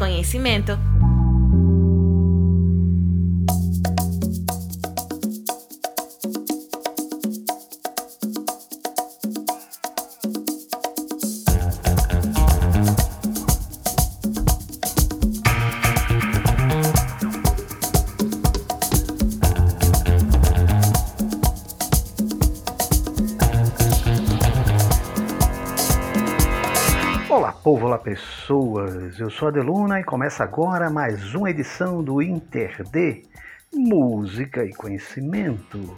Conhecimento. 0.00 0.78
Povo, 27.70 27.86
olá, 27.86 27.98
pessoas. 27.98 29.20
Eu 29.20 29.30
sou 29.30 29.46
a 29.46 29.50
Deluna 29.52 30.00
e 30.00 30.02
começa 30.02 30.42
agora 30.42 30.90
mais 30.90 31.36
uma 31.36 31.50
edição 31.50 32.02
do 32.02 32.20
Inter 32.20 32.82
D 32.90 33.22
Música 33.72 34.64
e 34.64 34.74
Conhecimento. 34.74 35.96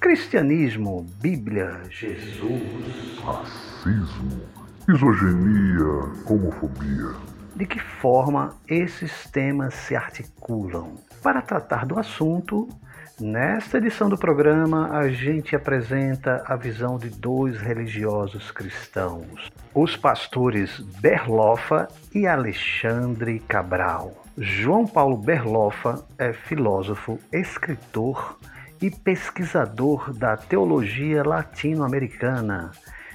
Cristianismo, 0.00 1.06
Bíblia, 1.20 1.80
Jesus. 1.88 3.20
Racismo, 3.24 4.42
misoginia, 4.88 6.10
homofobia. 6.26 7.14
De 7.54 7.66
que 7.66 7.78
forma 7.78 8.56
esses 8.66 9.30
temas 9.30 9.74
se 9.74 9.94
articulam? 9.94 10.96
Para 11.22 11.40
tratar 11.40 11.86
do 11.86 12.00
assunto, 12.00 12.68
nesta 13.22 13.78
edição 13.78 14.08
do 14.08 14.18
programa 14.18 14.90
a 14.90 15.08
gente 15.08 15.54
apresenta 15.54 16.42
a 16.44 16.56
visão 16.56 16.98
de 16.98 17.08
dois 17.08 17.56
religiosos 17.60 18.50
cristãos, 18.50 19.48
os 19.72 19.96
pastores 19.96 20.80
Berlofa 21.00 21.86
e 22.12 22.26
Alexandre 22.26 23.38
Cabral. 23.38 24.12
João 24.36 24.86
Paulo 24.86 25.16
Berlofa 25.16 26.04
é 26.18 26.32
filósofo, 26.32 27.18
escritor 27.32 28.38
e 28.80 28.90
pesquisador 28.90 30.12
da 30.12 30.36
teologia 30.36 31.22
latino-americana. 31.22 32.72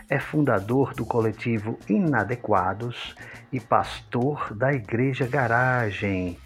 É 0.10 0.20
fundador 0.20 0.94
do 0.94 1.06
coletivo 1.06 1.78
Inadequados 1.90 3.14
e 3.52 3.60
pastor 3.60 4.54
da 4.56 4.72
Igreja 4.72 5.28
Garagem, 5.28 6.38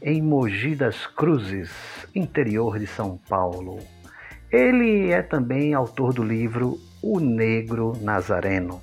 em 0.00 0.22
Mogi 0.22 0.74
das 0.74 1.06
Cruzes, 1.06 1.70
interior 2.14 2.78
de 2.78 2.86
São 2.86 3.18
Paulo. 3.28 3.78
Ele 4.50 5.10
é 5.10 5.22
também 5.22 5.74
autor 5.74 6.12
do 6.12 6.22
livro 6.22 6.78
O 7.02 7.20
Negro 7.20 7.92
Nazareno. 8.00 8.80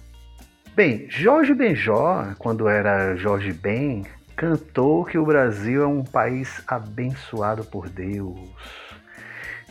Bem, 0.75 1.05
Jorge 1.09 1.53
Benjó, 1.53 2.33
quando 2.37 2.67
era 2.67 3.15
Jorge 3.15 3.53
Ben, 3.53 4.03
cantou 4.35 5.05
que 5.05 5.17
o 5.17 5.25
Brasil 5.25 5.83
é 5.83 5.87
um 5.87 6.03
país 6.03 6.61
abençoado 6.67 7.63
por 7.63 7.89
Deus. 7.89 8.37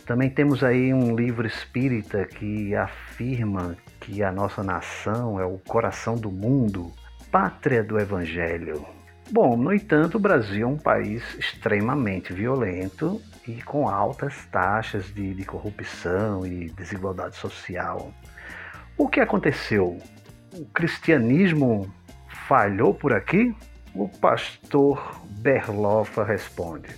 Também 0.05 0.29
temos 0.29 0.63
aí 0.63 0.93
um 0.93 1.15
livro 1.15 1.47
espírita 1.47 2.25
que 2.25 2.75
afirma 2.75 3.75
que 3.99 4.21
a 4.21 4.31
nossa 4.31 4.63
nação 4.63 5.39
é 5.39 5.45
o 5.45 5.57
coração 5.59 6.15
do 6.15 6.31
mundo, 6.31 6.91
pátria 7.31 7.83
do 7.83 7.99
Evangelho. 7.99 8.85
Bom, 9.31 9.57
no 9.57 9.73
entanto, 9.73 10.15
o 10.15 10.19
Brasil 10.19 10.67
é 10.67 10.69
um 10.69 10.77
país 10.77 11.23
extremamente 11.35 12.31
violento 12.31 13.19
e 13.47 13.61
com 13.61 13.87
altas 13.87 14.45
taxas 14.51 15.05
de, 15.13 15.33
de 15.33 15.43
corrupção 15.43 16.45
e 16.45 16.69
desigualdade 16.69 17.35
social. 17.35 18.13
O 18.97 19.09
que 19.09 19.19
aconteceu? 19.19 19.97
O 20.53 20.65
cristianismo 20.67 21.91
falhou 22.47 22.93
por 22.93 23.13
aqui? 23.13 23.55
O 23.93 24.07
pastor 24.07 25.19
Berlofa 25.39 26.23
responde. 26.23 26.89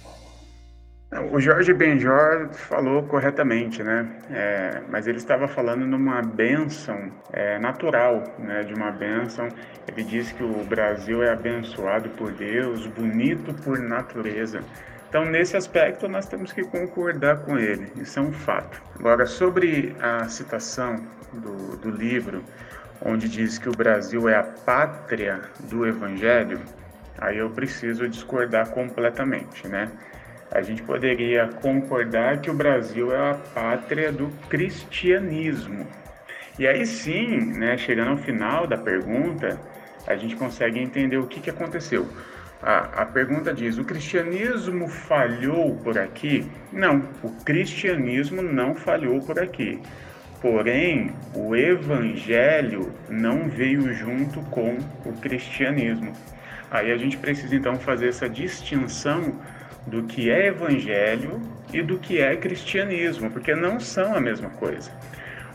O 1.31 1.39
Jorge 1.39 1.73
Benjor 1.73 2.49
falou 2.49 3.01
corretamente, 3.03 3.81
né? 3.81 4.09
É, 4.29 4.81
mas 4.89 5.07
ele 5.07 5.17
estava 5.17 5.47
falando 5.47 5.85
numa 5.85 6.21
bênção 6.21 7.09
é, 7.31 7.57
natural, 7.59 8.23
né? 8.37 8.63
De 8.63 8.73
uma 8.73 8.91
bênção. 8.91 9.47
Ele 9.87 10.03
disse 10.03 10.33
que 10.33 10.43
o 10.43 10.65
Brasil 10.65 11.23
é 11.23 11.31
abençoado 11.31 12.09
por 12.09 12.33
Deus, 12.33 12.85
bonito 12.87 13.53
por 13.63 13.79
natureza. 13.79 14.59
Então, 15.07 15.23
nesse 15.23 15.55
aspecto, 15.55 16.09
nós 16.09 16.27
temos 16.27 16.51
que 16.51 16.61
concordar 16.63 17.37
com 17.37 17.57
ele, 17.57 17.89
isso 17.95 18.19
é 18.19 18.21
um 18.21 18.33
fato. 18.33 18.81
Agora, 18.99 19.25
sobre 19.25 19.95
a 20.01 20.27
citação 20.27 21.01
do, 21.31 21.77
do 21.77 21.89
livro, 21.89 22.43
onde 23.01 23.29
diz 23.29 23.57
que 23.57 23.69
o 23.69 23.71
Brasil 23.71 24.27
é 24.27 24.35
a 24.35 24.43
pátria 24.43 25.39
do 25.61 25.87
Evangelho, 25.87 26.59
aí 27.17 27.37
eu 27.37 27.49
preciso 27.49 28.09
discordar 28.09 28.69
completamente, 28.71 29.65
né? 29.69 29.89
A 30.51 30.61
gente 30.61 30.81
poderia 30.83 31.47
concordar 31.47 32.39
que 32.39 32.49
o 32.49 32.53
Brasil 32.53 33.13
é 33.13 33.31
a 33.31 33.33
pátria 33.33 34.11
do 34.11 34.29
cristianismo. 34.49 35.85
E 36.57 36.65
aí 36.65 36.85
sim, 36.85 37.53
né, 37.53 37.77
chegando 37.77 38.11
ao 38.11 38.17
final 38.17 38.65
da 38.65 38.77
pergunta, 38.77 39.59
a 40.07 40.15
gente 40.15 40.35
consegue 40.35 40.79
entender 40.79 41.17
o 41.17 41.27
que, 41.27 41.39
que 41.39 41.49
aconteceu. 41.49 42.07
A, 42.61 43.03
a 43.03 43.05
pergunta 43.05 43.53
diz: 43.53 43.77
o 43.77 43.83
cristianismo 43.83 44.87
falhou 44.87 45.75
por 45.77 45.97
aqui? 45.97 46.49
Não, 46.71 47.03
o 47.21 47.29
cristianismo 47.43 48.41
não 48.41 48.73
falhou 48.73 49.21
por 49.21 49.39
aqui. 49.39 49.79
Porém, 50.41 51.13
o 51.33 51.55
evangelho 51.55 52.93
não 53.09 53.49
veio 53.49 53.93
junto 53.93 54.39
com 54.49 54.77
o 55.05 55.13
cristianismo. 55.13 56.13
Aí 56.69 56.91
a 56.91 56.97
gente 56.97 57.17
precisa 57.17 57.55
então 57.55 57.75
fazer 57.75 58.09
essa 58.09 58.29
distinção 58.29 59.35
do 59.87 60.03
que 60.03 60.29
é 60.29 60.47
evangelho 60.47 61.41
e 61.73 61.81
do 61.81 61.97
que 61.97 62.19
é 62.19 62.35
cristianismo, 62.35 63.31
porque 63.31 63.55
não 63.55 63.79
são 63.79 64.15
a 64.15 64.19
mesma 64.19 64.49
coisa. 64.49 64.91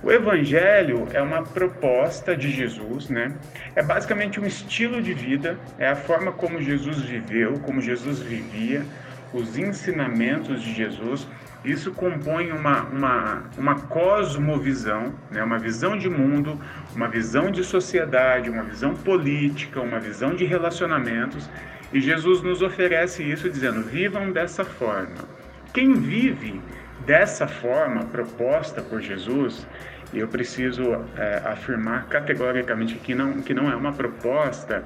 O 0.03 0.11
evangelho 0.11 1.07
é 1.13 1.23
uma 1.23 1.45
proposta 1.45 2.37
de 2.37 2.51
Jesus, 2.51 3.09
né? 3.09 3.33
É 3.77 3.83
basicamente 3.83 4.41
um 4.41 4.45
estilo 4.45 5.01
de 5.01 5.15
vida, 5.15 5.57
é 5.79 5.89
a 5.89 5.95
forma 5.95 6.33
como 6.33 6.61
Jesus 6.61 7.03
viveu, 7.03 7.61
como 7.61 7.81
Jesus 7.81 8.19
vivia, 8.19 8.85
os 9.33 9.57
ensinamentos 9.57 10.61
de 10.61 10.75
Jesus. 10.75 11.29
Isso 11.65 11.93
compõe 11.93 12.51
uma, 12.51 12.83
uma, 12.83 13.45
uma 13.57 13.75
cosmovisão, 13.77 15.15
né? 15.31 15.45
uma 15.45 15.61
visão 15.61 15.97
de 15.97 16.09
mundo, 16.09 16.61
uma 16.97 17.07
visão 17.07 17.53
de 17.53 17.63
sociedade, 17.63 18.51
uma 18.51 18.65
visão 18.65 18.97
política, 18.97 19.81
uma 19.81 20.01
visão 20.01 20.35
de 20.35 20.45
relacionamentos 20.45 21.49
e 21.93 22.01
Jesus 22.01 22.43
nos 22.43 22.63
oferece 22.63 23.23
isso 23.23 23.51
dizendo: 23.51 23.83
vivam 23.83 24.33
dessa 24.33 24.65
forma. 24.65 25.29
Quem 25.73 25.95
vive 25.95 26.61
dessa 27.07 27.47
forma 27.47 28.05
proposta 28.07 28.81
por 28.81 29.01
Jesus, 29.01 29.67
e 30.13 30.19
eu 30.19 30.29
preciso 30.29 30.83
é, 31.17 31.43
afirmar 31.45 32.07
categoricamente 32.09 32.95
que 32.97 33.15
não, 33.15 33.41
que 33.43 33.55
não 33.55 33.71
é 33.71 33.77
uma 33.77 33.93
proposta 33.93 34.85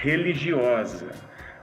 religiosa, 0.00 1.06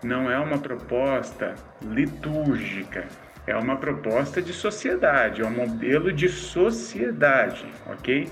não 0.04 0.30
é 0.32 0.40
uma 0.40 0.58
proposta 0.58 1.56
litúrgica, 1.82 3.06
é 3.46 3.56
uma 3.56 3.78
proposta 3.78 4.42
de 4.42 4.54
sociedade, 4.54 5.42
é 5.42 5.46
um 5.46 5.52
modelo 5.52 6.12
de 6.12 6.30
sociedade, 6.30 7.66
ok? 7.88 8.28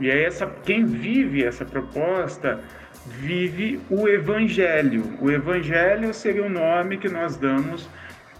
E 0.00 0.10
aí 0.10 0.24
essa, 0.24 0.46
quem 0.46 0.84
vive 0.84 1.44
essa 1.44 1.64
proposta 1.64 2.60
vive 3.08 3.80
o 3.90 4.08
evangelho. 4.08 5.16
O 5.20 5.30
evangelho 5.30 6.12
seria 6.12 6.44
o 6.44 6.48
nome 6.48 6.98
que 6.98 7.08
nós 7.08 7.36
damos 7.36 7.88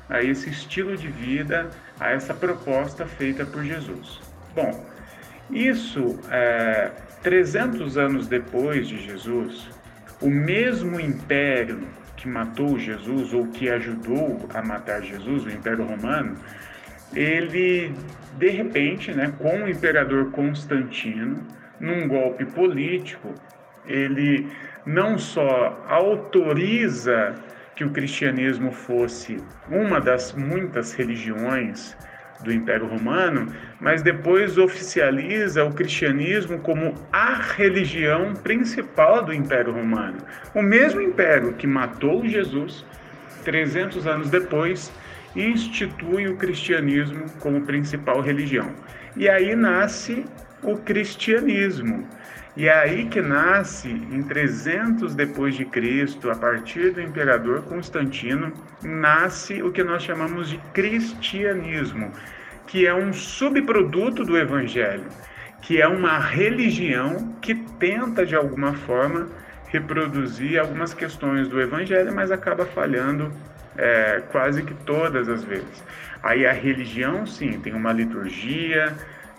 a 0.08 0.22
esse 0.22 0.48
estilo 0.48 0.96
de 0.96 1.08
vida, 1.08 1.70
a 1.98 2.10
essa 2.10 2.32
proposta 2.32 3.06
feita 3.06 3.44
por 3.44 3.64
Jesus. 3.64 4.20
Bom, 4.54 4.86
isso 5.50 6.18
é, 6.30 6.90
300 7.22 7.96
anos 7.96 8.26
depois 8.26 8.88
de 8.88 8.98
Jesus, 9.02 9.68
o 10.20 10.30
mesmo 10.30 11.00
império 11.00 11.80
que 12.16 12.28
matou 12.28 12.78
Jesus 12.78 13.32
ou 13.32 13.46
que 13.48 13.68
ajudou 13.68 14.48
a 14.52 14.62
matar 14.62 15.02
Jesus, 15.02 15.44
o 15.44 15.50
Império 15.50 15.84
Romano, 15.84 16.36
ele 17.14 17.94
de 18.36 18.50
repente, 18.50 19.12
né, 19.12 19.32
com 19.38 19.64
o 19.64 19.68
imperador 19.68 20.30
Constantino, 20.30 21.46
num 21.80 22.06
golpe 22.06 22.44
político, 22.44 23.34
ele 23.88 24.46
não 24.86 25.18
só 25.18 25.84
autoriza 25.88 27.34
que 27.74 27.84
o 27.84 27.90
cristianismo 27.90 28.72
fosse 28.72 29.38
uma 29.70 30.00
das 30.00 30.32
muitas 30.32 30.92
religiões 30.92 31.96
do 32.42 32.52
Império 32.52 32.86
Romano, 32.86 33.52
mas 33.80 34.02
depois 34.02 34.58
oficializa 34.58 35.64
o 35.64 35.72
cristianismo 35.72 36.58
como 36.60 36.94
a 37.12 37.34
religião 37.34 38.34
principal 38.34 39.24
do 39.24 39.32
Império 39.32 39.72
Romano. 39.72 40.18
O 40.54 40.62
mesmo 40.62 41.00
império 41.00 41.54
que 41.54 41.66
matou 41.66 42.26
Jesus 42.26 42.84
300 43.44 44.06
anos 44.06 44.30
depois 44.30 44.92
institui 45.34 46.28
o 46.28 46.36
cristianismo 46.36 47.26
como 47.40 47.62
principal 47.62 48.20
religião. 48.20 48.72
E 49.16 49.28
aí 49.28 49.54
nasce 49.54 50.24
o 50.62 50.76
cristianismo. 50.76 52.06
E 52.58 52.66
é 52.66 52.72
aí 52.72 53.04
que 53.04 53.22
nasce, 53.22 53.88
em 53.88 54.20
300 54.20 55.14
depois 55.14 55.54
de 55.54 55.64
Cristo, 55.64 56.28
a 56.28 56.34
partir 56.34 56.90
do 56.90 57.00
imperador 57.00 57.62
Constantino, 57.62 58.52
nasce 58.82 59.62
o 59.62 59.70
que 59.70 59.84
nós 59.84 60.02
chamamos 60.02 60.48
de 60.48 60.58
cristianismo, 60.74 62.10
que 62.66 62.84
é 62.84 62.92
um 62.92 63.12
subproduto 63.12 64.24
do 64.24 64.36
evangelho, 64.36 65.04
que 65.62 65.80
é 65.80 65.86
uma 65.86 66.18
religião 66.18 67.32
que 67.40 67.54
tenta 67.54 68.26
de 68.26 68.34
alguma 68.34 68.74
forma 68.74 69.28
reproduzir 69.68 70.58
algumas 70.58 70.92
questões 70.92 71.46
do 71.46 71.60
evangelho, 71.60 72.12
mas 72.12 72.32
acaba 72.32 72.66
falhando 72.66 73.30
é, 73.76 74.20
quase 74.32 74.64
que 74.64 74.74
todas 74.74 75.28
as 75.28 75.44
vezes. 75.44 75.84
Aí 76.24 76.44
a 76.44 76.52
religião, 76.52 77.24
sim, 77.24 77.60
tem 77.60 77.72
uma 77.72 77.92
liturgia, 77.92 78.96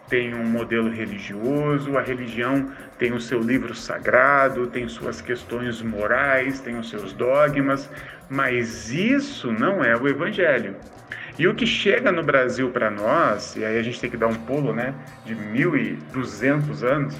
tem 0.09 0.33
um 0.33 0.43
modelo 0.43 0.89
religioso, 0.89 1.97
a 1.97 2.01
religião 2.01 2.71
tem 2.97 3.13
o 3.13 3.21
seu 3.21 3.39
livro 3.39 3.75
sagrado, 3.75 4.67
tem 4.67 4.87
suas 4.89 5.21
questões 5.21 5.81
morais, 5.81 6.59
tem 6.59 6.77
os 6.77 6.89
seus 6.89 7.13
dogmas, 7.13 7.89
mas 8.29 8.91
isso 8.91 9.51
não 9.51 9.83
é 9.83 9.95
o 9.95 10.07
evangelho. 10.07 10.75
E 11.37 11.47
o 11.47 11.55
que 11.55 11.65
chega 11.65 12.11
no 12.11 12.23
Brasil 12.23 12.69
para 12.71 12.89
nós, 12.89 13.55
e 13.55 13.63
aí 13.63 13.77
a 13.77 13.83
gente 13.83 13.99
tem 13.99 14.09
que 14.09 14.17
dar 14.17 14.27
um 14.27 14.35
pulo, 14.35 14.73
né, 14.73 14.93
de 15.25 15.33
1200 15.35 16.83
anos, 16.83 17.15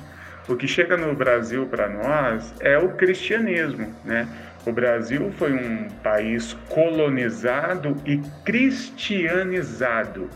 o 0.49 0.55
que 0.55 0.67
chega 0.67 0.97
no 0.97 1.13
Brasil 1.13 1.67
para 1.67 1.87
nós 1.87 2.53
é 2.59 2.75
o 2.75 2.89
cristianismo, 2.93 3.95
né? 4.03 4.27
O 4.65 4.71
Brasil 4.71 5.31
foi 5.37 5.53
um 5.53 5.87
país 6.03 6.57
colonizado 6.67 7.95
e 8.03 8.19
cristianizado. 8.43 10.27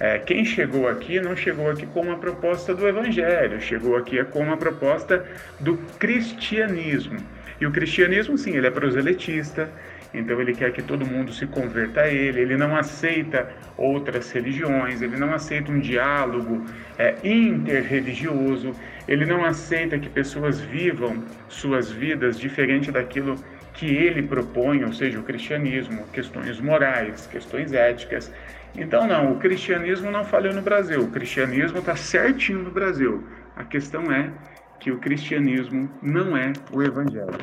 É, 0.00 0.18
quem 0.18 0.44
chegou 0.44 0.88
aqui 0.88 1.20
não 1.20 1.34
chegou 1.34 1.70
aqui 1.70 1.86
com 1.86 2.02
uma 2.02 2.16
proposta 2.16 2.74
do 2.74 2.86
Evangelho, 2.86 3.60
chegou 3.60 3.96
aqui 3.96 4.22
com 4.24 4.40
uma 4.40 4.56
proposta 4.56 5.26
do 5.58 5.76
cristianismo. 5.98 7.18
E 7.60 7.66
o 7.66 7.72
cristianismo, 7.72 8.38
sim, 8.38 8.56
ele 8.56 8.68
é 8.68 8.70
proselitista, 8.70 9.68
então 10.14 10.40
ele 10.40 10.54
quer 10.54 10.72
que 10.72 10.80
todo 10.80 11.04
mundo 11.04 11.32
se 11.32 11.46
converta 11.46 12.02
a 12.02 12.08
ele, 12.08 12.40
ele 12.40 12.56
não 12.56 12.76
aceita 12.76 13.50
outras 13.76 14.30
religiões, 14.30 15.02
ele 15.02 15.16
não 15.16 15.34
aceita 15.34 15.72
um 15.72 15.80
diálogo 15.80 16.64
é, 16.96 17.16
interreligioso, 17.24 18.72
ele 19.08 19.26
não 19.26 19.44
aceita 19.44 19.98
que 19.98 20.08
pessoas 20.08 20.60
vivam 20.60 21.24
suas 21.48 21.90
vidas 21.90 22.38
diferente 22.38 22.92
daquilo 22.92 23.34
que 23.34 23.57
ele 23.86 24.22
propõe, 24.22 24.84
ou 24.84 24.92
seja, 24.92 25.18
o 25.18 25.22
cristianismo, 25.22 26.06
questões 26.12 26.60
morais, 26.60 27.26
questões 27.26 27.72
éticas. 27.72 28.32
Então, 28.76 29.06
não, 29.06 29.32
o 29.32 29.38
cristianismo 29.38 30.10
não 30.10 30.24
falhou 30.24 30.52
no 30.54 30.62
Brasil, 30.62 31.00
o 31.02 31.10
cristianismo 31.10 31.78
está 31.78 31.96
certinho 31.96 32.62
no 32.62 32.70
Brasil. 32.70 33.26
A 33.56 33.64
questão 33.64 34.12
é 34.12 34.30
que 34.78 34.90
o 34.90 34.98
cristianismo 34.98 35.90
não 36.02 36.36
é 36.36 36.52
o 36.72 36.82
evangelho. 36.82 37.38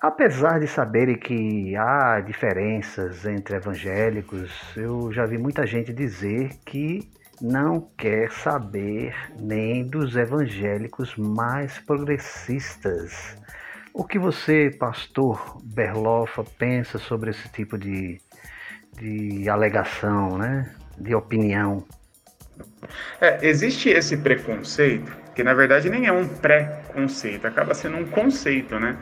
Apesar 0.00 0.60
de 0.60 0.68
saberem 0.68 1.16
que 1.16 1.74
há 1.74 2.20
diferenças 2.20 3.26
entre 3.26 3.56
evangélicos, 3.56 4.52
eu 4.76 5.12
já 5.12 5.26
vi 5.26 5.38
muita 5.38 5.66
gente 5.66 5.92
dizer 5.92 6.50
que 6.64 7.10
não 7.40 7.88
quer 7.96 8.30
saber 8.30 9.14
nem 9.40 9.84
dos 9.84 10.16
evangélicos 10.16 11.16
mais 11.16 11.78
progressistas. 11.80 13.36
O 13.98 14.04
que 14.04 14.18
você, 14.18 14.70
pastor 14.70 15.60
Berlofa, 15.62 16.44
pensa 16.56 16.98
sobre 16.98 17.30
esse 17.30 17.48
tipo 17.48 17.76
de 17.76 18.20
de 19.00 19.48
alegação, 19.48 20.38
né? 20.38 20.72
de 20.96 21.14
opinião. 21.14 21.84
É, 23.20 23.38
existe 23.46 23.88
esse 23.88 24.16
preconceito, 24.16 25.16
que 25.34 25.42
na 25.42 25.54
verdade 25.54 25.88
nem 25.90 26.06
é 26.06 26.12
um 26.12 26.26
pré-conceito, 26.26 27.46
acaba 27.46 27.74
sendo 27.74 27.96
um 27.96 28.06
conceito, 28.06 28.78
né? 28.78 28.96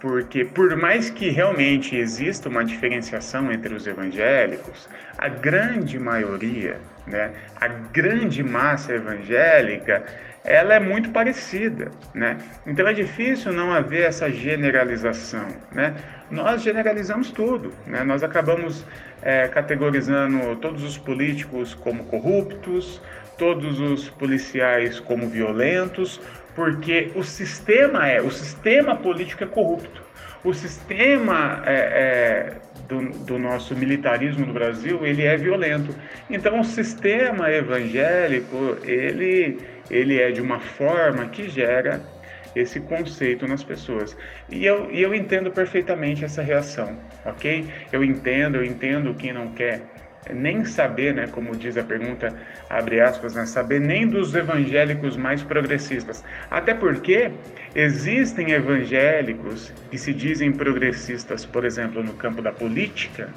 Porque 0.00 0.44
por 0.44 0.76
mais 0.76 1.10
que 1.10 1.30
realmente 1.30 1.96
exista 1.96 2.48
uma 2.48 2.64
diferenciação 2.64 3.50
entre 3.52 3.74
os 3.74 3.86
evangélicos, 3.86 4.88
a 5.16 5.28
grande 5.28 5.98
maioria, 5.98 6.78
né, 7.06 7.32
a 7.60 7.66
grande 7.66 8.42
massa 8.42 8.92
evangélica, 8.92 10.04
ela 10.44 10.74
é 10.74 10.80
muito 10.80 11.10
parecida, 11.10 11.90
né? 12.14 12.38
Então 12.66 12.86
é 12.86 12.92
difícil 12.92 13.52
não 13.52 13.72
haver 13.72 14.04
essa 14.04 14.30
generalização, 14.30 15.48
né? 15.72 15.94
Nós 16.30 16.62
generalizamos 16.62 17.30
tudo, 17.30 17.72
né? 17.86 18.04
Nós 18.04 18.22
acabamos 18.22 18.84
é, 19.22 19.48
categorizando 19.48 20.56
todos 20.56 20.82
os 20.82 20.96
políticos 20.96 21.74
como 21.74 22.04
corruptos, 22.04 23.00
todos 23.36 23.80
os 23.80 24.08
policiais 24.10 25.00
como 25.00 25.28
violentos, 25.28 26.20
porque 26.54 27.12
o 27.14 27.22
sistema 27.22 28.08
é, 28.08 28.20
o 28.20 28.30
sistema 28.30 28.96
político 28.96 29.44
é 29.44 29.46
corrupto. 29.46 30.08
O 30.44 30.54
sistema 30.54 31.62
é, 31.66 31.72
é, 31.74 32.56
do, 32.88 33.10
do, 33.24 33.38
nosso 33.38 33.74
militarismo 33.74 34.46
no 34.46 34.52
Brasil, 34.52 35.04
ele 35.04 35.22
é 35.24 35.36
violento. 35.36 35.94
Então, 36.30 36.60
o 36.60 36.64
sistema 36.64 37.50
evangélico, 37.50 38.76
ele, 38.84 39.58
ele 39.90 40.20
é 40.20 40.30
de 40.30 40.40
uma 40.40 40.60
forma 40.60 41.26
que 41.28 41.48
gera 41.48 42.00
esse 42.54 42.80
conceito 42.80 43.46
nas 43.46 43.62
pessoas. 43.62 44.16
E 44.50 44.64
eu, 44.64 44.90
e 44.90 45.02
eu 45.02 45.14
entendo 45.14 45.50
perfeitamente 45.50 46.24
essa 46.24 46.42
reação, 46.42 46.98
ok? 47.24 47.66
Eu 47.92 48.02
entendo, 48.02 48.56
eu 48.56 48.64
entendo 48.64 49.14
quem 49.14 49.32
não 49.32 49.52
quer 49.52 49.82
nem 50.32 50.64
saber, 50.64 51.14
né, 51.14 51.26
como 51.26 51.56
diz 51.56 51.76
a 51.76 51.82
pergunta, 51.82 52.34
abre 52.68 53.00
aspas, 53.00 53.34
né, 53.34 53.46
saber 53.46 53.80
nem 53.80 54.06
dos 54.06 54.34
evangélicos 54.34 55.16
mais 55.16 55.42
progressistas. 55.42 56.24
Até 56.50 56.74
porque 56.74 57.30
existem 57.74 58.50
evangélicos 58.50 59.72
que 59.90 59.96
se 59.96 60.12
dizem 60.12 60.52
progressistas, 60.52 61.46
por 61.46 61.64
exemplo, 61.64 62.02
no 62.02 62.14
campo 62.14 62.42
da 62.42 62.52
política, 62.52 63.30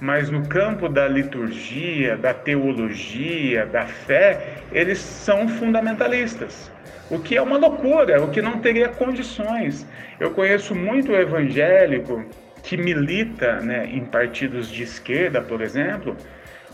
mas 0.00 0.30
no 0.30 0.46
campo 0.46 0.88
da 0.88 1.06
liturgia, 1.06 2.16
da 2.16 2.34
teologia, 2.34 3.66
da 3.66 3.86
fé, 3.86 4.58
eles 4.72 4.98
são 4.98 5.48
fundamentalistas 5.48 6.70
o 7.12 7.18
que 7.18 7.36
é 7.36 7.42
uma 7.42 7.58
loucura, 7.58 8.22
o 8.22 8.30
que 8.30 8.40
não 8.40 8.58
teria 8.58 8.88
condições. 8.88 9.86
Eu 10.18 10.30
conheço 10.30 10.74
muito 10.74 11.12
evangélico 11.12 12.24
que 12.62 12.74
milita 12.74 13.60
né, 13.60 13.86
em 13.86 14.02
partidos 14.06 14.70
de 14.70 14.82
esquerda, 14.82 15.42
por 15.42 15.60
exemplo, 15.60 16.16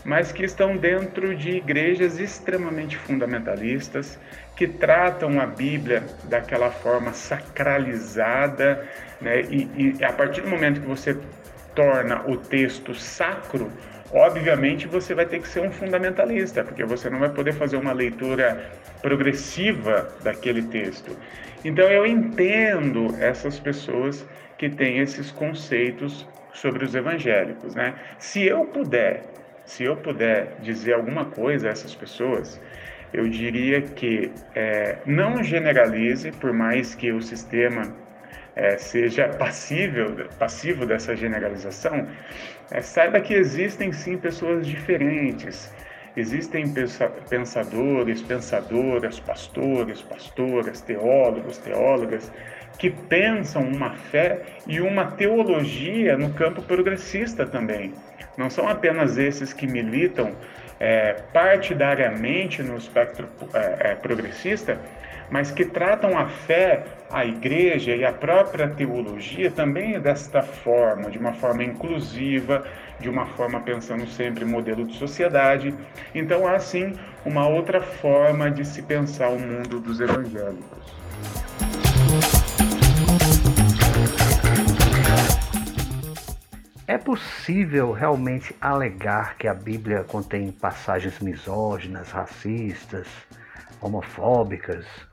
mas 0.05 0.31
que 0.31 0.45
estão 0.45 0.77
dentro 0.77 1.35
de 1.35 1.57
igrejas 1.57 2.19
extremamente 2.19 2.95
fundamentalistas, 2.95 4.17
que 4.55 4.65
tratam 4.65 5.41
a 5.41 5.45
Bíblia 5.45 6.03
daquela 6.23 6.71
forma 6.71 7.11
sacralizada, 7.11 8.87
né, 9.19 9.41
e, 9.41 9.97
e 9.99 10.03
a 10.05 10.13
partir 10.13 10.39
do 10.39 10.49
momento 10.49 10.79
que 10.79 10.87
você 10.87 11.17
torna 11.79 12.21
o 12.27 12.35
texto 12.35 12.93
sacro, 12.93 13.71
obviamente 14.11 14.85
você 14.85 15.15
vai 15.15 15.25
ter 15.25 15.39
que 15.39 15.47
ser 15.47 15.61
um 15.61 15.71
fundamentalista, 15.71 16.61
porque 16.61 16.83
você 16.83 17.09
não 17.09 17.19
vai 17.19 17.29
poder 17.29 17.53
fazer 17.53 17.77
uma 17.77 17.93
leitura 17.93 18.69
progressiva 19.01 20.13
daquele 20.21 20.63
texto. 20.63 21.15
Então 21.63 21.85
eu 21.85 22.05
entendo 22.05 23.15
essas 23.17 23.57
pessoas 23.57 24.27
que 24.57 24.69
tem 24.69 24.99
esses 24.99 25.31
conceitos 25.31 26.27
sobre 26.53 26.83
os 26.83 26.93
evangélicos, 26.93 27.75
né? 27.75 27.93
Se 28.17 28.45
eu 28.45 28.65
puder, 28.65 29.23
se 29.63 29.85
eu 29.85 29.95
puder 29.95 30.57
dizer 30.61 30.95
alguma 30.95 31.23
coisa 31.23 31.69
a 31.69 31.71
essas 31.71 31.95
pessoas, 31.95 32.59
eu 33.13 33.25
diria 33.29 33.81
que 33.81 34.29
é, 34.53 34.97
não 35.05 35.41
generalize, 35.41 36.29
por 36.33 36.51
mais 36.51 36.93
que 36.93 37.13
o 37.13 37.21
sistema 37.21 37.95
é, 38.55 38.77
seja 38.77 39.29
passível, 39.29 40.27
passivo 40.37 40.85
dessa 40.85 41.15
generalização, 41.15 42.07
é, 42.71 42.81
saiba 42.81 43.19
que 43.19 43.33
existem 43.33 43.91
sim 43.91 44.17
pessoas 44.17 44.65
diferentes. 44.65 45.71
Existem 46.17 46.65
pensadores, 47.29 48.21
pensadoras, 48.21 49.19
pastores, 49.19 50.01
pastoras, 50.01 50.81
teólogos, 50.81 51.57
teólogas 51.59 52.31
que 52.77 52.89
pensam 52.89 53.63
uma 53.63 53.91
fé 53.91 54.41
e 54.65 54.81
uma 54.81 55.11
teologia 55.11 56.17
no 56.17 56.33
campo 56.33 56.61
progressista 56.61 57.45
também. 57.45 57.93
Não 58.37 58.49
são 58.49 58.67
apenas 58.67 59.17
esses 59.17 59.53
que 59.53 59.67
militam 59.67 60.35
é, 60.79 61.13
partidariamente 61.33 62.63
no 62.63 62.77
espectro 62.77 63.27
é, 63.53 63.91
é, 63.91 63.95
progressista, 63.95 64.79
mas 65.31 65.51
que 65.51 65.65
tratam 65.65 66.17
a 66.17 66.27
fé, 66.27 66.85
a 67.11 67.25
igreja 67.25 67.95
e 67.95 68.03
a 68.03 68.11
própria 68.11 68.67
teologia 68.67 69.51
também 69.51 69.99
desta 69.99 70.41
forma, 70.41 71.09
de 71.09 71.17
uma 71.17 71.33
forma 71.33 71.63
inclusiva, 71.63 72.63
de 72.99 73.09
uma 73.09 73.25
forma 73.25 73.59
pensando 73.61 74.07
sempre 74.07 74.43
em 74.43 74.47
modelo 74.47 74.85
de 74.85 74.95
sociedade. 74.97 75.73
Então 76.13 76.47
há 76.47 76.59
sim 76.59 76.93
uma 77.25 77.47
outra 77.47 77.81
forma 77.81 78.51
de 78.51 78.65
se 78.65 78.81
pensar 78.81 79.29
o 79.29 79.39
mundo 79.39 79.79
dos 79.79 79.99
evangélicos. 79.99 80.99
É 86.87 86.97
possível 86.97 87.91
realmente 87.91 88.55
alegar 88.59 89.37
que 89.37 89.47
a 89.47 89.53
Bíblia 89.53 90.03
contém 90.03 90.51
passagens 90.51 91.19
misóginas, 91.19 92.09
racistas, 92.09 93.07
homofóbicas? 93.79 95.08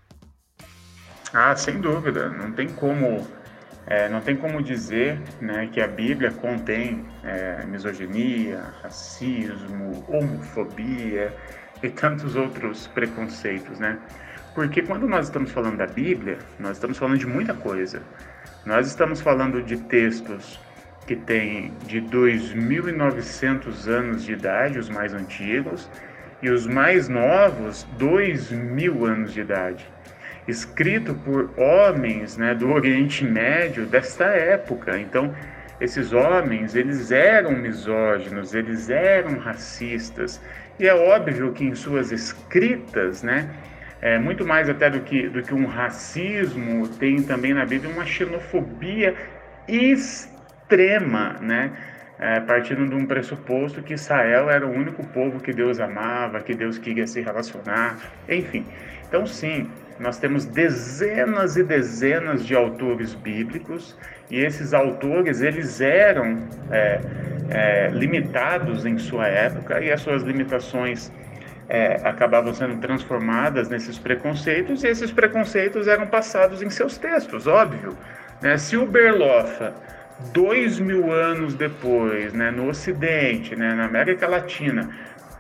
Ah, 1.39 1.55
sem 1.55 1.83
dúvida. 1.83 2.31
Não 2.31 2.51
tem 2.51 2.67
como, 2.67 3.29
é, 3.87 4.09
não 4.09 4.23
tem 4.23 4.35
como 4.35 4.63
dizer 4.63 5.21
né, 5.39 5.69
que 5.71 5.83
a 5.83 5.87
Bíblia 5.87 6.31
contém 6.31 7.05
é, 7.23 7.63
misoginia, 7.67 8.63
racismo, 8.83 10.03
homofobia 10.09 11.37
e 11.83 11.91
tantos 11.91 12.37
outros 12.37 12.87
preconceitos, 12.87 13.79
né? 13.79 13.99
Porque 14.55 14.81
quando 14.81 15.07
nós 15.07 15.27
estamos 15.27 15.53
falando 15.53 15.77
da 15.77 15.87
Bíblia, 15.87 16.39
nós 16.59 16.79
estamos 16.79 16.97
falando 16.97 17.19
de 17.19 17.27
muita 17.27 17.53
coisa. 17.53 18.01
Nós 18.65 18.87
estamos 18.87 19.21
falando 19.21 19.63
de 19.63 19.77
textos 19.77 20.59
que 21.07 21.17
têm 21.17 21.71
de 21.87 22.01
2.900 22.01 23.87
anos 23.89 24.25
de 24.25 24.33
idade, 24.33 24.79
os 24.79 24.89
mais 24.89 25.13
antigos, 25.13 25.87
e 26.41 26.49
os 26.49 26.67
mais 26.67 27.11
novos, 27.11 27.87
2.000 27.99 29.05
anos 29.05 29.35
de 29.35 29.43
idade. 29.43 29.96
Escrito 30.47 31.15
por 31.15 31.51
homens 31.59 32.37
né, 32.37 32.55
do 32.55 32.71
Oriente 32.71 33.25
Médio 33.25 33.87
desta 33.87 34.25
época. 34.25 34.99
Então, 34.99 35.35
esses 35.81 36.13
homens, 36.13 36.75
eles 36.75 37.11
eram 37.11 37.53
misóginos, 37.53 38.55
eles 38.55 38.89
eram 38.89 39.39
racistas. 39.39 40.41
E 40.79 40.87
é 40.87 40.95
óbvio 40.95 41.53
que 41.53 41.65
em 41.65 41.75
suas 41.75 42.13
escritas, 42.13 43.23
né, 43.23 43.51
é, 44.01 44.19
muito 44.19 44.47
mais 44.47 44.69
até 44.69 44.89
do 44.89 45.01
que, 45.01 45.29
do 45.29 45.43
que 45.43 45.55
um 45.55 45.67
racismo, 45.67 46.87
tem 46.89 47.23
também 47.23 47.53
na 47.53 47.65
Bíblia 47.65 47.93
uma 47.93 48.05
xenofobia 48.05 49.15
extrema 49.67 50.57
né? 51.41 51.73
É, 52.19 52.41
partindo 52.41 52.89
de 52.89 52.95
um 52.95 53.05
pressuposto 53.05 53.83
que 53.83 53.93
Israel 53.93 54.49
era 54.49 54.67
o 54.67 54.71
único 54.71 55.07
povo 55.09 55.39
que 55.39 55.53
Deus 55.53 55.79
amava, 55.79 56.41
que 56.41 56.55
Deus 56.55 56.79
queria 56.79 57.07
se 57.07 57.21
relacionar, 57.21 57.99
enfim. 58.27 58.65
Então, 59.07 59.27
sim, 59.27 59.71
nós 59.99 60.19
temos 60.19 60.45
dezenas 60.45 61.57
e 61.57 61.63
dezenas 61.63 62.45
de 62.45 62.55
autores 62.55 63.15
bíblicos 63.15 63.97
e 64.31 64.41
esses 64.41 64.75
autores 64.75 65.41
eles 65.41 65.81
eram 65.81 66.39
é, 66.71 67.01
é, 67.51 67.89
limitados 67.93 68.85
em 68.85 68.99
sua 68.99 69.27
época 69.27 69.81
e 69.81 69.91
as 69.91 70.01
suas 70.01 70.23
limitações 70.23 71.11
é, 71.69 72.01
acabavam 72.05 72.55
sendo 72.55 72.77
transformadas 72.79 73.69
nesses 73.69 73.99
preconceitos 73.99 74.85
e 74.85 74.89
esses 74.89 75.11
preconceitos 75.11 75.89
eram 75.89 76.07
passados 76.07 76.63
em 76.63 76.71
seus 76.71 76.97
textos, 76.99 77.47
óbvio. 77.47 77.97
Né? 78.41 78.57
Se 78.59 78.77
o 78.77 78.87
Berloffa 78.87 79.75
dois 80.33 80.79
mil 80.79 81.13
anos 81.13 81.55
depois, 81.55 82.33
né, 82.33 82.51
no 82.51 82.69
Ocidente, 82.69 83.55
né, 83.55 83.75
na 83.75 83.85
América 83.85 84.27
Latina, 84.27 84.89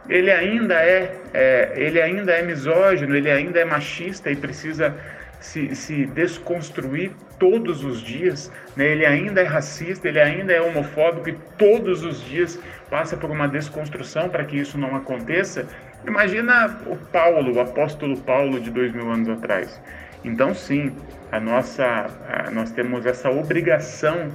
ele 0.08 0.30
ainda 0.30 0.74
é, 0.74 1.14
é, 1.34 1.72
ele 1.76 2.00
ainda 2.00 2.32
é 2.32 2.42
misógino, 2.42 3.14
ele 3.16 3.30
ainda 3.30 3.58
é 3.58 3.64
machista 3.64 4.30
e 4.30 4.36
precisa 4.36 4.94
se, 5.40 5.74
se 5.74 6.06
desconstruir 6.06 7.12
todos 7.38 7.84
os 7.84 8.00
dias, 8.00 8.50
né? 8.74 8.86
ele 8.86 9.04
ainda 9.04 9.40
é 9.40 9.44
racista, 9.44 10.08
ele 10.08 10.20
ainda 10.20 10.52
é 10.52 10.60
homofóbico 10.60 11.28
e 11.28 11.32
todos 11.58 12.04
os 12.04 12.24
dias 12.24 12.58
passa 12.90 13.16
por 13.16 13.30
uma 13.30 13.46
desconstrução 13.46 14.28
para 14.28 14.44
que 14.44 14.56
isso 14.56 14.78
não 14.78 14.94
aconteça. 14.96 15.66
Imagina 16.06 16.78
o 16.86 16.96
Paulo, 16.96 17.54
o 17.54 17.60
apóstolo 17.60 18.16
Paulo 18.18 18.60
de 18.60 18.70
dois 18.70 18.92
mil 18.92 19.10
anos 19.10 19.28
atrás. 19.28 19.80
Então, 20.24 20.54
sim, 20.54 20.92
a 21.30 21.38
nossa, 21.38 22.06
a, 22.28 22.50
nós 22.50 22.70
temos 22.70 23.04
essa 23.06 23.30
obrigação 23.30 24.30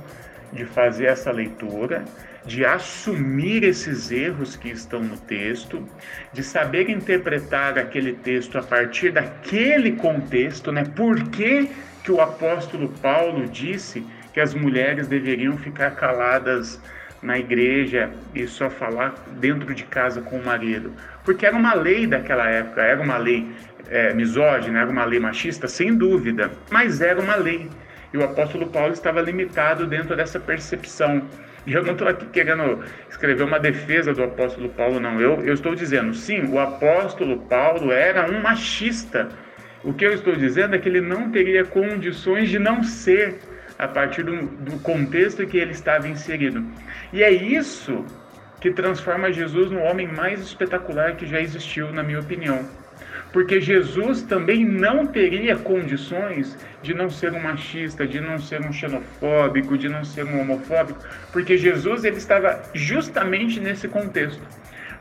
de 0.54 0.66
fazer 0.66 1.06
essa 1.06 1.32
leitura, 1.32 2.04
de 2.46 2.66
assumir 2.66 3.64
esses 3.64 4.12
erros 4.12 4.56
que 4.56 4.70
estão 4.70 5.02
no 5.02 5.18
texto, 5.18 5.88
de 6.34 6.44
saber 6.44 6.90
interpretar 6.90 7.78
aquele 7.78 8.14
texto 8.14 8.58
a 8.58 8.64
partir 8.64 9.12
daquele 9.12 9.94
contexto, 9.94 10.72
né? 10.72 10.84
Por 10.96 11.30
que, 11.30 11.70
que 12.04 12.12
o 12.12 12.20
apóstolo 12.20 12.90
Paulo 13.02 13.48
disse 13.48 14.06
que 14.34 14.40
as 14.40 14.54
mulheres 14.54 15.08
deveriam 15.08 15.58
ficar 15.58 15.92
caladas 15.92 16.82
na 17.22 17.38
igreja 17.38 18.12
e 18.34 18.48
só 18.48 18.70
falar 18.70 19.14
dentro 19.40 19.76
de 19.76 19.84
casa 19.84 20.22
com 20.22 20.40
o 20.40 20.46
marido? 20.46 20.92
Porque 21.24 21.46
era 21.46 21.56
uma 21.56 21.76
lei 21.76 22.08
daquela 22.08 22.50
época, 22.50 22.82
era 22.82 23.00
uma 23.00 23.18
lei 23.18 23.48
é, 23.88 24.14
misógina, 24.14 24.80
era 24.80 24.90
uma 24.90 25.06
lei 25.06 25.20
machista, 25.20 25.68
sem 25.68 25.96
dúvida, 25.96 26.50
mas 26.72 27.02
era 27.02 27.20
uma 27.22 27.36
lei. 27.36 27.70
E 28.14 28.18
o 28.18 28.24
apóstolo 28.24 28.68
Paulo 28.68 28.94
estava 28.94 29.22
limitado 29.22 29.86
dentro 29.86 30.16
dessa 30.16 30.40
percepção. 30.40 31.28
E 31.66 31.74
eu 31.74 31.84
não 31.84 31.94
estou 31.94 32.08
aqui 32.08 32.26
querendo 32.28 32.84
escrever 33.10 33.44
uma 33.44 33.60
defesa 33.60 34.14
do 34.14 34.24
apóstolo 34.24 34.70
Paulo, 34.70 35.00
não. 35.00 35.22
Eu, 35.22 35.44
eu 35.44 35.54
estou 35.54 35.76
dizendo, 35.76 36.14
sim, 36.14 36.44
o 36.46 36.60
apóstolo 36.60 37.38
Paulo 37.42 37.92
era 37.92 38.30
um 38.30 38.42
machista. 38.42 39.30
O 39.84 39.94
que 39.94 40.06
eu 40.06 40.14
estou 40.14 40.36
dizendo 40.36 40.76
é 40.76 40.80
que 40.80 40.90
ele 40.90 41.02
não 41.02 41.32
teria 41.32 41.64
condições 41.64 42.50
de 42.50 42.58
não 42.58 42.84
ser 42.84 43.40
a 43.78 43.88
partir 43.88 44.24
do, 44.24 44.46
do 44.48 44.80
contexto 44.80 45.46
que 45.46 45.58
ele 45.58 45.72
estava 45.72 46.08
inserido. 46.08 46.64
E 47.14 47.24
é 47.24 47.32
isso 47.32 48.06
que 48.60 48.72
transforma 48.72 49.32
Jesus 49.32 49.72
no 49.72 49.80
homem 49.80 50.08
mais 50.08 50.40
espetacular 50.40 51.16
que 51.16 51.26
já 51.26 51.42
existiu, 51.42 51.92
na 51.92 52.04
minha 52.04 52.20
opinião 52.20 52.81
porque 53.32 53.62
Jesus 53.62 54.22
também 54.22 54.66
não 54.66 55.06
teria 55.06 55.56
condições 55.56 56.58
de 56.82 56.94
não 56.94 57.10
ser 57.10 57.34
um 57.34 57.42
machista, 57.42 58.06
de 58.06 58.20
não 58.20 58.38
ser 58.38 58.62
um 58.62 58.74
xenofóbico, 58.74 59.78
de 59.78 59.88
não 59.88 60.04
ser 60.04 60.26
um 60.26 60.42
homofóbico, 60.42 61.00
porque 61.32 61.58
Jesus 61.58 62.04
ele 62.04 62.18
estava 62.18 62.62
justamente 62.74 63.60
nesse 63.60 63.88
contexto. 63.88 64.42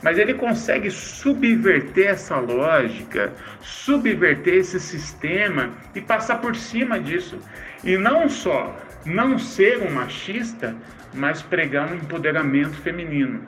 Mas 0.03 0.17
ele 0.17 0.33
consegue 0.33 0.91
subverter 0.91 2.09
essa 2.09 2.39
lógica, 2.39 3.33
subverter 3.61 4.55
esse 4.55 4.81
sistema 4.81 5.71
e 5.95 6.01
passar 6.01 6.41
por 6.41 6.57
cima 6.57 6.99
disso. 6.99 7.39
E 7.85 7.99
não 7.99 8.29
só 8.29 8.75
não 9.05 9.39
ser 9.39 9.79
um 9.79 9.91
machista, 9.91 10.75
mas 11.13 11.43
pregar 11.43 11.93
um 11.93 11.97
empoderamento 11.97 12.77
feminino 12.77 13.47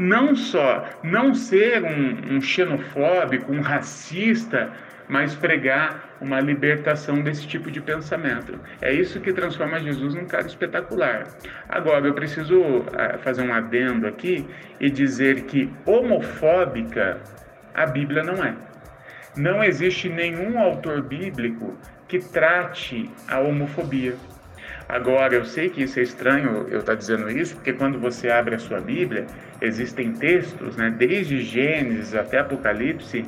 não 0.00 0.34
só 0.34 0.88
não 1.02 1.34
ser 1.34 1.84
um, 1.84 2.36
um 2.36 2.40
xenofóbico, 2.40 3.52
um 3.52 3.60
racista, 3.60 4.72
mas 5.06 5.34
pregar 5.34 6.16
uma 6.22 6.40
libertação 6.40 7.20
desse 7.20 7.46
tipo 7.46 7.70
de 7.70 7.82
pensamento. 7.82 8.58
É 8.80 8.90
isso 8.90 9.20
que 9.20 9.30
transforma 9.30 9.78
Jesus 9.78 10.14
num 10.14 10.24
cara 10.24 10.46
espetacular. 10.46 11.24
Agora, 11.68 12.06
eu 12.06 12.14
preciso 12.14 12.60
uh, 12.60 13.18
fazer 13.22 13.42
um 13.42 13.52
adendo 13.52 14.06
aqui 14.06 14.46
e 14.80 14.88
dizer 14.88 15.42
que 15.42 15.70
homofóbica 15.84 17.20
a 17.74 17.84
Bíblia 17.84 18.22
não 18.22 18.42
é. 18.42 18.54
Não 19.36 19.62
existe 19.62 20.08
nenhum 20.08 20.58
autor 20.58 21.02
bíblico 21.02 21.76
que 22.08 22.20
trate 22.20 23.10
a 23.28 23.38
homofobia. 23.38 24.14
Agora, 24.90 25.34
eu 25.34 25.44
sei 25.44 25.70
que 25.70 25.82
isso 25.84 26.00
é 26.00 26.02
estranho 26.02 26.66
eu 26.68 26.80
estar 26.80 26.92
tá 26.92 26.94
dizendo 26.94 27.30
isso, 27.30 27.54
porque 27.54 27.72
quando 27.72 27.98
você 27.98 28.28
abre 28.28 28.56
a 28.56 28.58
sua 28.58 28.80
Bíblia, 28.80 29.24
existem 29.60 30.12
textos, 30.12 30.76
né, 30.76 30.90
desde 30.90 31.40
Gênesis 31.40 32.12
até 32.12 32.40
Apocalipse, 32.40 33.24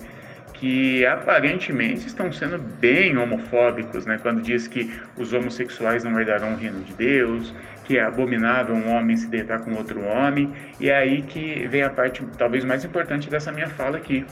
que 0.55 1.07
aparentemente 1.07 2.07
estão 2.07 2.33
sendo 2.33 2.59
bem 2.59 3.17
homofóbicos, 3.17 4.07
né? 4.07 4.19
Quando 4.21 4.41
diz 4.41 4.69
que 4.69 4.93
os 5.17 5.33
homossexuais 5.33 6.05
não 6.05 6.19
herdarão 6.19 6.55
o 6.55 6.57
reino 6.57 6.81
de 6.85 6.95
Deus, 6.95 7.55
que 7.85 7.99
é 7.99 8.03
abominável 8.03 8.75
um 8.75 8.91
homem 8.93 9.17
se 9.17 9.29
deitar 9.29 9.61
com 9.61 9.75
outro 9.75 10.01
homem, 10.05 10.53
e 10.81 10.89
é 10.89 10.97
aí 10.97 11.23
que 11.23 11.67
vem 11.69 11.83
a 11.83 11.91
parte 11.91 12.25
talvez 12.39 12.65
mais 12.65 12.85
importante 12.85 13.31
dessa 13.31 13.51
minha 13.53 13.69
fala 13.69 13.97
aqui. 13.97 14.25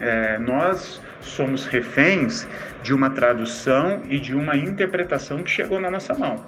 É, 0.00 0.38
nós 0.38 1.00
somos 1.20 1.66
reféns 1.66 2.46
de 2.82 2.94
uma 2.94 3.10
tradução 3.10 4.02
e 4.08 4.18
de 4.18 4.34
uma 4.34 4.56
interpretação 4.56 5.42
que 5.42 5.50
chegou 5.50 5.80
na 5.80 5.90
nossa 5.90 6.14
mão. 6.14 6.44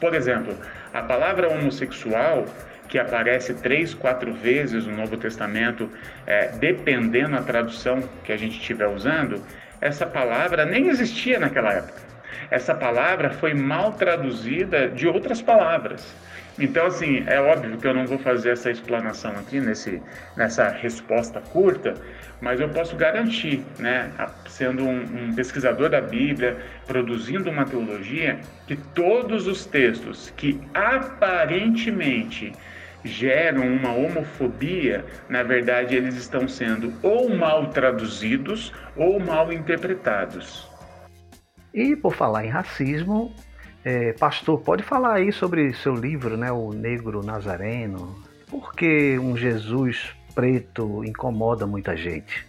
Por 0.00 0.14
exemplo, 0.14 0.54
a 0.92 1.02
palavra 1.02 1.48
homossexual 1.48 2.46
que 2.88 2.98
aparece 2.98 3.54
três, 3.54 3.94
quatro 3.94 4.32
vezes 4.32 4.84
no 4.84 4.96
Novo 4.96 5.16
Testamento, 5.16 5.88
é, 6.26 6.48
dependendo 6.48 7.30
da 7.30 7.42
tradução 7.42 8.02
que 8.24 8.32
a 8.32 8.36
gente 8.36 8.58
estiver 8.58 8.88
usando, 8.88 9.42
essa 9.80 10.04
palavra 10.04 10.66
nem 10.66 10.88
existia 10.88 11.38
naquela 11.38 11.72
época. 11.72 12.00
Essa 12.50 12.74
palavra 12.74 13.30
foi 13.30 13.54
mal 13.54 13.92
traduzida 13.92 14.88
de 14.88 15.06
outras 15.06 15.40
palavras. 15.40 16.14
Então, 16.60 16.86
assim, 16.86 17.24
é 17.26 17.40
óbvio 17.40 17.78
que 17.78 17.86
eu 17.86 17.94
não 17.94 18.06
vou 18.06 18.18
fazer 18.18 18.50
essa 18.50 18.70
explanação 18.70 19.30
aqui 19.32 19.58
nesse, 19.58 20.02
nessa 20.36 20.68
resposta 20.68 21.40
curta, 21.40 21.94
mas 22.38 22.60
eu 22.60 22.68
posso 22.68 22.94
garantir, 22.96 23.64
né, 23.78 24.10
sendo 24.46 24.84
um, 24.84 25.00
um, 25.00 25.34
pesquisador 25.34 25.88
da 25.88 26.02
Bíblia, 26.02 26.58
produzindo 26.86 27.48
uma 27.48 27.64
teologia, 27.64 28.38
que 28.66 28.76
todos 28.76 29.46
os 29.46 29.64
textos 29.64 30.30
que 30.36 30.60
aparentemente 30.74 32.52
geram 33.02 33.66
uma 33.66 33.94
homofobia, 33.94 35.02
na 35.30 35.42
verdade 35.42 35.96
eles 35.96 36.14
estão 36.16 36.46
sendo 36.46 36.92
ou 37.02 37.34
mal 37.34 37.68
traduzidos 37.68 38.70
ou 38.94 39.18
mal 39.18 39.50
interpretados. 39.50 40.68
E 41.72 41.96
por 41.96 42.14
falar 42.14 42.44
em 42.44 42.50
racismo, 42.50 43.34
é, 43.84 44.12
pastor, 44.12 44.60
pode 44.60 44.82
falar 44.82 45.14
aí 45.14 45.32
sobre 45.32 45.72
seu 45.74 45.94
livro, 45.94 46.36
né, 46.36 46.52
O 46.52 46.72
Negro 46.72 47.22
Nazareno? 47.22 48.22
Por 48.48 48.74
que 48.74 49.18
um 49.18 49.36
Jesus 49.36 50.10
preto 50.34 51.04
incomoda 51.04 51.66
muita 51.66 51.96
gente? 51.96 52.46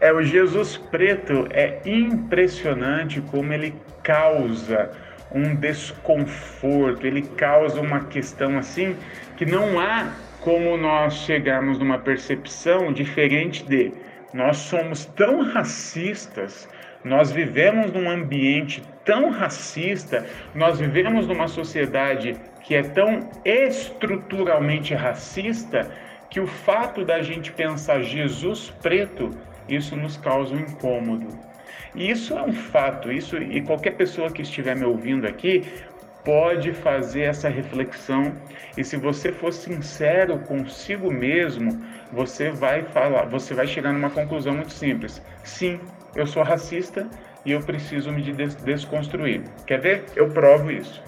É, 0.00 0.12
o 0.12 0.22
Jesus 0.22 0.76
preto 0.76 1.46
é 1.50 1.80
impressionante 1.84 3.20
como 3.20 3.52
ele 3.52 3.74
causa 4.02 4.90
um 5.30 5.54
desconforto, 5.54 7.06
ele 7.06 7.22
causa 7.22 7.80
uma 7.80 8.00
questão 8.04 8.58
assim 8.58 8.96
que 9.36 9.46
não 9.46 9.78
há 9.78 10.12
como 10.40 10.76
nós 10.76 11.14
chegarmos 11.14 11.78
numa 11.78 11.98
percepção 11.98 12.92
diferente 12.92 13.64
de 13.64 13.92
nós 14.34 14.56
somos 14.56 15.04
tão 15.04 15.42
racistas, 15.42 16.68
nós 17.04 17.32
vivemos 17.32 17.92
num 17.92 18.08
ambiente 18.08 18.82
tão 19.04 19.30
racista, 19.30 20.24
nós 20.54 20.78
vivemos 20.78 21.26
numa 21.26 21.48
sociedade 21.48 22.36
que 22.62 22.74
é 22.74 22.82
tão 22.82 23.28
estruturalmente 23.44 24.94
racista 24.94 25.90
que 26.30 26.40
o 26.40 26.46
fato 26.46 27.04
da 27.04 27.20
gente 27.20 27.52
pensar 27.52 28.02
Jesus 28.02 28.70
preto, 28.80 29.30
isso 29.68 29.96
nos 29.96 30.16
causa 30.16 30.54
um 30.54 30.60
incômodo. 30.60 31.28
E 31.94 32.10
isso 32.10 32.32
é 32.34 32.42
um 32.42 32.52
fato, 32.52 33.12
isso 33.12 33.36
e 33.36 33.60
qualquer 33.60 33.92
pessoa 33.92 34.30
que 34.30 34.42
estiver 34.42 34.74
me 34.74 34.84
ouvindo 34.84 35.26
aqui 35.26 35.62
pode 36.24 36.72
fazer 36.72 37.22
essa 37.22 37.48
reflexão 37.48 38.32
e 38.76 38.84
se 38.84 38.96
você 38.96 39.32
for 39.32 39.52
sincero 39.52 40.38
consigo 40.38 41.10
mesmo, 41.10 41.84
você 42.12 42.50
vai 42.50 42.82
falar, 42.82 43.26
você 43.26 43.54
vai 43.54 43.66
chegar 43.66 43.92
numa 43.92 44.08
conclusão 44.08 44.54
muito 44.54 44.72
simples. 44.72 45.20
Sim, 45.44 45.80
eu 46.14 46.26
sou 46.26 46.42
racista 46.42 47.06
e 47.44 47.52
eu 47.52 47.60
preciso 47.60 48.10
me 48.12 48.22
desconstruir. 48.64 49.42
Quer 49.66 49.80
ver? 49.80 50.04
Eu 50.14 50.28
provo 50.30 50.70
isso. 50.70 51.02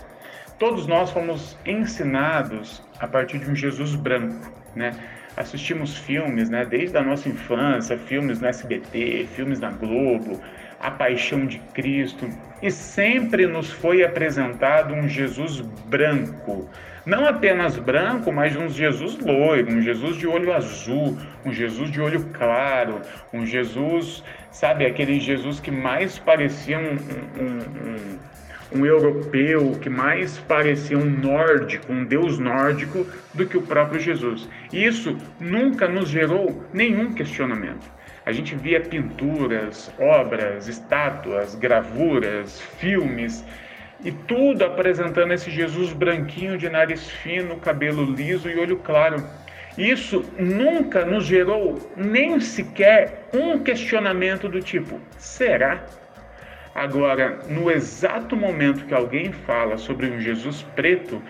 Todos 0.58 0.86
nós 0.86 1.10
fomos 1.10 1.58
ensinados 1.66 2.82
a 3.00 3.06
partir 3.06 3.38
de 3.38 3.50
um 3.50 3.54
Jesus 3.54 3.94
branco, 3.94 4.52
né? 4.74 4.92
Assistimos 5.36 5.96
filmes, 5.96 6.48
né, 6.48 6.64
desde 6.64 6.96
a 6.96 7.02
nossa 7.02 7.28
infância, 7.28 7.98
filmes 7.98 8.40
no 8.40 8.46
SBT, 8.46 9.26
filmes 9.34 9.58
na 9.58 9.70
Globo, 9.70 10.40
a 10.78 10.92
paixão 10.92 11.44
de 11.44 11.58
Cristo, 11.72 12.28
e 12.62 12.70
sempre 12.70 13.44
nos 13.48 13.72
foi 13.72 14.04
apresentado 14.04 14.94
um 14.94 15.08
Jesus 15.08 15.60
branco. 15.60 16.70
Não 17.06 17.26
apenas 17.26 17.76
branco, 17.76 18.32
mas 18.32 18.56
um 18.56 18.66
Jesus 18.66 19.18
loiro, 19.18 19.70
um 19.70 19.82
Jesus 19.82 20.16
de 20.16 20.26
olho 20.26 20.54
azul, 20.54 21.18
um 21.44 21.52
Jesus 21.52 21.90
de 21.90 22.00
olho 22.00 22.24
claro, 22.32 23.02
um 23.30 23.44
Jesus, 23.44 24.24
sabe, 24.50 24.86
aquele 24.86 25.20
Jesus 25.20 25.60
que 25.60 25.70
mais 25.70 26.18
parecia 26.18 26.78
um, 26.78 26.92
um, 26.92 27.58
um, 27.88 28.78
um 28.80 28.86
europeu, 28.86 29.72
que 29.82 29.90
mais 29.90 30.38
parecia 30.38 30.96
um 30.96 31.04
nórdico, 31.04 31.92
um 31.92 32.04
deus 32.04 32.38
nórdico, 32.38 33.06
do 33.34 33.44
que 33.44 33.58
o 33.58 33.62
próprio 33.62 34.00
Jesus. 34.00 34.48
E 34.72 34.82
isso 34.82 35.14
nunca 35.38 35.86
nos 35.86 36.08
gerou 36.08 36.64
nenhum 36.72 37.12
questionamento. 37.12 37.92
A 38.24 38.32
gente 38.32 38.54
via 38.54 38.80
pinturas, 38.80 39.92
obras, 39.98 40.68
estátuas, 40.68 41.54
gravuras, 41.54 42.58
filmes 42.78 43.44
e 44.02 44.10
tudo 44.10 44.64
apresentando 44.64 45.32
esse 45.32 45.50
Jesus 45.50 45.92
branquinho 45.92 46.56
de 46.56 46.68
nariz 46.68 47.08
fino, 47.08 47.56
cabelo 47.56 48.04
liso 48.04 48.48
e 48.48 48.58
olho 48.58 48.76
claro. 48.78 49.24
Isso 49.76 50.24
nunca 50.38 51.04
nos 51.04 51.26
gerou 51.26 51.90
nem 51.96 52.38
sequer 52.40 53.28
um 53.32 53.58
questionamento 53.58 54.48
do 54.48 54.60
tipo: 54.60 55.00
será? 55.18 55.84
Agora, 56.74 57.40
no 57.48 57.70
exato 57.70 58.36
momento 58.36 58.84
que 58.86 58.94
alguém 58.94 59.32
fala 59.32 59.78
sobre 59.78 60.06
um 60.06 60.20
Jesus 60.20 60.62
preto, 60.74 61.22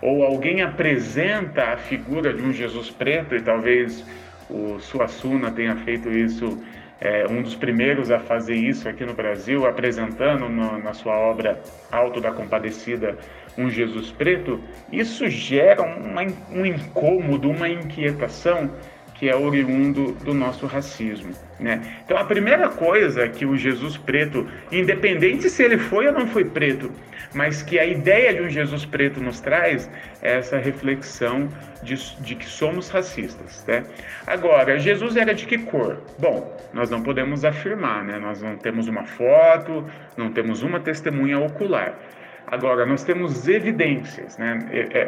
ou 0.00 0.24
alguém 0.24 0.62
apresenta 0.62 1.72
a 1.72 1.76
figura 1.76 2.32
de 2.32 2.42
um 2.42 2.52
Jesus 2.52 2.90
preto, 2.90 3.34
e 3.34 3.42
talvez 3.42 4.04
o 4.48 4.78
Suassuna 4.78 5.50
tenha 5.50 5.76
feito 5.76 6.10
isso, 6.10 6.62
é, 7.00 7.26
um 7.30 7.42
dos 7.42 7.54
primeiros 7.54 8.10
a 8.10 8.18
fazer 8.18 8.54
isso 8.54 8.88
aqui 8.88 9.04
no 9.04 9.14
Brasil, 9.14 9.66
apresentando 9.66 10.48
no, 10.48 10.78
na 10.78 10.92
sua 10.92 11.18
obra 11.18 11.60
Alto 11.90 12.20
da 12.20 12.32
Compadecida 12.32 13.18
um 13.58 13.70
Jesus 13.70 14.10
preto, 14.12 14.60
isso 14.92 15.28
gera 15.28 15.82
um 15.82 16.66
incômodo, 16.66 17.48
uma 17.50 17.68
inquietação 17.68 18.70
que 19.18 19.28
é 19.28 19.34
oriundo 19.34 20.12
do 20.24 20.34
nosso 20.34 20.66
racismo. 20.66 21.32
Né? 21.58 21.80
Então, 22.04 22.18
a 22.18 22.24
primeira 22.24 22.68
coisa 22.68 23.26
que 23.28 23.46
o 23.46 23.56
Jesus 23.56 23.96
preto, 23.96 24.46
independente 24.70 25.48
se 25.48 25.62
ele 25.62 25.78
foi 25.78 26.06
ou 26.06 26.12
não 26.12 26.26
foi 26.26 26.44
preto, 26.44 26.90
mas 27.34 27.62
que 27.62 27.78
a 27.78 27.84
ideia 27.84 28.34
de 28.34 28.42
um 28.42 28.48
Jesus 28.48 28.84
preto 28.84 29.20
nos 29.20 29.40
traz 29.40 29.90
é 30.22 30.36
essa 30.36 30.58
reflexão 30.58 31.48
de, 31.82 31.94
de 32.20 32.34
que 32.34 32.44
somos 32.44 32.90
racistas. 32.90 33.64
Né? 33.66 33.84
Agora, 34.26 34.78
Jesus 34.78 35.16
era 35.16 35.34
de 35.34 35.46
que 35.46 35.58
cor? 35.58 36.02
Bom, 36.18 36.54
nós 36.74 36.90
não 36.90 37.02
podemos 37.02 37.44
afirmar, 37.44 38.04
né? 38.04 38.18
nós 38.18 38.42
não 38.42 38.56
temos 38.56 38.86
uma 38.86 39.04
foto, 39.04 39.84
não 40.16 40.30
temos 40.30 40.62
uma 40.62 40.78
testemunha 40.78 41.38
ocular. 41.38 41.98
Agora, 42.46 42.86
nós 42.86 43.02
temos 43.02 43.48
evidências, 43.48 44.38
né? 44.38 44.60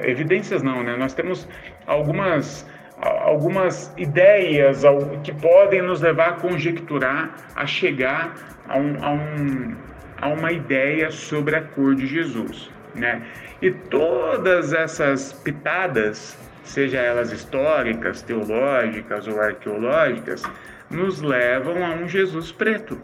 Evidências 0.02 0.60
não, 0.60 0.82
né? 0.82 0.96
Nós 0.96 1.14
temos 1.14 1.48
algumas 1.86 2.68
algumas 3.00 3.92
ideias 3.96 4.82
que 5.22 5.32
podem 5.32 5.82
nos 5.82 6.00
levar 6.00 6.30
a 6.30 6.32
conjecturar, 6.32 7.34
a 7.54 7.66
chegar 7.66 8.34
a, 8.68 8.76
um, 8.76 9.04
a, 9.04 9.10
um, 9.12 9.76
a 10.20 10.28
uma 10.28 10.52
ideia 10.52 11.10
sobre 11.10 11.56
a 11.56 11.62
cor 11.62 11.94
de 11.94 12.06
Jesus. 12.06 12.70
Né? 12.94 13.22
E 13.62 13.70
todas 13.70 14.72
essas 14.72 15.32
pitadas, 15.32 16.36
seja 16.64 16.98
elas 16.98 17.32
históricas, 17.32 18.22
teológicas 18.22 19.26
ou 19.28 19.40
arqueológicas, 19.40 20.42
nos 20.90 21.20
levam 21.20 21.84
a 21.84 21.90
um 21.90 22.08
Jesus 22.08 22.50
preto. 22.50 23.00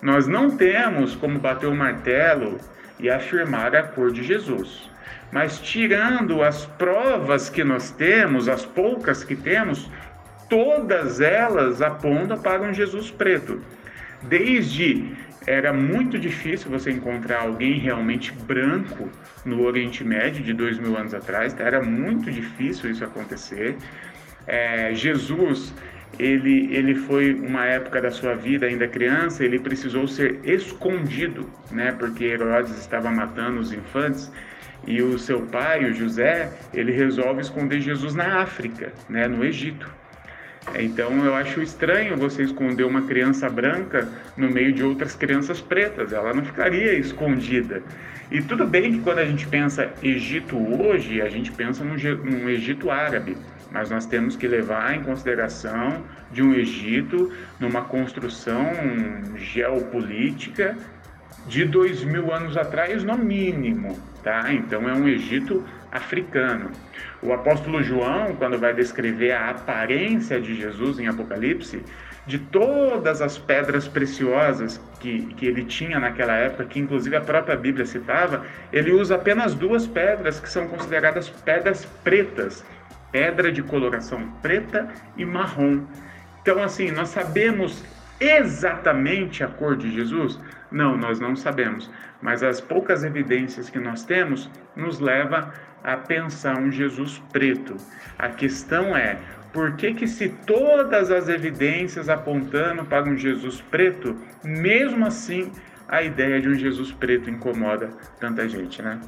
Nós 0.00 0.26
não 0.26 0.56
temos 0.56 1.14
como 1.14 1.38
bater 1.38 1.68
o 1.68 1.74
martelo 1.74 2.58
e 2.98 3.10
afirmar 3.10 3.74
a 3.76 3.82
cor 3.82 4.10
de 4.10 4.22
Jesus. 4.22 4.89
Mas 5.32 5.58
tirando 5.60 6.42
as 6.42 6.66
provas 6.66 7.48
que 7.48 7.62
nós 7.62 7.90
temos, 7.90 8.48
as 8.48 8.64
poucas 8.64 9.22
que 9.22 9.36
temos, 9.36 9.90
todas 10.48 11.20
elas 11.20 11.80
apontam 11.80 12.38
para 12.38 12.62
um 12.62 12.74
Jesus 12.74 13.10
preto. 13.10 13.62
Desde 14.22 15.14
era 15.46 15.72
muito 15.72 16.18
difícil 16.18 16.70
você 16.70 16.90
encontrar 16.90 17.42
alguém 17.42 17.78
realmente 17.78 18.32
branco 18.32 19.08
no 19.44 19.62
Oriente 19.62 20.04
Médio 20.04 20.44
de 20.44 20.52
dois 20.52 20.78
mil 20.78 20.96
anos 20.96 21.14
atrás, 21.14 21.54
tá? 21.54 21.64
era 21.64 21.82
muito 21.82 22.30
difícil 22.30 22.90
isso 22.90 23.02
acontecer. 23.02 23.76
É, 24.46 24.92
Jesus, 24.94 25.72
ele, 26.18 26.74
ele 26.74 26.94
foi 26.94 27.34
uma 27.34 27.64
época 27.64 28.00
da 28.00 28.10
sua 28.10 28.34
vida 28.34 28.66
ainda 28.66 28.86
criança, 28.86 29.44
ele 29.44 29.58
precisou 29.58 30.06
ser 30.06 30.40
escondido, 30.44 31.48
né? 31.70 31.92
Porque 31.92 32.24
Herodes 32.24 32.76
estava 32.78 33.10
matando 33.10 33.60
os 33.60 33.72
infantes 33.72 34.30
e 34.86 35.02
o 35.02 35.18
seu 35.18 35.42
pai, 35.42 35.84
o 35.84 35.92
José, 35.92 36.52
ele 36.72 36.92
resolve 36.92 37.40
esconder 37.40 37.80
Jesus 37.80 38.14
na 38.14 38.40
África, 38.40 38.92
né, 39.08 39.28
no 39.28 39.44
Egito. 39.44 39.88
Então 40.74 41.24
eu 41.24 41.34
acho 41.34 41.62
estranho 41.62 42.16
você 42.16 42.42
esconder 42.42 42.84
uma 42.84 43.02
criança 43.02 43.48
branca 43.48 44.08
no 44.36 44.50
meio 44.50 44.72
de 44.72 44.82
outras 44.82 45.14
crianças 45.14 45.60
pretas. 45.60 46.12
Ela 46.12 46.34
não 46.34 46.44
ficaria 46.44 46.92
escondida. 46.94 47.82
E 48.30 48.40
tudo 48.42 48.66
bem 48.66 48.92
que 48.92 49.00
quando 49.00 49.18
a 49.18 49.24
gente 49.24 49.46
pensa 49.46 49.90
Egito 50.02 50.56
hoje, 50.56 51.20
a 51.20 51.28
gente 51.28 51.50
pensa 51.50 51.82
num, 51.82 51.96
num 51.96 52.48
Egito 52.48 52.90
árabe. 52.90 53.36
Mas 53.72 53.90
nós 53.90 54.04
temos 54.04 54.36
que 54.36 54.46
levar 54.46 54.94
em 54.94 55.02
consideração 55.02 56.04
de 56.30 56.42
um 56.42 56.54
Egito 56.54 57.32
numa 57.58 57.82
construção 57.82 58.70
geopolítica 59.36 60.76
de 61.46 61.64
dois 61.64 62.04
mil 62.04 62.32
anos 62.32 62.56
atrás, 62.56 63.02
no 63.02 63.16
mínimo. 63.16 63.98
Tá? 64.22 64.52
Então 64.52 64.88
é 64.88 64.92
um 64.92 65.08
Egito 65.08 65.64
africano. 65.90 66.70
O 67.22 67.32
apóstolo 67.32 67.82
João, 67.82 68.34
quando 68.36 68.58
vai 68.58 68.74
descrever 68.74 69.32
a 69.32 69.50
aparência 69.50 70.40
de 70.40 70.54
Jesus 70.54 70.98
em 70.98 71.08
Apocalipse, 71.08 71.82
de 72.26 72.38
todas 72.38 73.20
as 73.22 73.38
pedras 73.38 73.88
preciosas 73.88 74.80
que, 75.00 75.26
que 75.34 75.46
ele 75.46 75.64
tinha 75.64 75.98
naquela 75.98 76.34
época, 76.34 76.64
que 76.64 76.78
inclusive 76.78 77.16
a 77.16 77.20
própria 77.20 77.56
Bíblia 77.56 77.86
citava, 77.86 78.44
ele 78.72 78.92
usa 78.92 79.16
apenas 79.16 79.54
duas 79.54 79.86
pedras 79.86 80.38
que 80.38 80.48
são 80.48 80.68
consideradas 80.68 81.28
pedras 81.28 81.84
pretas, 82.04 82.64
pedra 83.10 83.50
de 83.50 83.62
coloração 83.62 84.30
preta 84.42 84.88
e 85.16 85.24
marrom. 85.24 85.80
Então, 86.42 86.62
assim, 86.62 86.90
nós 86.90 87.08
sabemos 87.08 87.82
exatamente 88.20 89.42
a 89.42 89.48
cor 89.48 89.76
de 89.76 89.90
Jesus? 89.90 90.38
Não, 90.70 90.96
nós 90.96 91.18
não 91.18 91.34
sabemos, 91.34 91.90
mas 92.22 92.42
as 92.42 92.60
poucas 92.60 93.02
evidências 93.02 93.68
que 93.68 93.78
nós 93.78 94.04
temos 94.04 94.50
nos 94.76 95.00
leva 95.00 95.52
a 95.82 95.96
pensar 95.96 96.58
um 96.58 96.70
Jesus 96.70 97.20
preto. 97.32 97.76
A 98.18 98.28
questão 98.28 98.96
é, 98.96 99.18
por 99.52 99.74
que 99.76 99.94
que 99.94 100.06
se 100.06 100.28
todas 100.28 101.10
as 101.10 101.28
evidências 101.28 102.08
apontando 102.08 102.84
para 102.84 103.08
um 103.08 103.16
Jesus 103.16 103.60
preto, 103.60 104.16
mesmo 104.44 105.06
assim 105.06 105.50
a 105.88 106.02
ideia 106.02 106.40
de 106.40 106.48
um 106.48 106.54
Jesus 106.54 106.92
preto 106.92 107.28
incomoda 107.28 107.90
tanta 108.20 108.48
gente, 108.48 108.80
né? 108.80 109.00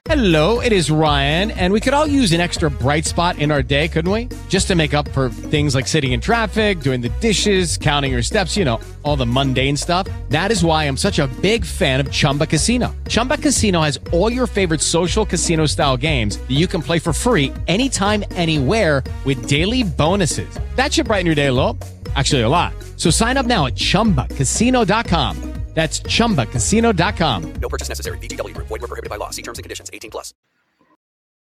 Hello, 0.10 0.60
it 0.60 0.74
is 0.74 0.90
Ryan, 0.90 1.52
and 1.52 1.72
we 1.72 1.80
could 1.80 1.94
all 1.94 2.08
use 2.08 2.32
an 2.34 2.42
extra 2.42 2.68
bright 2.68 3.06
spot 3.06 3.38
in 3.38 3.52
our 3.52 3.62
day, 3.62 3.88
couldn't 3.88 4.12
we? 4.12 4.28
Just 4.50 4.68
to 4.70 4.76
make 4.76 4.96
up 4.96 5.08
for 5.10 5.30
things 5.52 5.76
like 5.76 5.88
sitting 5.88 6.14
in 6.14 6.20
traffic, 6.20 6.80
doing 6.80 7.00
the 7.00 7.12
dishes, 7.20 7.78
counting 7.78 8.12
your 8.12 8.24
steps, 8.24 8.58
you 8.58 8.66
know, 8.66 8.80
all 9.04 9.16
the 9.16 9.28
mundane 9.28 9.78
stuff. 9.78 10.08
That 10.30 10.50
is 10.50 10.66
why 10.66 10.86
I'm 10.86 10.98
such 10.98 11.20
a 11.20 11.28
big 11.44 11.64
fan 11.64 12.00
of 12.00 12.10
Chumba 12.10 12.48
Casino. 12.48 12.92
Chumba 13.08 13.38
Casino 13.38 13.84
has 13.84 14.00
all 14.12 14.34
your 14.34 14.48
favorite 14.48 14.82
social 14.82 15.28
casino 15.28 15.68
style 15.68 15.96
games 15.96 16.38
that 16.38 16.58
you 16.58 16.66
can 16.66 16.82
play 16.82 16.98
for 16.98 17.14
free 17.14 17.54
anytime, 17.68 18.24
anywhere 18.32 19.04
with 19.26 19.48
daily 19.48 19.84
bonuses. 19.84 20.50
That 20.76 20.92
should 20.92 21.06
brighten 21.06 21.28
your 21.28 21.36
day 21.36 21.48
a 21.48 21.54
little. 21.54 21.78
Actually, 22.16 22.42
a 22.42 22.50
lot. 22.50 22.74
So 22.98 23.10
sign 23.10 23.38
up 23.38 23.46
now 23.46 23.68
at 23.68 23.76
chumbacasino.com. 23.76 25.52
That's 25.74 26.02
chumbacasino.com. 26.02 27.54
No 27.62 27.70
purchase 27.70 27.88
necessary. 27.88 28.18
BGW. 28.20 28.56
Void 28.58 28.82
were 28.82 28.88
prohibited 28.88 29.10
by 29.10 29.16
law. 29.16 29.30
See 29.30 29.42
terms 29.42 29.58
and 29.58 29.64
conditions. 29.64 29.90
18 29.94 30.12
plus. 30.12 30.34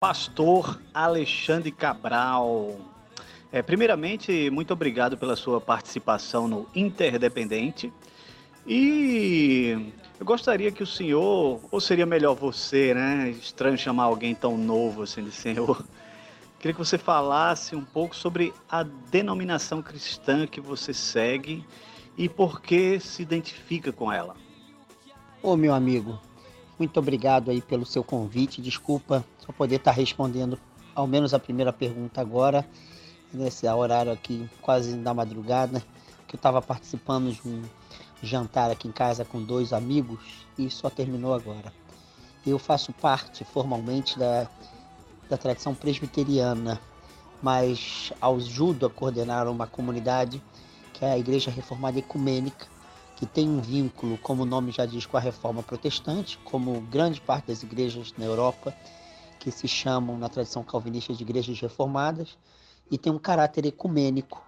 Pastor 0.02 0.78
Alexandre 0.94 1.72
Cabral. 1.72 2.76
É, 3.52 3.62
primeiramente, 3.62 4.50
muito 4.50 4.74
obrigado 4.74 5.18
pela 5.18 5.36
sua 5.36 5.60
participação 5.60 6.48
no 6.48 6.68
Interdependente. 6.76 7.92
E 8.68 9.92
eu 10.20 10.26
gostaria 10.26 10.72
que 10.72 10.84
o 10.84 10.88
senhor, 10.88 11.60
ou 11.72 11.82
seria 11.82 12.06
melhor 12.06 12.36
você, 12.36 12.94
né? 12.94 13.30
Estranho 13.32 13.78
chamar 13.78 14.04
alguém 14.04 14.36
tão 14.36 14.58
novo 14.58 15.04
assim 15.04 15.24
de 15.24 15.32
senhor. 15.32 15.84
Queria 16.60 16.74
que 16.74 16.80
você 16.80 16.98
falasse 16.98 17.74
um 17.74 17.86
pouco 17.86 18.14
sobre 18.14 18.54
a 18.70 18.84
denominação 18.84 19.82
cristã 19.82 20.46
que 20.46 20.60
você 20.60 20.94
segue 20.94 21.66
e 22.18 22.28
por 22.28 22.62
que 22.62 23.00
se 23.00 23.22
identifica 23.22 23.94
com 23.94 24.12
ela. 24.12 24.36
Ô 25.42 25.56
meu 25.56 25.74
amigo, 25.74 26.20
muito 26.78 27.00
obrigado 27.00 27.50
aí 27.50 27.62
pelo 27.62 27.86
seu 27.86 28.04
convite. 28.04 28.62
Desculpa 28.62 29.24
só 29.38 29.54
poder 29.54 29.78
estar 29.78 29.92
respondendo 29.92 30.60
ao 30.94 31.08
menos 31.08 31.34
a 31.34 31.40
primeira 31.40 31.72
pergunta 31.72 32.20
agora, 32.20 32.68
nesse 33.34 33.66
horário 33.66 34.12
aqui 34.12 34.50
quase 34.62 34.98
da 34.98 35.14
madrugada, 35.14 35.82
que 36.28 36.36
eu 36.36 36.38
estava 36.38 36.62
participando 36.62 37.32
de 37.32 37.48
um 37.48 37.64
jantar 38.22 38.70
aqui 38.70 38.86
em 38.86 38.92
casa 38.92 39.24
com 39.24 39.42
dois 39.42 39.72
amigos 39.72 40.46
e 40.58 40.70
só 40.70 40.90
terminou 40.90 41.34
agora. 41.34 41.72
Eu 42.46 42.60
faço 42.60 42.92
parte 42.92 43.46
formalmente 43.46 44.20
da 44.20 44.50
da 45.30 45.38
tradição 45.38 45.76
presbiteriana, 45.76 46.82
mas 47.42 48.12
ajudo 48.22 48.86
a 48.86 48.90
coordenar 48.90 49.48
uma 49.48 49.68
comunidade 49.68 50.42
que 50.94 51.06
é 51.06 51.12
a 51.12 51.18
Igreja 51.18 51.52
Reformada 51.52 52.00
Ecumênica, 52.00 52.68
que 53.16 53.26
tem 53.26 53.48
um 53.48 53.62
vínculo, 53.62 54.18
como 54.18 54.44
o 54.44 54.46
nome 54.46 54.72
já 54.72 54.86
diz, 54.86 55.06
com 55.06 55.16
a 55.16 55.20
reforma 55.20 55.62
protestante, 55.62 56.38
como 56.40 56.82
grande 56.82 57.22
parte 57.22 57.48
das 57.48 57.64
igrejas 57.64 58.14
na 58.18 58.26
Europa, 58.26 58.76
que 59.40 59.52
se 59.52 59.68
chamam 59.68 60.18
na 60.18 60.28
tradição 60.28 60.64
calvinista 60.64 61.14
de 61.14 61.24
igrejas 61.24 61.60
reformadas, 61.60 62.38
e 62.92 62.98
tem 62.98 63.14
um 63.14 63.20
caráter 63.20 63.66
ecumênico, 63.66 64.44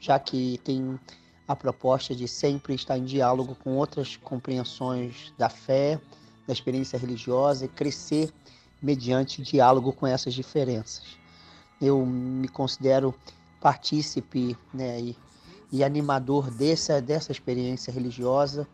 já 0.00 0.18
que 0.18 0.58
tem 0.64 0.98
a 1.46 1.54
proposta 1.54 2.14
de 2.14 2.26
sempre 2.26 2.74
estar 2.74 2.96
em 2.96 3.04
diálogo 3.04 3.54
com 3.62 3.76
outras 3.76 4.16
compreensões 4.16 5.32
da 5.36 5.48
fé, 5.48 6.00
da 6.46 6.52
experiência 6.52 6.98
religiosa 6.98 7.66
e 7.66 7.68
crescer 7.68 8.32
mediante 8.82 9.40
diálogo 9.40 9.92
com 9.92 10.06
essas 10.06 10.34
diferenças. 10.34 11.16
Eu 11.80 12.04
me 12.04 12.48
considero 12.48 13.14
partícipe 13.60 14.56
né, 14.74 15.00
e, 15.00 15.16
e 15.70 15.84
animador 15.84 16.50
dessa, 16.50 17.00
dessa 17.00 17.30
experiência 17.30 17.92
religiosa 17.92 18.66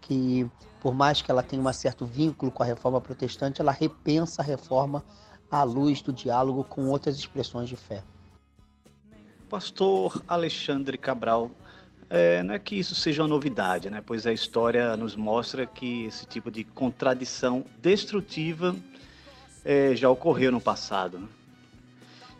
que, 0.00 0.50
por 0.80 0.94
mais 0.94 1.20
que 1.20 1.30
ela 1.30 1.42
tenha 1.42 1.62
um 1.62 1.72
certo 1.72 2.06
vínculo 2.06 2.50
com 2.50 2.62
a 2.62 2.66
reforma 2.66 3.00
protestante, 3.00 3.60
ela 3.60 3.72
repensa 3.72 4.40
a 4.40 4.44
reforma 4.44 5.04
à 5.50 5.62
luz 5.62 6.00
do 6.00 6.12
diálogo 6.12 6.64
com 6.64 6.88
outras 6.88 7.16
expressões 7.16 7.68
de 7.68 7.76
fé. 7.76 8.02
Pastor 9.48 10.22
Alexandre 10.28 10.96
Cabral, 10.96 11.50
é, 12.08 12.42
não 12.42 12.54
é 12.54 12.58
que 12.58 12.76
isso 12.76 12.94
seja 12.94 13.22
uma 13.22 13.28
novidade, 13.28 13.90
né? 13.90 14.02
pois 14.04 14.26
a 14.26 14.32
história 14.32 14.96
nos 14.96 15.14
mostra 15.16 15.66
que 15.66 16.04
esse 16.06 16.26
tipo 16.26 16.50
de 16.50 16.64
contradição 16.64 17.64
destrutiva 17.80 18.74
é, 19.64 19.94
já 19.94 20.08
ocorreu 20.10 20.52
no 20.52 20.60
passado. 20.60 21.18
Né? 21.18 21.28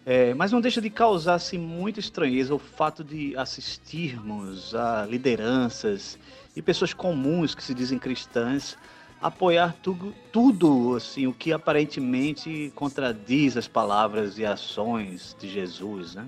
É, 0.06 0.34
mas 0.34 0.50
não 0.50 0.60
deixa 0.60 0.80
de 0.80 0.90
causar 0.90 1.34
assim, 1.34 1.58
muita 1.58 2.00
estranheza 2.00 2.54
o 2.54 2.58
fato 2.58 3.04
de 3.04 3.36
assistirmos 3.36 4.74
a 4.74 5.06
lideranças 5.06 6.18
e 6.56 6.62
pessoas 6.62 6.92
comuns 6.94 7.54
que 7.54 7.62
se 7.62 7.74
dizem 7.74 7.98
cristãs 7.98 8.76
apoiar 9.20 9.76
tudo, 9.82 10.14
tudo 10.32 10.96
assim, 10.96 11.26
o 11.26 11.32
que 11.32 11.52
aparentemente 11.52 12.72
contradiz 12.74 13.56
as 13.56 13.68
palavras 13.68 14.38
e 14.38 14.46
ações 14.46 15.36
de 15.38 15.48
Jesus. 15.48 16.14
Né? 16.14 16.26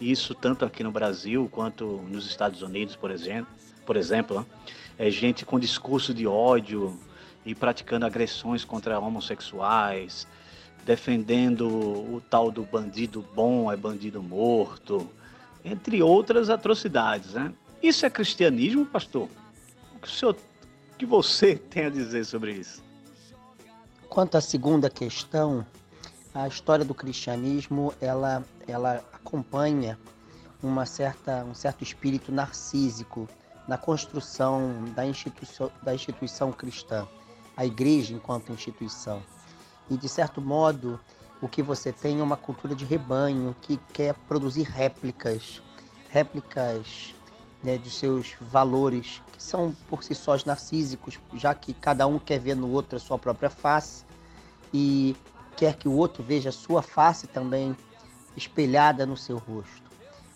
Isso 0.00 0.34
tanto 0.34 0.64
aqui 0.64 0.84
no 0.84 0.92
Brasil 0.92 1.48
quanto 1.50 1.84
nos 2.08 2.26
Estados 2.26 2.62
Unidos, 2.62 2.94
por 2.94 3.10
exemplo. 3.10 3.52
Por 3.84 3.96
exemplo, 3.96 4.46
é 4.96 5.10
gente 5.10 5.44
com 5.44 5.58
discurso 5.58 6.14
de 6.14 6.26
ódio, 6.26 6.96
e 7.44 7.54
praticando 7.54 8.06
agressões 8.06 8.64
contra 8.64 8.98
homossexuais, 8.98 10.26
defendendo 10.84 11.68
o 11.68 12.22
tal 12.28 12.50
do 12.50 12.62
bandido 12.62 13.24
bom 13.34 13.70
é 13.70 13.76
bandido 13.76 14.22
morto, 14.22 15.10
entre 15.64 16.02
outras 16.02 16.50
atrocidades. 16.50 17.34
Né? 17.34 17.52
Isso 17.82 18.04
é 18.04 18.10
cristianismo, 18.10 18.84
pastor? 18.86 19.28
O 19.94 19.98
que, 20.00 20.08
o 20.08 20.10
senhor, 20.10 20.36
que 20.98 21.06
você 21.06 21.56
tem 21.70 21.86
a 21.86 21.90
dizer 21.90 22.24
sobre 22.24 22.52
isso? 22.52 22.82
Quanto 24.08 24.36
à 24.36 24.40
segunda 24.40 24.90
questão, 24.90 25.64
a 26.34 26.48
história 26.48 26.84
do 26.84 26.94
cristianismo 26.94 27.94
ela, 28.00 28.44
ela 28.66 29.04
acompanha 29.12 29.98
uma 30.62 30.84
certa, 30.84 31.44
um 31.44 31.54
certo 31.54 31.82
espírito 31.82 32.32
narcísico 32.32 33.28
na 33.66 33.78
construção 33.78 34.84
da 34.94 35.06
instituição, 35.06 35.70
da 35.82 35.94
instituição 35.94 36.52
cristã, 36.52 37.06
a 37.56 37.64
igreja 37.64 38.14
enquanto 38.14 38.52
instituição. 38.52 39.22
E, 39.90 39.96
de 39.96 40.08
certo 40.08 40.40
modo, 40.40 41.00
o 41.42 41.48
que 41.48 41.62
você 41.62 41.92
tem 41.92 42.20
é 42.20 42.22
uma 42.22 42.36
cultura 42.36 42.74
de 42.74 42.84
rebanho 42.84 43.54
que 43.62 43.78
quer 43.92 44.14
produzir 44.28 44.62
réplicas, 44.62 45.62
réplicas 46.08 47.14
né, 47.62 47.76
de 47.78 47.90
seus 47.90 48.34
valores, 48.40 49.22
que 49.32 49.42
são 49.42 49.74
por 49.88 50.02
si 50.02 50.14
sós 50.14 50.44
narcísicos, 50.44 51.18
já 51.34 51.54
que 51.54 51.72
cada 51.72 52.06
um 52.06 52.18
quer 52.18 52.38
ver 52.38 52.54
no 52.54 52.70
outro 52.70 52.96
a 52.96 53.00
sua 53.00 53.18
própria 53.18 53.50
face 53.50 54.04
e 54.72 55.16
quer 55.56 55.76
que 55.76 55.88
o 55.88 55.92
outro 55.92 56.22
veja 56.22 56.50
a 56.50 56.52
sua 56.52 56.82
face 56.82 57.26
também 57.26 57.76
espelhada 58.36 59.04
no 59.04 59.16
seu 59.16 59.36
rosto. 59.38 59.90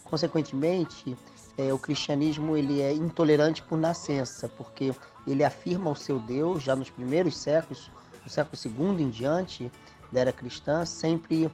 Consequentemente, 0.04 1.16
é, 1.56 1.72
o 1.72 1.78
cristianismo 1.78 2.56
ele 2.56 2.80
é 2.80 2.92
intolerante 2.92 3.62
por 3.62 3.78
nascença, 3.78 4.48
porque 4.48 4.94
ele 5.26 5.44
afirma 5.44 5.90
o 5.90 5.96
seu 5.96 6.18
Deus 6.18 6.62
já 6.62 6.76
nos 6.76 6.90
primeiros 6.90 7.36
séculos, 7.36 7.90
no 8.22 8.30
século 8.30 8.56
II 8.64 9.02
em 9.02 9.10
diante 9.10 9.70
da 10.10 10.20
era 10.20 10.32
cristã, 10.32 10.84
sempre 10.84 11.50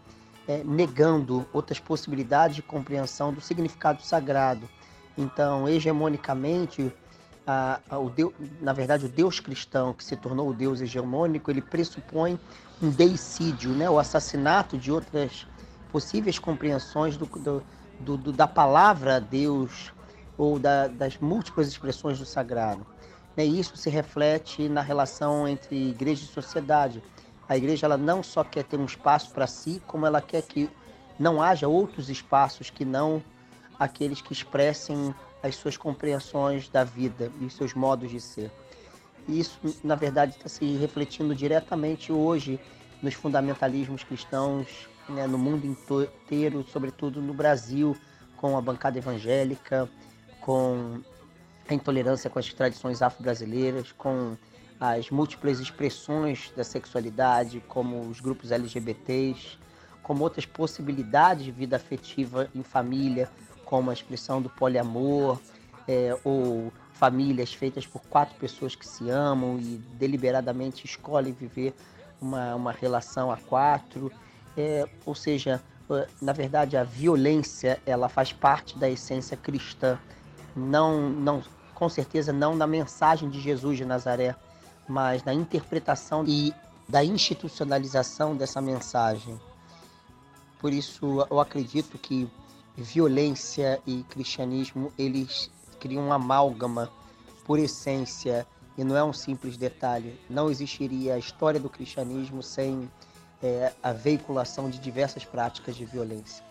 é, 0.47 0.63
negando 0.65 1.47
outras 1.53 1.79
possibilidades 1.79 2.57
de 2.57 2.63
compreensão 2.63 3.33
do 3.33 3.41
significado 3.41 4.03
sagrado. 4.03 4.69
Então, 5.17 5.69
hegemonicamente, 5.69 6.93
a, 7.47 7.81
a, 7.89 7.99
o 7.99 8.11
Deus, 8.11 8.33
na 8.61 8.73
verdade, 8.73 9.07
o 9.07 9.09
Deus 9.09 9.41
cristão, 9.41 9.93
que 9.93 10.05
se 10.05 10.17
tornou 10.17 10.51
o 10.51 10.55
Deus 10.55 10.81
hegemônico, 10.81 11.51
ele 11.51 11.63
pressupõe 11.63 12.39
um 12.83 12.91
deicídio, 12.91 13.71
né? 13.71 13.89
o 13.89 13.99
assassinato 13.99 14.79
de 14.79 14.93
outras 14.93 15.47
possíveis 15.91 16.39
compreensões 16.39 17.17
do 17.17 17.27
do, 18.01 18.17
do, 18.17 18.33
da 18.33 18.47
palavra 18.47 19.21
Deus 19.21 19.93
ou 20.37 20.59
da, 20.59 20.89
das 20.89 21.19
múltiplas 21.19 21.69
expressões 21.69 22.19
do 22.19 22.25
sagrado. 22.25 22.87
E 23.37 23.43
isso 23.43 23.77
se 23.77 23.89
reflete 23.89 24.69
na 24.69 24.81
relação 24.81 25.47
entre 25.47 25.91
igreja 25.91 26.25
e 26.25 26.27
sociedade. 26.27 27.03
A 27.49 27.57
igreja 27.57 27.87
ela 27.87 27.97
não 27.97 28.23
só 28.23 28.45
quer 28.45 28.65
ter 28.65 28.77
um 28.77 28.85
espaço 28.85 29.31
para 29.31 29.47
si, 29.47 29.83
como 29.87 30.07
ela 30.07 30.21
quer 30.21 30.43
que 30.43 30.69
não 31.19 31.43
haja 31.43 31.69
outros 31.69 32.09
espaços 32.09 32.71
que 32.71 32.85
não 32.85 33.23
aqueles 33.79 34.21
que 34.21 34.33
expressem 34.33 35.15
as 35.43 35.57
suas 35.57 35.77
compreensões 35.77 36.69
da 36.69 36.85
vida 36.85 37.33
e 37.41 37.47
os 37.47 37.55
seus 37.55 37.75
modos 37.75 38.11
de 38.11 38.21
ser. 38.21 38.51
Isso, 39.29 39.59
na 39.83 39.95
verdade, 39.95 40.37
está 40.37 40.49
se 40.49 40.77
refletindo 40.77 41.35
diretamente 41.35 42.13
hoje 42.13 42.61
nos 43.03 43.15
fundamentalismos 43.15 44.05
cristãos 44.05 44.89
né, 45.09 45.27
no 45.27 45.39
mundo 45.39 45.67
inteiro, 45.67 46.65
sobretudo 46.71 47.21
no 47.21 47.33
Brasil, 47.33 47.97
com 48.37 48.57
a 48.57 48.61
bancada 48.61 48.99
evangélica, 48.99 49.89
com 50.41 51.01
a 51.73 51.75
intolerância 51.75 52.29
com 52.29 52.39
as 52.39 52.53
tradições 52.53 53.03
afro-brasileiras, 53.03 53.93
com 53.93 54.37
as 54.79 55.11
múltiplas 55.11 55.61
expressões 55.61 56.53
da 56.57 56.65
sexualidade, 56.65 57.63
como 57.69 58.01
os 58.09 58.21
grupos 58.21 58.51
LGBTs, 58.51 59.59
como 60.03 60.25
outras 60.25 60.47
possibilidades 60.47 61.45
de 61.45 61.53
vida 61.53 61.77
afetiva 61.77 62.49
em 62.55 62.63
família, 62.63 63.31
como 63.65 63.91
a 63.91 63.93
expressão 63.93 64.41
do 64.43 64.49
poliamor, 64.49 65.39
é, 65.87 66.17
ou 66.25 66.73
famílias 66.93 67.53
feitas 67.53 67.87
por 67.87 68.03
quatro 68.03 68.35
pessoas 68.37 68.75
que 68.75 68.87
se 68.87 69.09
amam 69.09 69.59
e 69.59 69.81
deliberadamente 69.99 70.85
escolhem 70.85 71.33
viver 71.33 71.75
uma, 72.21 72.55
uma 72.55 72.73
relação 72.73 73.31
a 73.31 73.37
quatro. 73.37 74.11
É, 74.57 74.89
ou 75.07 75.15
seja, 75.15 75.63
na 76.21 76.33
verdade 76.33 76.77
a 76.77 76.85
violência 76.85 77.81
ela 77.87 78.09
faz 78.09 78.33
parte 78.33 78.79
da 78.79 78.89
essência 78.89 79.37
cristã, 79.37 79.99
não, 80.55 81.09
não, 81.09 81.43
com 81.81 81.89
certeza 81.89 82.31
não 82.31 82.55
na 82.55 82.67
mensagem 82.67 83.31
de 83.31 83.41
Jesus 83.41 83.79
de 83.79 83.87
Nazaré, 83.87 84.37
mas 84.87 85.25
na 85.25 85.33
interpretação 85.33 86.27
e 86.27 86.53
da 86.87 87.03
institucionalização 87.03 88.37
dessa 88.37 88.61
mensagem. 88.61 89.41
Por 90.59 90.75
isso 90.75 91.27
eu 91.31 91.41
acredito 91.41 91.97
que 91.97 92.31
violência 92.77 93.81
e 93.87 94.03
cristianismo 94.11 94.93
eles 94.99 95.51
criam 95.81 96.05
uma 96.05 96.17
amálgama 96.17 96.91
por 97.47 97.59
essência 97.59 98.47
e 98.77 98.85
não 98.85 98.95
é 98.95 99.03
um 99.03 99.13
simples 99.15 99.57
detalhe. 99.57 100.21
Não 100.29 100.51
existiria 100.51 101.15
a 101.15 101.19
história 101.19 101.59
do 101.59 101.71
cristianismo 101.71 102.43
sem 102.43 102.91
é, 103.43 103.73
a 103.83 103.95
veiculação 103.95 104.69
de 104.69 104.79
diversas 104.79 105.25
práticas 105.25 105.75
de 105.75 105.87
violência. 105.87 106.45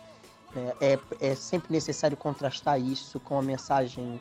É, 0.55 0.93
é, 0.93 0.99
é, 1.21 1.35
sempre 1.35 1.71
necessário 1.71 2.17
contrastar 2.17 2.81
isso 2.81 3.19
com 3.19 3.37
a 3.37 3.43
mensagem 3.43 4.19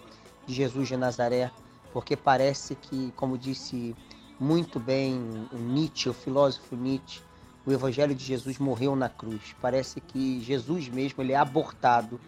de 0.49 0.55
Jesus 0.55 0.89
de 0.89 0.97
Nazaré, 0.97 1.51
porque 1.93 2.17
parece 2.17 2.75
que, 2.75 3.13
como 3.15 3.37
disse 3.37 3.95
muito 4.41 4.81
bem 4.81 5.47
Nietzsche, 5.53 6.09
o 6.09 6.15
filósofo 6.15 6.75
Nietzsche, 6.75 7.21
o 7.67 7.73
Evangelho 7.73 8.15
de 8.15 8.25
Jesus 8.25 8.59
morreu 8.59 8.97
na 8.97 9.11
cruz. 9.11 9.55
Parece 9.61 10.01
que 10.01 10.41
Jesus 10.41 10.89
mesmo 10.89 11.23
ele 11.23 11.33
é 11.33 11.37
abortado 11.37 12.19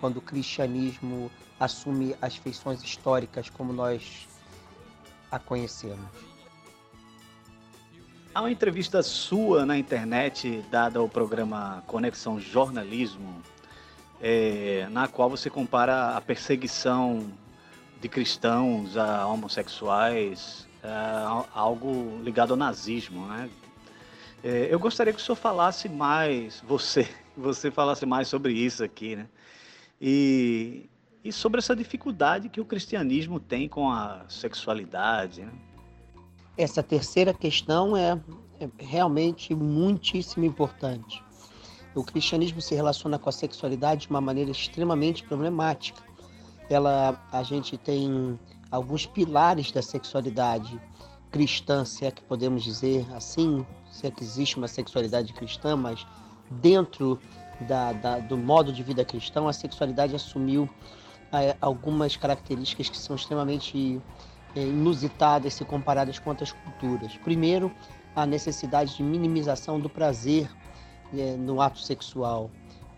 quando 0.00 0.16
o 0.16 0.20
cristianismo 0.22 1.30
assume 1.60 2.16
as 2.20 2.36
feições 2.36 2.82
históricas 2.82 3.50
como 3.50 3.72
nós 3.72 4.26
a 5.30 5.38
conhecemos. 5.38 6.08
Há 8.34 8.40
uma 8.40 8.50
entrevista 8.50 9.02
sua 9.02 9.66
na 9.66 9.76
internet, 9.76 10.62
dada 10.70 10.98
ao 10.98 11.08
programa 11.08 11.82
Conexão 11.86 12.38
Jornalismo, 12.38 13.42
é, 14.20 14.86
na 14.90 15.08
qual 15.08 15.28
você 15.28 15.50
compara 15.50 16.16
a 16.16 16.20
perseguição 16.20 17.32
de 18.06 18.08
cristãos 18.08 18.96
a 18.96 19.26
homossexuais, 19.26 20.66
a 20.82 21.44
algo 21.52 22.20
ligado 22.22 22.52
ao 22.52 22.56
nazismo, 22.56 23.26
né? 23.26 23.50
É, 24.44 24.68
eu 24.70 24.78
gostaria 24.78 25.12
que 25.12 25.20
o 25.20 25.22
senhor 25.22 25.34
falasse 25.34 25.88
mais, 25.88 26.62
você, 26.66 27.08
você 27.36 27.70
falasse 27.70 28.06
mais 28.06 28.28
sobre 28.28 28.52
isso 28.52 28.84
aqui, 28.84 29.16
né? 29.16 29.26
E, 30.00 30.88
e 31.24 31.32
sobre 31.32 31.58
essa 31.58 31.74
dificuldade 31.74 32.48
que 32.48 32.60
o 32.60 32.64
cristianismo 32.64 33.40
tem 33.40 33.68
com 33.68 33.90
a 33.90 34.24
sexualidade, 34.28 35.42
né? 35.42 35.52
Essa 36.56 36.82
terceira 36.82 37.34
questão 37.34 37.96
é, 37.96 38.18
é 38.60 38.68
realmente 38.78 39.54
muitíssimo 39.54 40.44
importante. 40.44 41.22
O 41.94 42.04
cristianismo 42.04 42.60
se 42.60 42.74
relaciona 42.74 43.18
com 43.18 43.28
a 43.28 43.32
sexualidade 43.32 44.02
de 44.02 44.10
uma 44.10 44.20
maneira 44.20 44.50
extremamente 44.50 45.24
problemática. 45.24 46.05
Ela, 46.68 47.20
a 47.32 47.42
gente 47.42 47.76
tem 47.76 48.38
alguns 48.70 49.06
pilares 49.06 49.70
da 49.70 49.82
sexualidade 49.82 50.80
cristã, 51.30 51.84
se 51.84 52.04
é 52.04 52.10
que 52.10 52.22
podemos 52.22 52.62
dizer 52.62 53.06
assim, 53.14 53.64
se 53.90 54.06
é 54.06 54.10
que 54.10 54.22
existe 54.22 54.56
uma 54.56 54.68
sexualidade 54.68 55.32
cristã, 55.32 55.76
mas 55.76 56.06
dentro 56.50 57.20
da, 57.60 57.92
da, 57.92 58.18
do 58.18 58.36
modo 58.36 58.72
de 58.72 58.82
vida 58.82 59.04
cristão, 59.04 59.48
a 59.48 59.52
sexualidade 59.52 60.14
assumiu 60.14 60.68
é, 61.32 61.56
algumas 61.60 62.16
características 62.16 62.88
que 62.88 62.96
são 62.96 63.16
extremamente 63.16 64.00
é, 64.54 64.60
inusitadas 64.60 65.54
se 65.54 65.64
comparadas 65.64 66.18
com 66.18 66.30
outras 66.30 66.52
culturas. 66.52 67.16
Primeiro, 67.18 67.72
a 68.14 68.24
necessidade 68.24 68.96
de 68.96 69.02
minimização 69.02 69.78
do 69.78 69.88
prazer 69.88 70.50
é, 71.16 71.36
no 71.36 71.60
ato 71.60 71.78
sexual. 71.78 72.50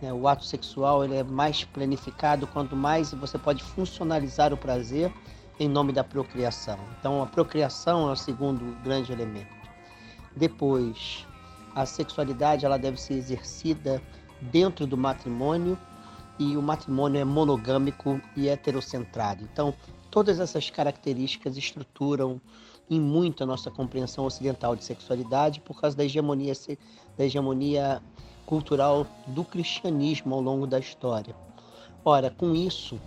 É, 0.02 0.12
o 0.12 0.28
ato 0.28 0.44
sexual 0.44 1.04
ele 1.04 1.16
é 1.16 1.24
mais 1.24 1.64
planificado 1.64 2.46
quanto 2.46 2.76
mais 2.76 3.12
você 3.12 3.36
pode 3.36 3.62
funcionalizar 3.62 4.52
o 4.52 4.56
prazer 4.56 5.12
em 5.58 5.68
nome 5.68 5.92
da 5.92 6.04
procriação. 6.04 6.78
Então, 6.98 7.22
a 7.22 7.26
procriação 7.26 8.08
é 8.08 8.12
o 8.12 8.16
segundo 8.16 8.76
grande 8.82 9.12
elemento. 9.12 9.56
Depois, 10.36 11.26
a 11.74 11.84
sexualidade 11.84 12.64
ela 12.64 12.78
deve 12.78 13.00
ser 13.00 13.14
exercida 13.14 14.00
dentro 14.40 14.86
do 14.86 14.96
matrimônio 14.96 15.76
e 16.38 16.56
o 16.56 16.62
matrimônio 16.62 17.20
é 17.20 17.24
monogâmico 17.24 18.20
e 18.36 18.48
heterocentrado. 18.48 19.42
Então, 19.42 19.74
Todas 20.10 20.40
essas 20.40 20.70
características 20.70 21.56
estruturam 21.56 22.40
em 22.88 22.98
muito 22.98 23.42
a 23.42 23.46
nossa 23.46 23.70
compreensão 23.70 24.24
ocidental 24.24 24.74
de 24.74 24.82
sexualidade 24.82 25.60
por 25.60 25.78
causa 25.78 25.94
da 25.94 26.04
hegemonia, 26.04 26.54
da 27.16 27.24
hegemonia 27.26 28.02
cultural 28.48 29.06
do 29.26 29.44
cristianismo 29.44 30.34
ao 30.34 30.40
longo 30.40 30.66
da 30.66 30.78
história. 30.78 31.36
Ora, 32.02 32.30
com 32.30 32.54
isso, 32.54 32.98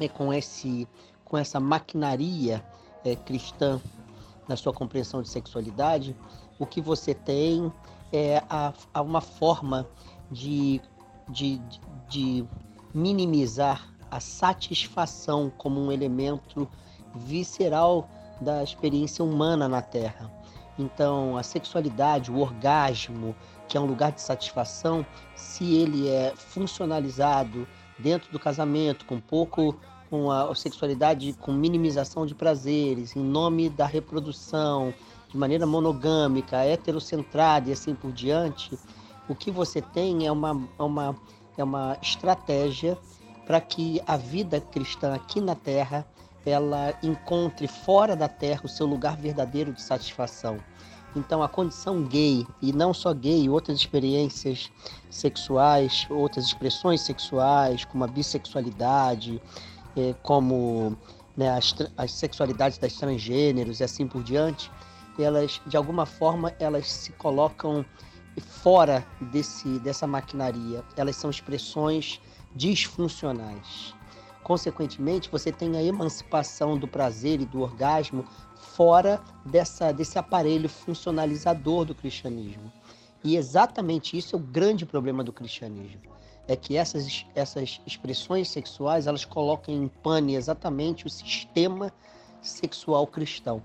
é, 0.00 0.08
com, 0.08 0.32
esse, 0.32 0.88
com 1.24 1.38
essa 1.38 1.60
maquinaria 1.60 2.64
é, 3.04 3.14
cristã 3.14 3.80
na 4.48 4.56
sua 4.56 4.72
compreensão 4.72 5.22
de 5.22 5.28
sexualidade, 5.28 6.16
o 6.58 6.66
que 6.66 6.80
você 6.80 7.14
tem 7.14 7.72
é 8.12 8.42
a, 8.50 8.72
a 8.92 9.02
uma 9.02 9.20
forma 9.20 9.86
de, 10.32 10.80
de, 11.28 11.60
de 12.08 12.44
minimizar 12.92 13.94
a 14.10 14.18
satisfação 14.18 15.48
como 15.56 15.80
um 15.80 15.92
elemento 15.92 16.68
visceral 17.14 18.08
da 18.40 18.64
experiência 18.64 19.24
humana 19.24 19.68
na 19.68 19.80
Terra. 19.80 20.28
Então, 20.78 21.36
a 21.36 21.42
sexualidade, 21.42 22.30
o 22.30 22.38
orgasmo, 22.38 23.34
que 23.68 23.76
é 23.76 23.80
um 23.80 23.86
lugar 23.86 24.12
de 24.12 24.20
satisfação, 24.20 25.04
se 25.34 25.74
ele 25.74 26.08
é 26.08 26.32
funcionalizado 26.36 27.66
dentro 27.98 28.30
do 28.30 28.38
casamento, 28.38 29.06
com 29.06 29.20
pouco 29.20 29.74
com 30.08 30.30
a 30.30 30.54
sexualidade 30.54 31.32
com 31.40 31.52
minimização 31.52 32.26
de 32.26 32.34
prazeres, 32.34 33.16
em 33.16 33.22
nome 33.22 33.68
da 33.68 33.86
reprodução, 33.86 34.94
de 35.28 35.36
maneira 35.36 35.66
monogâmica, 35.66 36.64
heterocentrada 36.64 37.68
e 37.68 37.72
assim 37.72 37.94
por 37.94 38.12
diante, 38.12 38.78
o 39.28 39.34
que 39.34 39.50
você 39.50 39.82
tem 39.82 40.26
é 40.26 40.30
uma, 40.30 40.68
é 40.78 40.82
uma, 40.82 41.16
é 41.56 41.64
uma 41.64 41.98
estratégia 42.00 42.96
para 43.44 43.60
que 43.60 44.00
a 44.06 44.16
vida 44.16 44.60
cristã 44.60 45.14
aqui 45.14 45.40
na 45.40 45.54
Terra 45.54 46.06
ela 46.46 46.94
encontre 47.02 47.66
fora 47.66 48.14
da 48.14 48.28
Terra 48.28 48.62
o 48.64 48.68
seu 48.68 48.86
lugar 48.86 49.16
verdadeiro 49.16 49.72
de 49.72 49.82
satisfação. 49.82 50.58
Então, 51.14 51.42
a 51.42 51.48
condição 51.48 52.04
gay, 52.04 52.46
e 52.62 52.72
não 52.72 52.94
só 52.94 53.12
gay, 53.12 53.48
outras 53.48 53.78
experiências 53.78 54.70
sexuais, 55.10 56.06
outras 56.08 56.44
expressões 56.44 57.00
sexuais, 57.00 57.84
como 57.84 58.04
a 58.04 58.06
bissexualidade, 58.06 59.42
é, 59.96 60.14
como 60.22 60.96
né, 61.36 61.50
as, 61.50 61.74
as 61.96 62.12
sexualidades 62.12 62.78
das 62.78 62.94
transgêneros 62.94 63.80
e 63.80 63.84
assim 63.84 64.06
por 64.06 64.22
diante, 64.22 64.70
elas, 65.18 65.60
de 65.66 65.76
alguma 65.76 66.06
forma, 66.06 66.54
elas 66.60 66.86
se 66.92 67.10
colocam 67.12 67.84
fora 68.40 69.04
desse, 69.32 69.78
dessa 69.80 70.06
maquinaria. 70.06 70.84
Elas 70.96 71.16
são 71.16 71.30
expressões 71.30 72.20
disfuncionais. 72.54 73.95
Consequentemente, 74.46 75.28
você 75.28 75.50
tem 75.50 75.76
a 75.76 75.82
emancipação 75.82 76.78
do 76.78 76.86
prazer 76.86 77.40
e 77.40 77.44
do 77.44 77.62
orgasmo 77.62 78.24
fora 78.54 79.20
dessa, 79.44 79.90
desse 79.90 80.20
aparelho 80.20 80.68
funcionalizador 80.68 81.84
do 81.84 81.96
cristianismo. 81.96 82.70
E 83.24 83.36
exatamente 83.36 84.16
isso 84.16 84.36
é 84.36 84.38
o 84.38 84.40
grande 84.40 84.86
problema 84.86 85.24
do 85.24 85.32
cristianismo. 85.32 86.00
É 86.46 86.54
que 86.54 86.76
essas, 86.76 87.26
essas 87.34 87.80
expressões 87.84 88.48
sexuais 88.48 89.08
elas 89.08 89.24
colocam 89.24 89.74
em 89.74 89.88
pane 89.88 90.36
exatamente 90.36 91.08
o 91.08 91.10
sistema 91.10 91.92
sexual 92.40 93.04
cristão. 93.08 93.60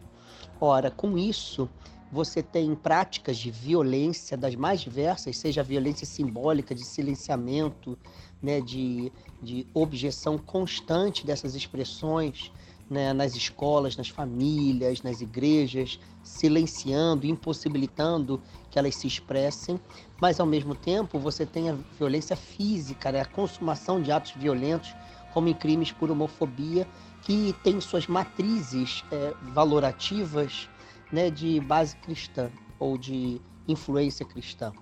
Ora, 0.60 0.90
com 0.90 1.16
isso, 1.16 1.70
você 2.12 2.42
tem 2.42 2.74
práticas 2.74 3.38
de 3.38 3.52
violência 3.52 4.36
das 4.36 4.56
mais 4.56 4.82
diversas, 4.82 5.38
seja 5.38 5.62
a 5.62 5.64
violência 5.64 6.08
simbólica, 6.08 6.74
de 6.74 6.84
silenciamento, 6.84 7.96
né, 8.42 8.60
de, 8.62 9.12
de 9.42 9.68
objeção 9.74 10.38
constante 10.38 11.26
dessas 11.26 11.56
expressões 11.56 12.52
né, 12.90 13.14
nas 13.14 13.36
escolas, 13.36 13.96
nas 13.96 14.10
famílias, 14.10 15.02
nas 15.02 15.22
igrejas, 15.22 15.98
silenciando, 16.24 17.26
impossibilitando 17.26 18.42
que 18.70 18.78
elas 18.78 18.96
se 18.96 19.08
expressem, 19.08 19.80
mas 20.20 20.42
ao 20.42 20.46
mesmo 20.46 20.76
tempo 20.76 21.18
você 21.18 21.46
tem 21.46 21.70
a 21.70 21.78
violência 21.98 22.36
física, 22.36 23.12
né, 23.12 23.22
a 23.22 23.26
consumação 23.26 24.02
de 24.02 24.12
atos 24.12 24.34
violentos, 24.34 24.94
como 25.34 25.48
em 25.48 25.54
crimes 25.54 25.92
por 25.94 26.12
homofobia, 26.12 26.86
que 27.22 27.56
tem 27.64 27.80
suas 27.80 28.08
matrizes 28.08 29.06
é, 29.10 29.34
valorativas 29.54 30.68
né, 31.12 31.30
de 31.30 31.62
base 31.62 31.96
cristã 31.98 32.52
ou 32.78 32.98
de 32.98 33.40
influência 33.68 34.26
cristã. 34.26 34.74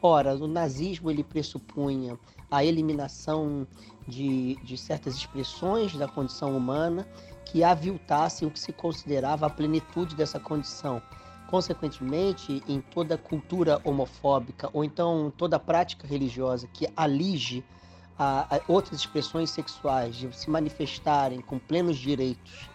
Ora, 0.00 0.34
o 0.36 0.46
nazismo 0.46 1.10
ele 1.10 1.24
pressupunha 1.24 2.16
a 2.50 2.64
eliminação 2.64 3.66
de, 4.06 4.56
de 4.64 4.76
certas 4.76 5.14
expressões 5.14 5.94
da 5.96 6.08
condição 6.08 6.56
humana 6.56 7.06
que 7.44 7.64
aviltassem 7.64 8.46
o 8.46 8.50
que 8.50 8.58
se 8.58 8.72
considerava 8.72 9.46
a 9.46 9.50
plenitude 9.50 10.14
dessa 10.14 10.38
condição. 10.38 11.00
Consequentemente, 11.48 12.62
em 12.68 12.80
toda 12.80 13.16
cultura 13.16 13.80
homofóbica 13.84 14.68
ou 14.72 14.84
então 14.84 15.32
toda 15.36 15.58
prática 15.58 16.06
religiosa 16.06 16.68
que 16.68 16.86
alige 16.94 17.64
a, 18.18 18.56
a 18.56 18.60
outras 18.68 19.00
expressões 19.00 19.50
sexuais 19.50 20.16
de 20.16 20.34
se 20.36 20.50
manifestarem 20.50 21.40
com 21.40 21.58
plenos 21.58 21.96
direitos, 21.96 22.68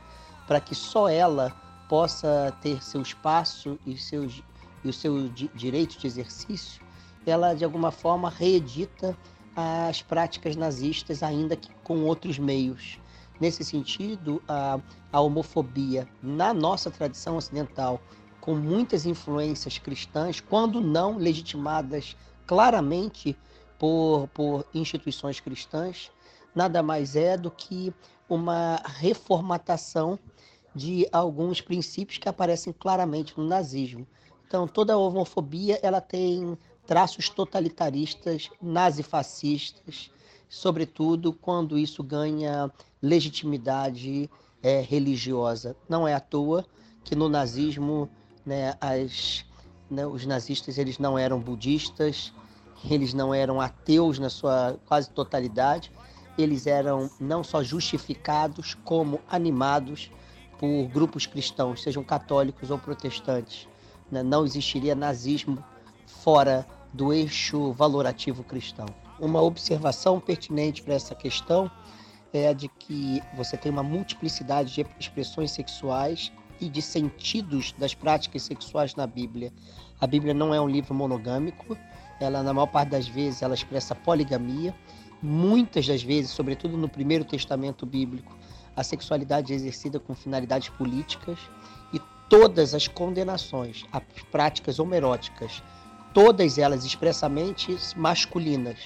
para 0.48 0.60
que 0.60 0.74
só 0.74 1.08
ela 1.10 1.52
possa 1.88 2.56
ter 2.62 2.82
seu 2.84 3.02
espaço 3.02 3.78
e, 3.86 3.98
seus, 3.98 4.42
e 4.84 4.90
o 4.90 4.94
seu 4.94 5.28
di, 5.30 5.52
direito 5.54 6.00
de 6.00 6.08
exercício, 6.08 6.82
ela 7.26 7.54
de 7.54 7.64
alguma 7.64 7.92
forma 7.92 8.30
reedita 8.30 9.16
as 9.56 10.02
práticas 10.02 10.56
nazistas, 10.56 11.22
ainda 11.22 11.56
que 11.56 11.70
com 11.84 12.04
outros 12.04 12.40
meios. 12.40 13.00
Nesse 13.40 13.64
sentido, 13.64 14.42
a, 14.48 14.80
a 15.12 15.20
homofobia 15.20 16.08
na 16.22 16.54
nossa 16.54 16.90
tradição 16.90 17.38
ocidental, 17.38 18.02
com 18.40 18.56
muitas 18.56 19.06
influências 19.06 19.78
cristãs, 19.78 20.40
quando 20.40 20.82
não 20.82 21.18
legitimadas 21.18 22.16
claramente 22.46 23.38
por, 23.78 24.28
por 24.34 24.66
instituições 24.74 25.40
cristãs, 25.40 26.12
nada 26.54 26.84
mais 26.84 27.16
é 27.16 27.38
do 27.38 27.50
que 27.50 27.94
uma 28.30 28.82
reformatação 28.86 30.20
de 30.76 31.08
alguns 31.12 31.62
princípios 31.62 32.18
que 32.18 32.30
aparecem 32.30 32.74
claramente 32.74 33.38
no 33.38 33.46
nazismo. 33.46 34.08
Então, 34.48 34.68
toda 34.68 34.98
homofobia 34.98 35.80
ela 35.82 36.02
tem 36.02 36.58
traços 36.86 37.30
totalitaristas, 37.30 38.50
nazifascistas, 38.62 40.12
sobretudo 40.50 41.34
quando 41.34 41.78
isso 41.78 42.04
ganha 42.04 42.72
legitimidade 43.02 44.30
é, 44.62 44.82
religiosa. 44.82 45.76
Não 45.90 46.08
é 46.08 46.14
à 46.14 46.20
toa 46.20 46.66
que 47.04 47.16
no 47.16 47.28
nazismo 47.28 48.10
né, 48.46 48.76
as, 48.80 49.46
né, 49.90 50.06
os 50.06 50.26
nazistas 50.26 50.78
eles 50.78 51.00
não 51.00 51.18
eram 51.18 51.40
budistas, 51.40 52.34
eles 52.90 53.14
não 53.14 53.34
eram 53.34 53.62
ateus 53.62 54.20
na 54.20 54.30
sua 54.30 54.78
quase 54.86 55.10
totalidade, 55.10 55.92
eles 56.38 56.68
eram 56.68 57.10
não 57.20 57.44
só 57.44 57.64
justificados, 57.64 58.74
como 58.84 59.20
animados 59.30 60.12
por 60.58 60.88
grupos 60.88 61.26
cristãos, 61.26 61.82
sejam 61.82 62.04
católicos 62.04 62.72
ou 62.72 62.78
protestantes. 62.78 63.68
Né? 64.12 64.24
Não 64.24 64.46
existiria 64.46 64.96
nazismo 64.96 65.64
fora 66.06 66.66
do 66.94 67.12
eixo 67.12 67.72
valorativo 67.74 68.44
cristão. 68.44 68.86
Uma 69.20 69.42
observação 69.42 70.20
pertinente 70.20 70.82
para 70.82 70.94
essa 70.94 71.16
questão 71.16 71.70
é 72.32 72.48
a 72.48 72.54
de 72.54 72.68
que 72.68 73.22
você 73.36 73.56
tem 73.56 73.72
uma 73.72 73.84
multiplicidade 73.84 74.74
de 74.74 74.86
expressões 75.00 75.52
sexuais 75.52 76.32
e 76.60 76.70
de 76.70 76.82
sentidos 76.82 77.74
das 77.78 77.94
práticas 77.94 78.44
sexuais 78.44 78.96
na 78.96 79.06
Bíblia. 79.06 79.52
A 80.00 80.08
Bíblia 80.08 80.34
não 80.34 80.54
é 80.54 80.60
um 80.60 80.68
livro 80.68 80.94
monogâmico, 80.94 81.78
ela 82.20 82.42
na 82.42 82.54
maior 82.54 82.68
parte 82.68 82.90
das 82.90 83.08
vezes 83.08 83.42
ela 83.42 83.54
expressa 83.54 83.94
poligamia. 83.94 84.74
Muitas 85.22 85.88
das 85.88 86.04
vezes, 86.04 86.32
sobretudo 86.32 86.78
no 86.78 86.90
Primeiro 86.90 87.24
Testamento 87.24 87.86
bíblico, 87.86 88.36
a 88.76 88.84
sexualidade 88.84 89.54
é 89.54 89.56
exercida 89.56 90.00
com 90.00 90.14
finalidades 90.14 90.70
políticas 90.70 91.40
e 91.94 92.02
todas 92.30 92.74
as 92.74 92.88
condenações 92.88 93.86
a 93.92 94.02
práticas 94.32 94.80
homeróticas 94.80 95.62
todas 96.14 96.58
elas 96.58 96.86
expressamente 96.86 97.76
masculinas. 97.96 98.78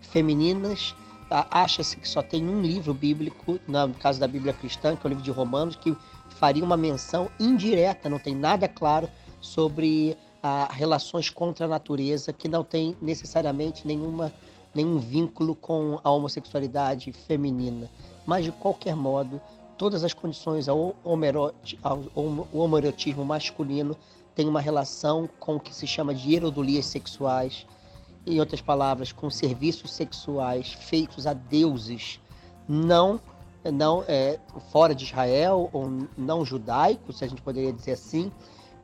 Femininas, 0.00 0.94
acha-se 1.28 1.96
que 1.96 2.08
só 2.08 2.22
tem 2.22 2.48
um 2.48 2.62
livro 2.62 2.94
bíblico, 2.94 3.58
no 3.66 3.94
caso 3.94 4.20
da 4.20 4.28
Bíblia 4.28 4.52
cristã, 4.52 4.94
que 4.94 5.04
é 5.04 5.08
o 5.08 5.10
livro 5.10 5.24
de 5.24 5.30
Romanos, 5.30 5.74
que 5.76 5.96
faria 6.30 6.64
uma 6.64 6.76
menção 6.76 7.28
indireta, 7.40 8.08
não 8.08 8.18
tem 8.18 8.34
nada 8.34 8.68
claro 8.68 9.08
sobre 9.40 10.16
a 10.42 10.72
relações 10.72 11.28
contra 11.28 11.66
a 11.66 11.68
natureza, 11.68 12.32
que 12.32 12.48
não 12.48 12.62
tem 12.62 12.96
necessariamente 13.02 13.86
nenhuma, 13.86 14.32
nenhum 14.74 14.98
vínculo 14.98 15.56
com 15.56 15.98
a 16.04 16.10
homossexualidade 16.10 17.10
feminina. 17.12 17.90
Mas, 18.24 18.44
de 18.44 18.52
qualquer 18.52 18.94
modo, 18.94 19.40
todas 19.76 20.04
as 20.04 20.14
condições 20.14 20.68
ao 20.68 20.94
homoerotismo 22.52 23.24
masculino 23.24 23.96
tem 24.36 24.46
uma 24.46 24.60
relação 24.60 25.28
com 25.40 25.56
o 25.56 25.60
que 25.60 25.74
se 25.74 25.86
chama 25.86 26.14
de 26.14 26.34
erodolias 26.34 26.84
sexuais, 26.86 27.66
em 28.26 28.38
outras 28.38 28.60
palavras, 28.60 29.10
com 29.10 29.30
serviços 29.30 29.92
sexuais 29.92 30.72
feitos 30.72 31.26
a 31.26 31.32
deuses 31.32 32.20
não 32.68 33.20
não 33.72 34.04
é, 34.06 34.38
fora 34.70 34.94
de 34.94 35.04
Israel 35.04 35.68
ou 35.72 35.90
não 36.16 36.44
judaicos, 36.44 37.18
se 37.18 37.24
a 37.24 37.28
gente 37.28 37.42
poderia 37.42 37.72
dizer 37.72 37.92
assim, 37.92 38.30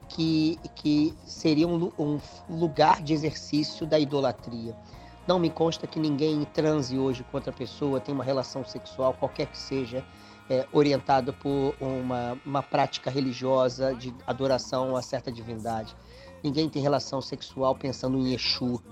que, 0.09 0.59
que 0.75 1.15
seria 1.25 1.69
um, 1.69 1.93
um 1.97 2.19
lugar 2.51 3.01
de 3.01 3.13
exercício 3.13 3.87
da 3.87 3.99
idolatria. 3.99 4.77
Não 5.25 5.39
me 5.39 5.51
consta 5.51 5.87
que 5.87 6.01
ninguém 6.01 6.43
transe 6.47 6.99
hoje 6.99 7.25
com 7.31 7.37
outra 7.37 7.53
pessoa, 7.53 8.01
tenha 8.01 8.15
uma 8.15 8.25
relação 8.25 8.65
sexual, 8.65 9.15
qualquer 9.15 9.47
que 9.47 9.57
seja, 9.57 10.05
é, 10.51 10.67
orientado 10.73 11.33
por 11.33 11.75
uma, 11.81 12.39
uma 12.45 12.63
prática 12.63 13.11
religiosa 13.11 13.95
de 13.95 14.15
adoração 14.27 14.97
a 14.97 15.03
certa 15.03 15.31
divindade. 15.31 15.95
Ninguém 16.43 16.69
tem 16.69 16.83
relação 16.83 17.21
sexual 17.21 17.75
pensando 17.75 18.19
em 18.19 18.35
Exu, 18.35 18.83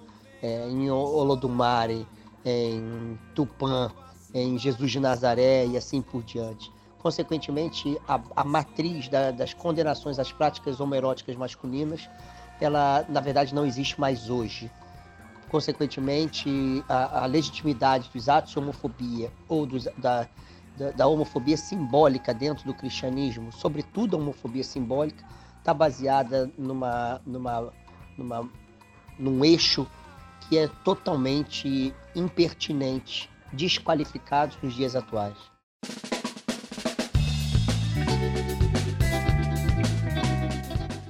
é, 0.43 0.69
em 0.69 0.91
Olodumare, 0.91 2.07
em 2.45 3.19
Tupã, 3.35 3.91
em 4.33 4.59
Jesus 4.59 4.91
de 4.91 5.01
Nazaré 5.01 5.67
e 5.67 5.77
assim 5.77 6.01
por 6.01 6.23
diante. 6.23 6.73
Consequentemente, 6.99 7.99
a, 8.07 8.21
a 8.37 8.45
matriz 8.45 9.09
da, 9.09 9.31
das 9.31 9.55
condenações 9.55 10.19
às 10.19 10.31
práticas 10.33 10.81
homoeróticas 10.81 11.35
masculinas, 11.35 12.09
ela 12.61 13.05
na 13.09 13.21
verdade 13.21 13.55
não 13.55 13.67
existe 13.67 13.99
mais 13.99 14.29
hoje. 14.29 14.71
Consequentemente, 15.51 16.85
a, 16.89 17.25
a 17.25 17.27
legitimidade 17.27 18.09
dos 18.15 18.29
atos 18.29 18.53
de 18.53 18.59
homofobia 18.59 19.33
ou 19.49 19.67
dos, 19.67 19.89
da, 19.99 20.29
da, 20.81 20.91
da, 20.93 21.07
homofobia 21.07 21.59
simbólica 21.59 22.33
dentro 22.33 22.65
do 22.65 22.73
cristianismo, 22.73 23.53
sobretudo 23.53 24.17
a 24.17 24.19
homofobia 24.19 24.65
simbólica, 24.65 25.23
está 25.59 25.75
baseada 25.75 26.51
numa, 26.57 27.21
numa, 27.27 27.73
numa, 28.17 28.51
num 29.19 29.45
eixo 29.45 29.87
que 30.49 30.57
é 30.57 30.69
totalmente 30.83 31.95
impertinente, 32.17 33.29
desqualificado 33.53 34.57
nos 34.63 34.75
dias 34.75 34.97
atuais. 34.97 35.37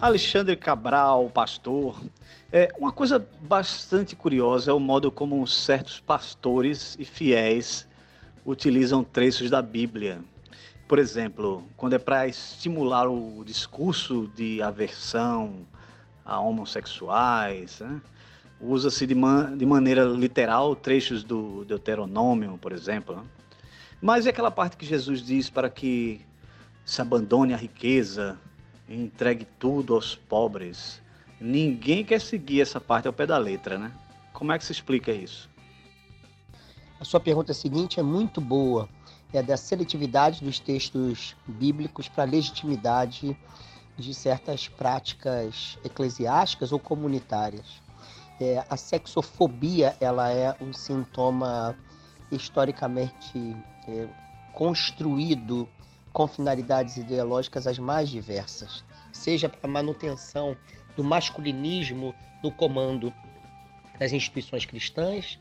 Alexandre 0.01 0.57
Cabral, 0.57 1.31
pastor. 1.31 2.03
É, 2.51 2.73
uma 2.77 2.91
coisa 2.91 3.25
bastante 3.43 4.17
curiosa 4.17 4.73
é 4.73 4.75
o 4.75 4.81
modo 4.81 5.13
como 5.13 5.47
certos 5.47 6.01
pastores 6.01 6.97
e 6.99 7.05
fiéis 7.05 7.87
utilizam 8.45 9.05
trechos 9.05 9.51
da 9.51 9.61
Bíblia. 9.63 10.21
Por 10.89 10.99
exemplo, 10.99 11.65
quando 11.77 11.95
é 11.95 11.99
para 11.99 12.27
estimular 12.27 13.09
o 13.09 13.45
discurso 13.45 14.31
de 14.35 14.61
aversão 14.61 15.67
a 16.25 16.41
homossexuais, 16.41 17.81
né? 17.81 18.01
usa-se 18.61 19.07
de, 19.07 19.15
man 19.15 19.57
de, 19.57 19.65
maneira 19.65 20.05
literal 20.05 20.77
trechos 20.77 21.25
do 21.25 21.65
Deuteronômio, 21.65 22.59
por 22.59 22.73
exemplo. 22.73 23.17
Né? 23.17 23.23
Mas 24.01 24.27
é 24.27 24.31
aquela 24.31 24.51
parte 24.51 24.77
que 24.77 24.85
Jesus 24.85 25.23
diz 25.23 25.49
para 25.49 25.71
que 25.71 26.21
se 26.85 27.01
abandone 27.01 27.55
a 27.55 27.57
riqueza, 27.57 28.39
entregue 28.89 29.47
tudo 29.59 29.95
aos 29.95 30.15
pobres. 30.15 31.01
Ninguém 31.41 32.05
quer 32.05 32.21
seguir 32.21 32.61
essa 32.61 32.81
parte 32.81 33.07
ao 33.07 33.13
pé 33.13 33.27
da 33.27 33.39
letra, 33.39 33.79
né? 33.79 33.93
Como 34.33 34.53
é 34.53 34.59
que 34.59 34.65
se 34.65 34.73
explica 34.73 35.13
isso? 35.13 35.49
A 37.01 37.05
sua 37.05 37.19
pergunta 37.19 37.55
seguinte 37.55 37.99
é 37.99 38.03
muito 38.03 38.43
boa. 38.43 38.87
É 39.33 39.43
da 39.43 39.57
seletividade 39.57 40.45
dos 40.45 40.61
textos 40.61 41.35
bíblicos 41.47 42.11
para 42.11 42.25
a 42.25 42.27
legitimidade 42.27 43.35
de 43.97 44.13
certas 44.13 44.69
práticas 44.69 45.79
eclesiásticas 45.83 46.73
ou 46.73 46.79
comunitárias. 46.79 47.81
É, 48.39 48.63
a 48.69 48.77
sexofobia 48.77 49.97
ela 49.99 50.31
é 50.31 50.55
um 50.61 50.75
sintoma 50.75 51.75
historicamente 52.31 53.57
é, 53.89 54.07
construído 54.53 55.67
com 56.13 56.29
finalidades 56.29 56.99
ideológicas 56.99 57.67
as 57.67 57.79
mais 57.79 58.11
diversas, 58.11 58.85
seja 59.11 59.49
para 59.49 59.61
a 59.63 59.73
manutenção 59.73 60.55
do 60.97 61.03
masculinismo 61.03 62.15
no 62.43 62.53
comando 62.53 63.11
das 63.99 64.13
instituições 64.13 64.67
cristãs 64.67 65.39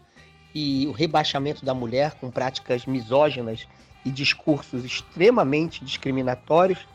e 0.53 0.87
o 0.87 0.91
rebaixamento 0.91 1.63
da 1.63 1.73
mulher 1.73 2.15
com 2.15 2.31
práticas 2.31 2.85
misóginas 2.85 3.67
e 4.03 4.09
discursos 4.09 4.83
extremamente 4.83 5.83
discriminatórios, 5.83 6.87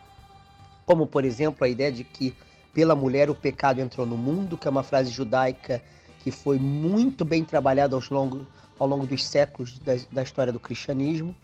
como 0.87 1.07
por 1.07 1.25
exemplo 1.25 1.65
a 1.65 1.69
ideia 1.69 1.93
de 1.93 2.05
que 2.05 2.35
pela 2.73 2.95
mulher 2.95 3.31
o 3.31 3.35
pecado 3.35 3.81
entrou 3.81 4.07
no 4.07 4.17
mundo, 4.17 4.59
que 4.59 4.67
é 4.67 4.71
uma 4.71 4.83
frase 4.83 5.11
judaica 5.11 5.83
que 6.21 6.31
foi 6.31 6.59
muito 6.59 7.25
bem 7.25 7.45
trabalhada 7.45 7.95
ao 7.95 8.03
longo, 8.11 8.47
ao 8.79 8.89
longo 8.89 9.07
dos 9.07 9.25
séculos 9.25 9.79
da, 9.79 9.93
da 10.11 10.23
história 10.23 10.53
do 10.53 10.59
cristianismo, 10.59 11.35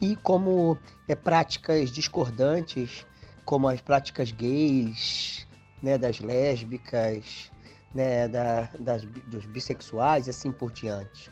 e 0.00 0.16
como 0.16 0.78
é, 1.06 1.14
práticas 1.14 1.90
discordantes, 1.90 3.04
como 3.44 3.68
as 3.68 3.80
práticas 3.80 4.30
gays, 4.30 5.46
né, 5.82 5.98
das 5.98 6.20
lésbicas, 6.20 7.50
né, 7.94 8.28
da, 8.28 8.70
das, 8.78 9.02
dos 9.26 9.44
bissexuais 9.46 10.26
e 10.26 10.30
assim 10.30 10.52
por 10.52 10.70
diante. 10.70 11.30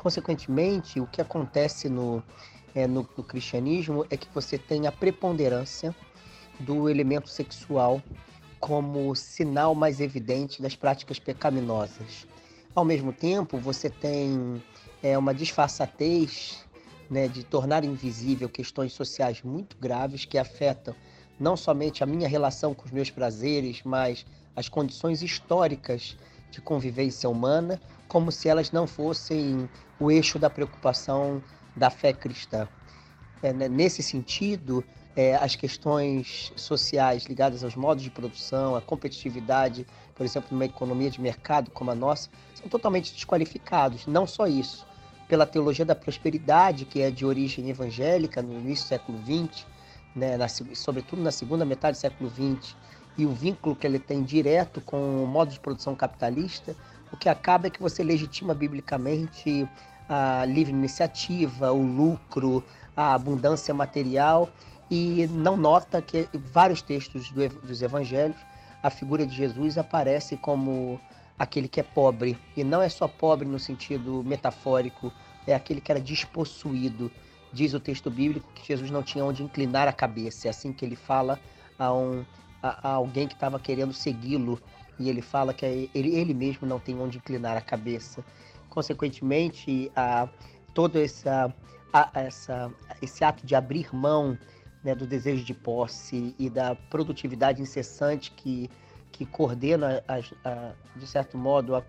Consequentemente, 0.00 0.98
o 0.98 1.06
que 1.06 1.20
acontece 1.20 1.86
no, 1.90 2.22
é, 2.74 2.86
no, 2.86 3.06
no 3.18 3.22
cristianismo 3.22 4.06
é 4.08 4.16
que 4.16 4.26
você 4.32 4.56
tem 4.56 4.86
a 4.86 4.92
preponderância 4.92 5.94
do 6.58 6.88
elemento 6.88 7.28
sexual 7.28 8.02
como 8.58 9.14
sinal 9.14 9.74
mais 9.74 10.00
evidente 10.00 10.62
das 10.62 10.74
práticas 10.74 11.18
pecaminosas. 11.18 12.26
Ao 12.74 12.82
mesmo 12.82 13.12
tempo, 13.12 13.58
você 13.58 13.90
tem 13.90 14.62
é, 15.02 15.18
uma 15.18 15.34
disfarçatez 15.34 16.64
né, 17.10 17.28
de 17.28 17.44
tornar 17.44 17.84
invisível 17.84 18.48
questões 18.48 18.94
sociais 18.94 19.42
muito 19.42 19.76
graves 19.78 20.24
que 20.24 20.38
afetam 20.38 20.94
não 21.38 21.58
somente 21.58 22.02
a 22.02 22.06
minha 22.06 22.26
relação 22.26 22.72
com 22.72 22.86
os 22.86 22.90
meus 22.90 23.10
prazeres, 23.10 23.82
mas 23.84 24.24
as 24.56 24.66
condições 24.66 25.22
históricas 25.22 26.16
de 26.50 26.60
convivência 26.60 27.28
humana, 27.28 27.80
como 28.08 28.32
se 28.32 28.48
elas 28.48 28.72
não 28.72 28.86
fossem 28.86 29.68
o 29.98 30.10
eixo 30.10 30.38
da 30.38 30.50
preocupação 30.50 31.42
da 31.76 31.90
fé 31.90 32.12
cristã. 32.12 32.68
É, 33.42 33.52
né, 33.52 33.68
nesse 33.68 34.02
sentido, 34.02 34.84
é, 35.16 35.36
as 35.36 35.56
questões 35.56 36.52
sociais 36.56 37.24
ligadas 37.24 37.64
aos 37.64 37.74
modos 37.74 38.02
de 38.02 38.10
produção, 38.10 38.76
a 38.76 38.80
competitividade, 38.80 39.86
por 40.14 40.24
exemplo, 40.24 40.48
numa 40.52 40.64
economia 40.64 41.10
de 41.10 41.20
mercado 41.20 41.70
como 41.70 41.90
a 41.90 41.94
nossa, 41.94 42.28
são 42.54 42.68
totalmente 42.68 43.12
desqualificados. 43.12 44.06
Não 44.06 44.26
só 44.26 44.46
isso, 44.46 44.86
pela 45.28 45.46
teologia 45.46 45.84
da 45.84 45.94
prosperidade, 45.94 46.84
que 46.84 47.00
é 47.00 47.10
de 47.10 47.24
origem 47.24 47.70
evangélica 47.70 48.42
no 48.42 48.52
início 48.52 48.84
do 48.84 48.88
século 48.88 49.18
XX, 49.24 49.66
né, 50.14 50.36
na, 50.36 50.48
sobretudo 50.48 51.22
na 51.22 51.30
segunda 51.30 51.64
metade 51.64 51.96
do 51.96 52.00
século 52.00 52.30
XX, 52.30 52.74
e 53.20 53.26
o 53.26 53.32
vínculo 53.32 53.76
que 53.76 53.86
ele 53.86 53.98
tem 53.98 54.22
direto 54.22 54.80
com 54.80 55.22
o 55.22 55.26
modo 55.26 55.52
de 55.52 55.60
produção 55.60 55.94
capitalista, 55.94 56.74
o 57.12 57.16
que 57.16 57.28
acaba 57.28 57.66
é 57.66 57.70
que 57.70 57.80
você 57.80 58.02
legitima 58.02 58.54
biblicamente 58.54 59.68
a 60.08 60.44
livre 60.46 60.72
iniciativa, 60.72 61.70
o 61.70 61.82
lucro, 61.82 62.64
a 62.96 63.12
abundância 63.12 63.74
material 63.74 64.48
e 64.90 65.26
não 65.32 65.54
nota 65.54 66.00
que 66.00 66.28
vários 66.32 66.80
textos 66.80 67.30
do, 67.30 67.46
dos 67.48 67.82
evangelhos 67.82 68.36
a 68.82 68.88
figura 68.88 69.26
de 69.26 69.36
Jesus 69.36 69.76
aparece 69.76 70.38
como 70.38 70.98
aquele 71.38 71.68
que 71.68 71.80
é 71.80 71.82
pobre. 71.82 72.38
E 72.56 72.64
não 72.64 72.80
é 72.80 72.88
só 72.88 73.06
pobre 73.06 73.46
no 73.46 73.58
sentido 73.58 74.24
metafórico, 74.24 75.12
é 75.46 75.54
aquele 75.54 75.82
que 75.82 75.92
era 75.92 76.00
despossuído. 76.00 77.10
Diz 77.52 77.74
o 77.74 77.80
texto 77.80 78.10
bíblico 78.10 78.50
que 78.54 78.66
Jesus 78.66 78.90
não 78.90 79.02
tinha 79.02 79.24
onde 79.24 79.42
inclinar 79.42 79.86
a 79.86 79.92
cabeça. 79.92 80.48
É 80.48 80.50
assim 80.50 80.72
que 80.72 80.84
ele 80.84 80.96
fala 80.96 81.38
a, 81.78 81.92
um, 81.92 82.24
a, 82.62 82.88
a 82.88 82.92
alguém 82.92 83.26
que 83.26 83.34
estava 83.34 83.58
querendo 83.58 83.92
segui-lo. 83.92 84.60
E 84.98 85.08
ele 85.08 85.22
fala 85.22 85.54
que 85.54 85.64
é 85.64 85.88
ele, 85.94 86.14
ele 86.14 86.34
mesmo 86.34 86.66
não 86.66 86.78
tem 86.78 86.98
onde 86.98 87.18
inclinar 87.18 87.56
a 87.56 87.60
cabeça. 87.60 88.24
Consequentemente, 88.68 89.90
a, 89.96 90.28
todo 90.74 90.98
essa, 90.98 91.52
a, 91.92 92.10
essa, 92.14 92.72
esse 93.00 93.24
ato 93.24 93.46
de 93.46 93.54
abrir 93.54 93.94
mão 93.94 94.38
né, 94.84 94.94
do 94.94 95.06
desejo 95.06 95.44
de 95.44 95.54
posse 95.54 96.34
e 96.38 96.48
da 96.50 96.74
produtividade 96.74 97.60
incessante 97.60 98.30
que 98.32 98.70
que 99.12 99.26
coordena, 99.26 100.02
as, 100.08 100.32
a, 100.44 100.72
de 100.96 101.06
certo 101.06 101.36
modo, 101.36 101.76
a, 101.76 101.84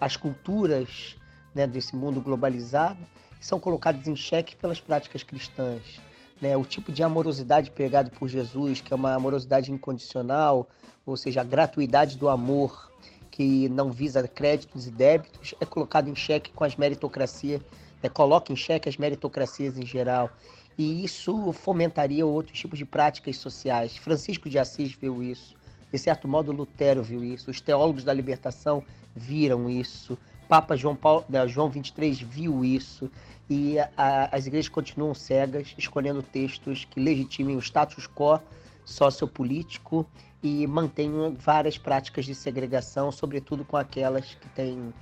as 0.00 0.16
culturas 0.16 1.16
né, 1.54 1.66
desse 1.66 1.96
mundo 1.96 2.20
globalizado, 2.20 2.98
são 3.40 3.60
colocadas 3.60 4.06
em 4.06 4.16
xeque 4.16 4.56
pelas 4.56 4.80
práticas 4.80 5.22
cristãs. 5.22 6.00
Né? 6.40 6.56
O 6.56 6.64
tipo 6.64 6.92
de 6.92 7.02
amorosidade 7.02 7.70
pregado 7.70 8.10
por 8.10 8.28
Jesus, 8.28 8.80
que 8.80 8.92
é 8.92 8.96
uma 8.96 9.14
amorosidade 9.14 9.70
incondicional, 9.72 10.68
ou 11.06 11.16
seja, 11.16 11.40
a 11.40 11.44
gratuidade 11.44 12.16
do 12.16 12.28
amor, 12.28 12.90
que 13.30 13.68
não 13.68 13.90
visa 13.90 14.26
créditos 14.28 14.86
e 14.86 14.90
débitos, 14.90 15.54
é 15.60 15.64
colocado 15.64 16.08
em 16.08 16.14
xeque 16.14 16.52
com 16.52 16.64
as 16.64 16.76
meritocracias, 16.76 17.60
né? 18.02 18.08
coloca 18.08 18.52
em 18.52 18.56
xeque 18.56 18.88
as 18.88 18.96
meritocracias 18.96 19.76
em 19.76 19.84
geral. 19.84 20.30
E 20.76 21.04
isso 21.04 21.52
fomentaria 21.52 22.26
outros 22.26 22.58
tipos 22.58 22.78
de 22.78 22.84
práticas 22.84 23.36
sociais. 23.36 23.96
Francisco 23.96 24.48
de 24.48 24.58
Assis 24.58 24.92
viu 24.92 25.22
isso. 25.22 25.54
De 25.92 25.98
certo 25.98 26.26
modo, 26.26 26.50
Lutero 26.50 27.04
viu 27.04 27.22
isso, 27.22 27.50
os 27.50 27.60
teólogos 27.60 28.02
da 28.02 28.12
libertação 28.12 28.82
viram 29.14 29.70
isso, 29.70 30.18
Papa 30.48 30.76
João, 30.76 30.94
Paulo, 30.94 31.24
João 31.48 31.68
23 31.68 32.20
viu 32.20 32.64
isso, 32.64 33.10
e 33.48 33.78
a, 33.78 34.28
as 34.32 34.46
igrejas 34.46 34.68
continuam 34.68 35.14
cegas, 35.14 35.74
escolhendo 35.76 36.22
textos 36.22 36.84
que 36.84 37.00
legitimem 37.00 37.56
o 37.56 37.60
status 37.60 38.06
quo 38.06 38.40
sociopolítico 38.84 40.06
e 40.42 40.66
mantenham 40.66 41.34
várias 41.34 41.78
práticas 41.78 42.26
de 42.26 42.34
segregação, 42.34 43.10
sobretudo 43.10 43.64
com 43.64 43.76
aquelas 43.76 44.34
que 44.34 44.48
têm, 44.50 44.92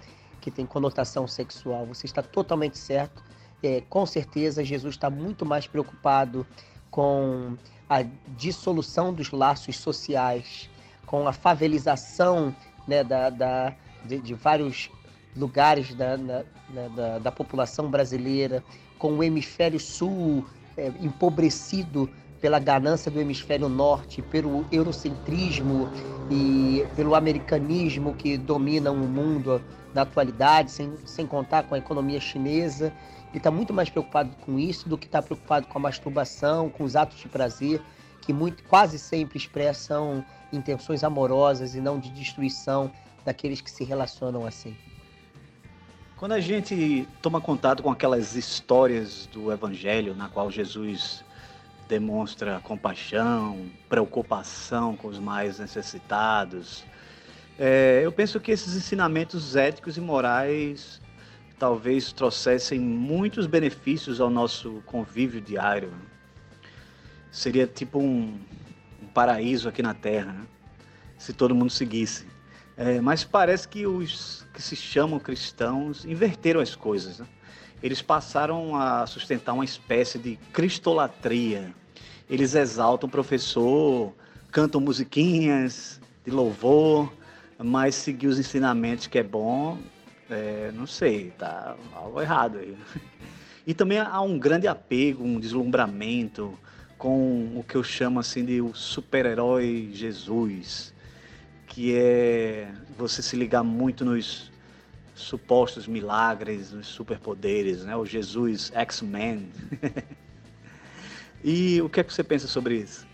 que 0.41 0.51
têm 0.51 0.65
conotação 0.65 1.27
sexual. 1.27 1.87
Você 1.87 2.07
está 2.07 2.23
totalmente 2.23 2.79
certo. 2.79 3.23
É, 3.63 3.81
com 3.89 4.07
certeza, 4.07 4.65
Jesus 4.65 4.95
está 4.95 5.11
muito 5.11 5.45
mais 5.45 5.67
preocupado 5.67 6.47
com 6.91 7.57
a 7.89 8.03
dissolução 8.37 9.13
dos 9.13 9.31
laços 9.31 9.77
sociais, 9.79 10.71
com 11.07 11.27
a 11.27 11.33
favelização 11.33 12.55
né, 12.87 13.03
da, 13.05 13.31
da 13.31 13.75
de, 14.05 14.19
de, 14.19 14.35
vários 14.35 14.91
lugares 15.37 15.95
da, 15.95 16.17
da, 16.17 16.45
da, 16.95 17.19
da, 17.19 17.33
população 17.33 17.91
brasileira, 17.91 18.63
com 18.99 19.19
o 19.19 19.23
hemisfério 19.23 19.81
sul 19.81 20.45
é, 20.77 20.93
empobrecido 21.01 22.09
pela 22.41 22.59
ganância 22.59 23.11
do 23.11 23.21
hemisfério 23.21 23.69
norte, 23.69 24.21
pelo 24.21 24.67
eurocentrismo 24.73 25.89
e 26.29 26.85
pelo 26.97 27.15
americanismo 27.15 28.15
que 28.15 28.37
domina 28.37 28.91
o 28.91 28.97
mundo 28.97 29.63
na 29.95 30.03
atualidade, 30.03 30.71
sem, 30.71 30.93
sem 31.05 31.27
contar 31.27 31.63
com 31.65 31.75
a 31.75 31.79
economia 31.79 32.21
chinesa. 32.21 32.93
Ele 33.31 33.39
está 33.39 33.51
muito 33.51 33.73
mais 33.73 33.89
preocupado 33.89 34.35
com 34.45 34.59
isso 34.59 34.89
do 34.89 34.99
que 34.99 35.07
está 35.07 35.23
preocupado 35.23 35.67
com 35.69 35.79
a 35.79 35.81
masturbação, 35.81 36.69
com 36.69 36.83
os 36.85 36.97
atos 36.97 37.19
de 37.19 37.29
prazer, 37.29 37.81
que 38.21 38.33
muito, 38.33 38.63
quase 38.65 38.99
sempre 38.99 39.39
expressam 39.39 40.25
intenções 40.53 41.05
amorosas 41.05 41.75
e 41.75 41.81
não 41.81 41.99
de 41.99 42.11
destruição 42.11 42.91
daqueles 43.25 43.61
que 43.61 43.71
se 43.71 43.85
relacionam 43.85 44.45
assim. 44.45 44.77
Quando 46.23 46.35
a 46.35 46.41
gente 46.41 47.09
toma 47.21 47.41
contato 47.41 47.83
com 47.83 47.91
aquelas 47.91 48.37
histórias 48.37 49.27
do 49.33 49.51
Evangelho, 49.51 50.15
na 50.15 50.29
qual 50.29 50.53
Jesus 50.53 51.25
demonstra 51.89 52.61
compaixão, 52.61 53.69
preocupação 53.89 54.97
com 54.97 55.09
os 55.09 55.19
mais 55.19 55.59
necessitados. 55.59 56.85
É, 57.59 58.03
eu 58.05 58.13
penso 58.13 58.39
que 58.39 58.53
esses 58.53 58.77
ensinamentos 58.77 59.57
éticos 59.57 59.97
e 59.97 60.01
morais 60.01 61.03
talvez 61.59 62.13
trouxessem 62.13 62.79
muitos 62.79 63.49
benefícios 63.49 64.21
ao 64.21 64.31
nosso 64.31 64.81
convívio 64.87 65.41
diário. 65.41 65.93
Seria 67.33 67.67
tipo 67.67 67.99
um, 67.99 68.39
um 69.03 69.07
paraíso 69.09 69.69
aqui 69.69 69.83
na 69.83 69.93
Terra, 69.93 70.33
né? 70.33 70.47
se 71.19 71.33
todo 71.33 71.53
mundo 71.53 71.73
seguisse. 71.73 72.29
É, 72.77 73.01
mas 73.01 73.25
parece 73.25 73.69
que 73.69 73.87
os 73.87 74.47
que 74.55 74.63
se 74.63 74.77
chamam 74.77 75.19
cristãos 75.19 76.05
inverteram 76.05 76.61
as 76.61 76.75
coisas. 76.75 77.19
Né? 77.19 77.27
Eles 77.83 78.01
passaram 78.01 78.77
a 78.77 79.07
sustentar 79.07 79.53
uma 79.53 79.65
espécie 79.65 80.19
de 80.19 80.37
cristolatria 80.53 81.75
eles 82.33 82.55
exaltam 82.55 83.09
o 83.09 83.11
professor, 83.13 84.15
cantam 84.51 84.81
musiquinhas 84.81 86.01
de 86.25 86.31
louvor, 86.31 87.13
mas 87.59 87.95
seguir 87.95 88.27
os 88.27 88.39
ensinamentos 88.39 89.07
que 89.07 89.19
é 89.19 89.23
bom, 89.23 89.77
é, 90.31 90.73
não 90.73 90.87
sei, 90.87 91.31
tá 91.33 91.77
algo 91.95 92.21
errado 92.21 92.59
aí. 92.59 92.77
E 93.65 93.73
também 93.73 93.99
há 94.01 94.21
um 94.21 94.41
grande 94.41 94.67
apego, 94.67 95.23
um 95.23 95.39
deslumbramento 95.39 96.59
com 96.99 97.53
o 97.55 97.63
que 97.63 97.77
eu 97.77 97.85
chamo 97.85 98.19
assim 98.19 98.45
de 98.45 98.61
o 98.61 98.75
super-herói 98.75 99.91
Jesus, 99.93 100.93
que 101.73 101.97
é 101.97 102.71
você 102.99 103.23
se 103.23 103.35
ligar 103.35 103.65
muito 103.65 104.05
nos 104.05 104.53
supostos 105.15 105.87
milagres, 105.87 106.71
nos 106.71 106.87
superpoderes, 106.87 107.83
né? 107.83 107.97
O 107.97 108.05
Jesus 108.05 108.71
X-Men. 108.75 109.49
E 111.45 111.83
o 111.83 111.89
que 111.89 111.99
é 111.99 112.05
que 112.05 112.15
você 112.15 112.23
pensa 112.23 112.47
sobre 112.47 112.77
isso? 112.77 113.05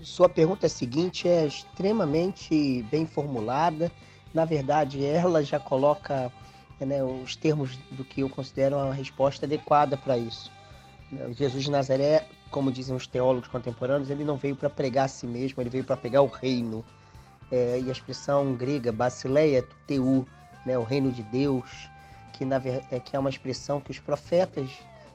Sua 0.00 0.26
pergunta 0.26 0.70
seguinte 0.70 1.28
é 1.28 1.46
extremamente 1.46 2.82
bem 2.90 3.06
formulada. 3.06 3.92
Na 4.32 4.46
verdade, 4.46 5.04
ela 5.04 5.44
já 5.44 5.60
coloca 5.60 6.32
né, 6.80 7.04
os 7.04 7.36
termos 7.36 7.76
do 7.90 8.06
que 8.06 8.22
eu 8.22 8.30
considero 8.30 8.76
uma 8.76 8.94
resposta 8.94 9.44
adequada 9.44 9.98
para 9.98 10.16
isso. 10.16 10.50
Jesus 11.36 11.64
de 11.64 11.70
Nazaré, 11.70 12.26
como 12.50 12.72
dizem 12.72 12.96
os 12.96 13.06
teólogos 13.06 13.50
contemporâneos, 13.50 14.08
ele 14.08 14.24
não 14.24 14.38
veio 14.38 14.56
para 14.56 14.70
pregar 14.70 15.04
a 15.04 15.08
si 15.08 15.26
mesmo, 15.26 15.62
ele 15.62 15.68
veio 15.68 15.84
para 15.84 15.98
pegar 15.98 16.22
o 16.22 16.28
reino. 16.28 16.82
É, 17.52 17.78
e 17.78 17.88
a 17.88 17.92
expressão 17.92 18.54
grega 18.54 18.90
basileia 18.90 19.64
teu, 19.86 20.26
né, 20.66 20.76
o 20.76 20.82
reino 20.82 21.12
de 21.12 21.22
Deus, 21.22 21.88
que, 22.32 22.44
na, 22.44 22.56
é, 22.90 22.98
que 22.98 23.14
é 23.14 23.18
uma 23.18 23.30
expressão 23.30 23.80
que 23.80 23.90
os 23.90 23.98
profetas, 24.00 24.66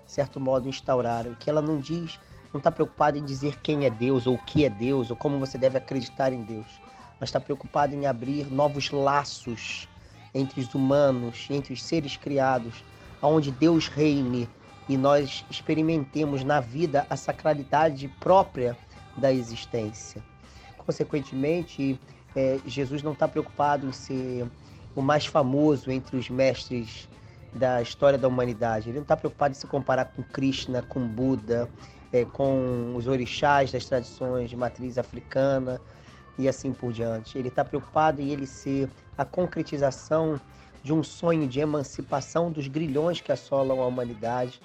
de 0.05 0.11
certo 0.11 0.39
modo, 0.39 0.69
instauraram, 0.69 1.33
que 1.35 1.49
ela 1.49 1.61
não 1.61 1.79
diz 1.79 2.19
não 2.53 2.59
está 2.59 2.71
preocupado 2.71 3.17
em 3.17 3.25
dizer 3.25 3.59
quem 3.61 3.85
é 3.85 3.89
Deus, 3.89 4.25
ou 4.25 4.35
o 4.35 4.43
que 4.45 4.63
é 4.63 4.69
Deus, 4.69 5.09
ou 5.09 5.17
como 5.17 5.37
você 5.39 5.57
deve 5.57 5.77
acreditar 5.77 6.31
em 6.31 6.43
Deus, 6.43 6.65
mas 7.19 7.29
está 7.29 7.39
preocupado 7.39 7.93
em 7.93 8.05
abrir 8.05 8.51
novos 8.51 8.89
laços 8.89 9.87
entre 10.33 10.61
os 10.61 10.73
humanos, 10.73 11.47
entre 11.49 11.73
os 11.73 11.83
seres 11.83 12.15
criados, 12.15 12.83
onde 13.21 13.51
Deus 13.51 13.87
reine 13.87 14.47
e 14.87 14.95
nós 14.95 15.45
experimentemos 15.49 16.43
na 16.43 16.59
vida 16.59 17.05
a 17.09 17.17
sacralidade 17.17 18.07
própria 18.19 18.77
da 19.17 19.33
existência. 19.33 20.23
Consequentemente, 20.77 21.99
é, 22.35 22.59
Jesus 22.65 23.01
não 23.01 23.13
está 23.13 23.27
preocupado 23.27 23.87
em 23.87 23.91
ser 23.91 24.47
o 24.95 25.01
mais 25.01 25.25
famoso 25.25 25.91
entre 25.91 26.17
os 26.17 26.29
mestres 26.29 27.07
da 27.53 27.81
história 27.81 28.17
da 28.17 28.27
humanidade. 28.27 28.89
Ele 28.89 28.97
não 28.97 29.03
está 29.03 29.15
preocupado 29.15 29.51
em 29.51 29.55
se 29.55 29.67
comparar 29.67 30.05
com 30.05 30.23
Krishna, 30.23 30.81
com 30.81 31.07
Buda, 31.07 31.69
é, 32.11 32.25
com 32.25 32.93
os 32.95 33.07
orixás 33.07 33.71
das 33.71 33.85
tradições 33.85 34.49
de 34.49 34.55
matriz 34.55 34.97
africana 34.97 35.79
e 36.37 36.47
assim 36.47 36.73
por 36.73 36.91
diante. 36.91 37.37
Ele 37.37 37.47
está 37.47 37.63
preocupado 37.63 38.21
em 38.21 38.29
ele 38.29 38.45
ser 38.45 38.89
a 39.17 39.25
concretização 39.25 40.39
de 40.83 40.93
um 40.93 41.03
sonho 41.03 41.47
de 41.47 41.59
emancipação 41.59 42.51
dos 42.51 42.67
grilhões 42.67 43.19
que 43.19 43.31
assolam 43.31 43.81
a 43.81 43.85
humanidade 43.85 44.61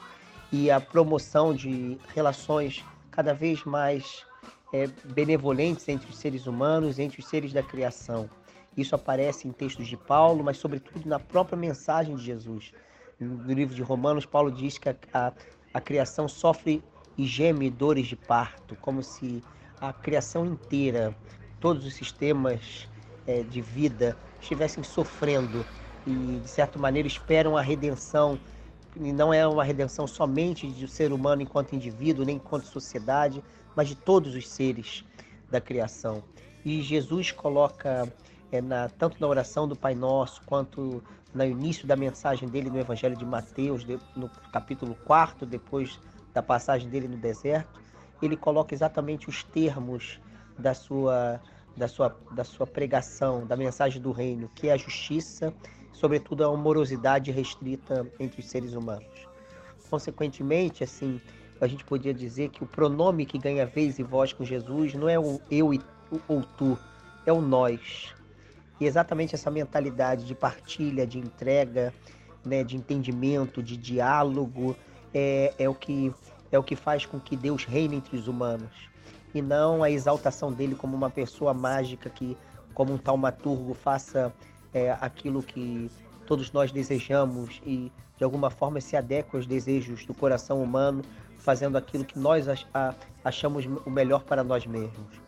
e 0.52 0.70
a 0.70 0.80
promoção 0.80 1.54
de 1.54 1.98
relações 2.14 2.84
cada 3.10 3.32
vez 3.32 3.64
mais 3.64 4.24
é, 4.72 4.86
benevolentes 5.04 5.88
entre 5.88 6.10
os 6.10 6.16
seres 6.16 6.46
humanos, 6.46 6.98
entre 6.98 7.20
os 7.20 7.26
seres 7.26 7.52
da 7.52 7.62
criação. 7.62 8.28
Isso 8.76 8.94
aparece 8.94 9.46
em 9.46 9.52
textos 9.52 9.86
de 9.86 9.96
Paulo, 9.96 10.42
mas 10.42 10.56
sobretudo 10.56 11.06
na 11.06 11.18
própria 11.18 11.56
mensagem 11.56 12.16
de 12.16 12.24
Jesus. 12.24 12.72
No 13.20 13.52
livro 13.52 13.74
de 13.74 13.82
Romanos, 13.82 14.24
Paulo 14.24 14.50
diz 14.50 14.78
que 14.78 14.88
a, 14.88 14.96
a, 15.12 15.32
a 15.74 15.80
criação 15.80 16.26
sofre 16.26 16.82
e 17.16 17.26
geme 17.26 17.70
dores 17.70 18.06
de 18.06 18.16
parto, 18.16 18.74
como 18.76 19.02
se 19.02 19.42
a 19.80 19.92
criação 19.92 20.46
inteira, 20.46 21.14
todos 21.60 21.84
os 21.84 21.94
sistemas 21.94 22.88
é, 23.26 23.42
de 23.42 23.60
vida 23.60 24.16
estivessem 24.40 24.82
sofrendo 24.82 25.64
e, 26.06 26.40
de 26.40 26.48
certa 26.48 26.78
maneira, 26.78 27.06
esperam 27.06 27.56
a 27.56 27.60
redenção. 27.60 28.38
E 28.96 29.12
não 29.12 29.32
é 29.32 29.46
uma 29.46 29.64
redenção 29.64 30.06
somente 30.06 30.66
do 30.66 30.88
ser 30.88 31.12
humano 31.12 31.42
enquanto 31.42 31.74
indivíduo, 31.74 32.24
nem 32.24 32.36
enquanto 32.36 32.64
sociedade, 32.64 33.42
mas 33.76 33.88
de 33.88 33.94
todos 33.94 34.34
os 34.34 34.48
seres 34.48 35.04
da 35.50 35.60
criação. 35.60 36.22
E 36.64 36.80
Jesus 36.82 37.30
coloca, 37.30 38.12
é, 38.50 38.60
na, 38.60 38.88
tanto 38.88 39.20
na 39.20 39.26
oração 39.26 39.66
do 39.66 39.76
Pai 39.76 39.94
Nosso, 39.94 40.42
quanto 40.46 41.02
no 41.34 41.44
início 41.44 41.86
da 41.86 41.96
mensagem 41.96 42.48
dele 42.48 42.70
no 42.70 42.78
Evangelho 42.78 43.16
de 43.16 43.24
Mateus, 43.24 43.84
no 44.14 44.28
capítulo 44.52 44.94
4, 45.06 45.46
depois 45.46 45.98
da 46.32 46.42
passagem 46.42 46.88
dele 46.88 47.08
no 47.08 47.16
deserto, 47.16 47.80
ele 48.20 48.36
coloca 48.36 48.74
exatamente 48.74 49.28
os 49.28 49.42
termos 49.42 50.20
da 50.58 50.74
sua, 50.74 51.40
da 51.76 51.88
sua, 51.88 52.16
da 52.30 52.44
sua 52.44 52.66
pregação, 52.66 53.46
da 53.46 53.56
mensagem 53.56 54.00
do 54.00 54.12
reino, 54.12 54.48
que 54.54 54.68
é 54.68 54.72
a 54.72 54.76
justiça, 54.76 55.52
sobretudo 55.92 56.44
a 56.44 56.48
amorosidade 56.48 57.30
restrita 57.30 58.06
entre 58.20 58.40
os 58.40 58.46
seres 58.46 58.74
humanos. 58.74 59.28
Consequentemente, 59.90 60.84
assim, 60.84 61.20
a 61.64 61.68
gente 61.68 61.84
podia 61.84 62.12
dizer 62.12 62.48
que 62.50 62.64
o 62.64 62.66
pronome 62.66 63.24
que 63.24 63.38
ganha 63.38 63.64
vez 63.64 63.98
e 64.00 64.02
voz 64.02 64.32
com 64.32 64.44
Jesus 64.44 64.94
não 64.94 65.08
é 65.08 65.16
o 65.16 65.40
eu 65.48 65.70
ou 66.26 66.42
tu, 66.58 66.76
é 67.24 67.32
o 67.32 67.40
nós. 67.40 68.12
E 68.80 68.84
exatamente 68.84 69.36
essa 69.36 69.48
mentalidade 69.48 70.24
de 70.24 70.34
partilha, 70.34 71.06
de 71.06 71.20
entrega, 71.20 71.94
né, 72.44 72.64
de 72.64 72.76
entendimento, 72.76 73.62
de 73.62 73.76
diálogo, 73.76 74.74
é, 75.14 75.54
é, 75.56 75.68
o 75.68 75.74
que, 75.74 76.12
é 76.50 76.58
o 76.58 76.64
que 76.64 76.74
faz 76.74 77.06
com 77.06 77.20
que 77.20 77.36
Deus 77.36 77.64
reine 77.64 77.94
entre 77.94 78.16
os 78.16 78.26
humanos. 78.26 78.90
E 79.32 79.40
não 79.40 79.84
a 79.84 79.90
exaltação 79.90 80.52
dele 80.52 80.74
como 80.74 80.96
uma 80.96 81.10
pessoa 81.10 81.54
mágica 81.54 82.10
que, 82.10 82.36
como 82.74 82.92
um 82.92 82.98
taumaturgo, 82.98 83.72
faça 83.72 84.34
é, 84.74 84.90
aquilo 85.00 85.40
que 85.44 85.88
todos 86.26 86.50
nós 86.50 86.72
desejamos 86.72 87.62
e 87.64 87.92
de 88.18 88.24
alguma 88.24 88.50
forma 88.50 88.80
se 88.80 88.96
adequa 88.96 89.36
aos 89.36 89.46
desejos 89.46 90.04
do 90.04 90.14
coração 90.14 90.62
humano, 90.62 91.02
fazendo 91.43 91.76
aquilo 91.76 92.05
que 92.05 92.18
nós 92.18 92.47
achamos 93.24 93.66
o 93.84 93.90
melhor 93.90 94.22
para 94.22 94.43
nós 94.43 94.66
mesmos. 94.66 95.20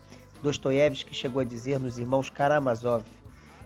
Dostoiévski 0.42 1.14
chegou 1.14 1.40
a 1.40 1.44
dizer 1.44 1.78
nos 1.80 1.98
Irmãos 1.98 2.30
Karamazov, 2.30 3.04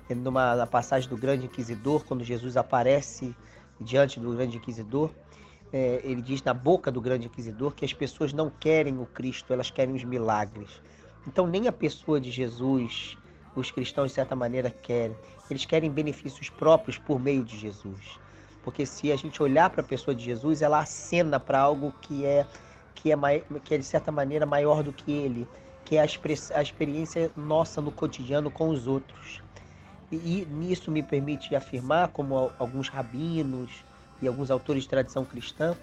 numa 0.09 0.67
passagem 0.67 1.09
do 1.09 1.17
Grande 1.17 1.47
Inquisidor, 1.47 2.05
quando 2.05 2.25
Jesus 2.25 2.57
aparece 2.57 3.35
diante 3.81 4.19
do 4.19 4.33
Grande 4.33 4.57
Inquisidor, 4.57 5.11
é, 5.73 6.01
ele 6.03 6.23
diz 6.23 6.43
na 6.43 6.55
boca 6.55 6.91
do 6.91 7.01
grande 7.01 7.27
inquisidor 7.27 7.75
que 7.75 7.85
as 7.85 7.93
pessoas 7.93 8.33
não 8.33 8.51
querem 8.51 8.99
o 8.99 9.07
Cristo, 9.07 9.53
elas 9.53 9.71
querem 9.71 9.95
os 9.95 10.03
milagres. 10.03 10.81
Então, 11.27 11.47
nem 11.47 11.69
a 11.69 11.73
pessoa 11.73 12.19
de 12.19 12.31
Jesus, 12.31 13.19
os 13.55 13.71
cristãos, 13.71 14.09
de 14.09 14.15
certa 14.15 14.35
maneira, 14.35 14.71
querem. 14.71 15.17
Eles 15.51 15.67
querem 15.67 15.91
benefícios 15.91 16.49
próprios 16.49 16.97
por 16.97 17.21
meio 17.21 17.45
de 17.45 17.59
Jesus. 17.59 18.19
Porque 18.69 18.85
se 18.85 19.11
a 19.11 19.17
gente 19.17 19.43
olhar 19.43 19.71
para 19.71 19.81
a 19.81 19.85
pessoa 19.85 20.15
de 20.15 20.23
Jesus, 20.23 20.61
ela 20.61 20.81
acena 20.81 21.41
para 21.41 21.59
algo 21.59 21.91
que 22.03 22.27
é 22.27 22.47
que 22.95 23.11
é, 23.11 23.17
que 23.65 23.75
é 23.75 23.79
de 23.79 23.85
certa 23.85 24.13
maneira 24.13 24.45
maior 24.45 24.83
do 24.83 24.93
que 24.93 25.11
ele, 25.11 25.49
que 25.87 25.97
é 25.97 26.01
a, 26.03 26.07
a 26.55 26.63
experiência 26.63 27.31
nossa 27.35 27.81
no 27.81 27.91
cotidiano 27.91 28.51
com 28.51 28.69
os 28.69 28.87
outros. 28.87 29.41
E, 30.13 30.17
e 30.17 30.47
nisso 30.51 30.91
me 30.91 31.03
permite 31.03 31.57
afirmar, 31.57 32.09
como 32.09 32.53
alguns 32.59 32.91
rabinos 32.91 33.71
e 34.21 34.29
alguns 34.29 34.51
autores 34.51 34.83
de 34.83 34.91
tradição 34.91 35.25
cristã, 35.25 35.75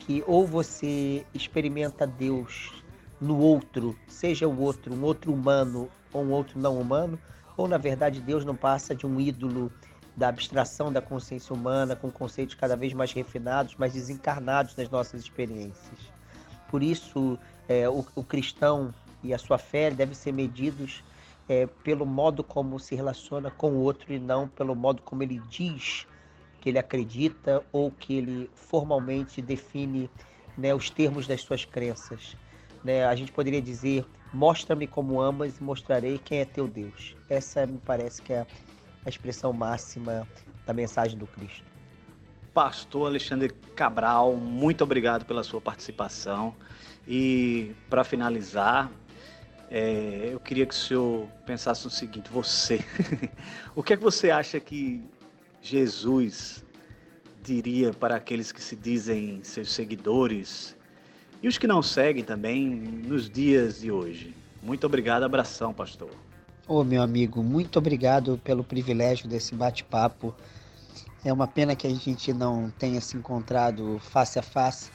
que 0.00 0.24
ou 0.26 0.44
você 0.44 1.24
experimenta 1.32 2.08
Deus 2.08 2.72
no 3.20 3.38
outro, 3.38 3.96
seja 4.08 4.48
o 4.48 4.60
outro 4.60 4.92
um 4.92 5.04
outro 5.04 5.32
humano 5.32 5.88
ou 6.12 6.24
um 6.24 6.32
outro 6.32 6.58
não 6.58 6.76
humano, 6.76 7.16
ou 7.56 7.68
na 7.68 7.78
verdade 7.78 8.20
Deus 8.20 8.44
não 8.44 8.56
passa 8.56 8.96
de 8.96 9.06
um 9.06 9.20
ídolo 9.20 9.70
da 10.16 10.28
abstração 10.28 10.92
da 10.92 11.00
consciência 11.00 11.54
humana, 11.54 11.96
com 11.96 12.10
conceitos 12.10 12.54
cada 12.54 12.76
vez 12.76 12.92
mais 12.92 13.12
refinados, 13.12 13.74
mais 13.76 13.94
desencarnados 13.94 14.76
nas 14.76 14.88
nossas 14.90 15.20
experiências. 15.22 15.98
Por 16.68 16.82
isso, 16.82 17.38
é, 17.68 17.88
o, 17.88 18.04
o, 18.14 18.22
cristão 18.22 18.94
e 19.22 19.32
a 19.32 19.38
sua 19.38 19.58
fé 19.58 19.90
devem 19.90 20.14
ser 20.14 20.32
medidos 20.32 21.02
é, 21.48 21.66
pelo 21.66 22.06
modo 22.06 22.42
como 22.44 22.78
se 22.78 22.94
relaciona 22.94 23.50
com 23.50 23.72
o 23.72 23.80
outro 23.80 24.12
e 24.12 24.18
não 24.18 24.48
pelo 24.48 24.74
modo 24.74 25.02
como 25.02 25.22
ele 25.22 25.40
diz 25.48 26.06
que 26.60 26.68
ele 26.68 26.78
acredita 26.78 27.62
ou 27.72 27.90
que 27.90 28.14
ele 28.14 28.50
formalmente 28.54 29.42
define 29.42 30.08
né, 30.56 30.74
os 30.74 30.88
termos 30.88 31.26
das 31.26 31.42
suas 31.42 31.64
crenças. 31.64 32.36
Né? 32.84 33.04
A 33.04 33.14
gente 33.14 33.32
poderia 33.32 33.60
dizer: 33.60 34.06
mostra-me 34.32 34.86
como 34.86 35.20
amas 35.20 35.58
e 35.58 35.62
mostrarei 35.62 36.18
quem 36.18 36.38
é 36.38 36.44
teu 36.44 36.68
Deus. 36.68 37.16
Essa 37.28 37.66
me 37.66 37.78
parece 37.78 38.22
que 38.22 38.32
é 38.32 38.40
a 38.40 38.46
expressão 39.08 39.52
máxima 39.52 40.26
da 40.66 40.72
mensagem 40.72 41.18
do 41.18 41.26
Cristo. 41.26 41.64
Pastor 42.54 43.06
Alexandre 43.06 43.48
Cabral, 43.74 44.36
muito 44.36 44.84
obrigado 44.84 45.24
pela 45.24 45.42
sua 45.42 45.60
participação. 45.60 46.54
E 47.08 47.74
para 47.88 48.04
finalizar, 48.04 48.90
é, 49.70 50.28
eu 50.32 50.38
queria 50.38 50.66
que 50.66 50.74
o 50.74 50.76
senhor 50.76 51.26
pensasse 51.46 51.84
no 51.84 51.90
seguinte: 51.90 52.30
você, 52.30 52.84
o 53.74 53.82
que 53.82 53.94
é 53.94 53.96
que 53.96 54.02
você 54.02 54.30
acha 54.30 54.60
que 54.60 55.02
Jesus 55.62 56.62
diria 57.42 57.92
para 57.92 58.16
aqueles 58.16 58.52
que 58.52 58.62
se 58.62 58.76
dizem 58.76 59.42
seus 59.42 59.72
seguidores 59.72 60.76
e 61.42 61.48
os 61.48 61.58
que 61.58 61.66
não 61.66 61.82
seguem 61.82 62.22
também 62.22 62.66
nos 62.68 63.28
dias 63.28 63.80
de 63.80 63.90
hoje? 63.90 64.34
Muito 64.62 64.86
obrigado, 64.86 65.24
abração, 65.24 65.72
pastor. 65.72 66.10
Ô 66.68 66.78
oh, 66.78 66.84
meu 66.84 67.02
amigo, 67.02 67.42
muito 67.42 67.80
obrigado 67.80 68.38
pelo 68.38 68.62
privilégio 68.62 69.26
desse 69.28 69.52
bate-papo. 69.52 70.32
É 71.24 71.32
uma 71.32 71.48
pena 71.48 71.74
que 71.74 71.88
a 71.88 71.90
gente 71.90 72.32
não 72.32 72.70
tenha 72.78 73.00
se 73.00 73.16
encontrado 73.16 73.98
face 73.98 74.38
a 74.38 74.42
face. 74.42 74.88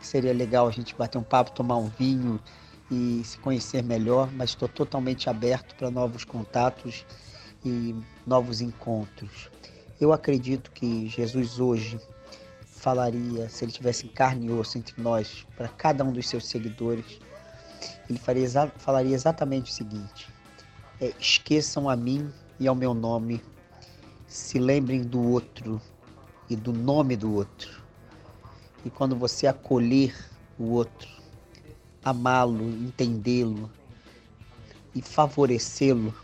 Seria 0.00 0.32
legal 0.32 0.68
a 0.68 0.70
gente 0.70 0.94
bater 0.94 1.18
um 1.18 1.22
papo, 1.24 1.50
tomar 1.50 1.78
um 1.78 1.88
vinho 1.88 2.40
e 2.88 3.22
se 3.24 3.38
conhecer 3.38 3.82
melhor, 3.82 4.30
mas 4.30 4.50
estou 4.50 4.68
totalmente 4.68 5.28
aberto 5.28 5.74
para 5.74 5.90
novos 5.90 6.24
contatos 6.24 7.04
e 7.64 7.92
novos 8.24 8.60
encontros. 8.60 9.50
Eu 10.00 10.12
acredito 10.12 10.70
que 10.70 11.08
Jesus 11.08 11.58
hoje 11.58 12.00
falaria, 12.64 13.48
se 13.48 13.64
ele 13.64 13.72
tivesse 13.72 14.06
carne 14.06 14.46
e 14.46 14.52
osso 14.52 14.78
entre 14.78 15.02
nós, 15.02 15.44
para 15.56 15.66
cada 15.66 16.04
um 16.04 16.12
dos 16.12 16.28
seus 16.28 16.46
seguidores, 16.46 17.18
ele 18.08 18.18
faria, 18.18 18.48
falaria 18.78 19.14
exatamente 19.14 19.72
o 19.72 19.74
seguinte: 19.74 20.28
é, 21.00 21.12
esqueçam 21.18 21.88
a 21.88 21.96
mim 21.96 22.30
e 22.58 22.68
ao 22.68 22.74
meu 22.74 22.92
nome, 22.92 23.42
se 24.28 24.58
lembrem 24.58 25.02
do 25.02 25.20
outro 25.20 25.80
e 26.48 26.54
do 26.54 26.72
nome 26.72 27.16
do 27.16 27.34
outro. 27.34 27.82
E 28.84 28.90
quando 28.90 29.16
você 29.16 29.46
acolher 29.46 30.14
o 30.58 30.72
outro, 30.72 31.08
amá-lo, 32.04 32.68
entendê-lo 32.68 33.70
e 34.94 35.00
favorecê-lo, 35.00 36.14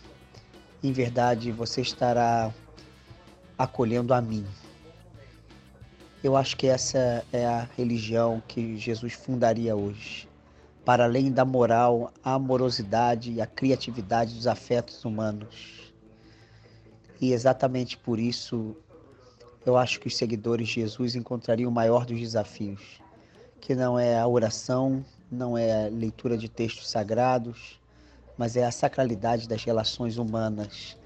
em 0.83 0.93
verdade 0.93 1.51
você 1.51 1.81
estará 1.81 2.53
acolhendo 3.57 4.13
a 4.13 4.21
mim. 4.21 4.47
Eu 6.23 6.37
acho 6.37 6.57
que 6.57 6.67
essa 6.67 7.25
é 7.33 7.47
a 7.47 7.69
religião 7.77 8.43
que 8.47 8.77
Jesus 8.77 9.15
fundaria 9.15 9.75
hoje 9.75 10.29
para 10.87 11.03
além 11.03 11.33
da 11.33 11.45
moral, 11.45 12.13
a 12.23 12.35
amorosidade 12.35 13.33
e 13.33 13.41
a 13.41 13.47
criatividade 13.47 14.33
dos 14.33 14.47
afetos 14.47 15.05
humanos. 15.05 15.93
E 17.21 17.33
exatamente 17.33 17.99
por 17.99 18.21
isso 18.21 18.77
eu 19.67 19.77
acho 19.77 19.99
que 19.99 20.07
os 20.07 20.17
seguidores 20.17 20.69
de 20.69 20.75
Jesus 20.75 21.17
encontrariam 21.17 21.69
o 21.69 21.75
maior 21.75 22.07
dos 22.07 22.21
desafios, 22.21 23.01
que 23.61 23.75
não 23.75 23.99
é 23.99 24.17
a 24.17 24.29
oração, 24.29 25.05
não 25.29 25.59
é 25.59 25.87
a 25.87 25.89
leitura 25.89 26.39
de 26.39 26.49
textos 26.49 26.89
sagrados, 26.89 27.81
mas 28.39 28.57
é 28.57 28.65
a 28.65 28.71
sacralidade 28.71 29.49
das 29.49 29.65
relações 29.65 30.19
humanas. 30.19 30.97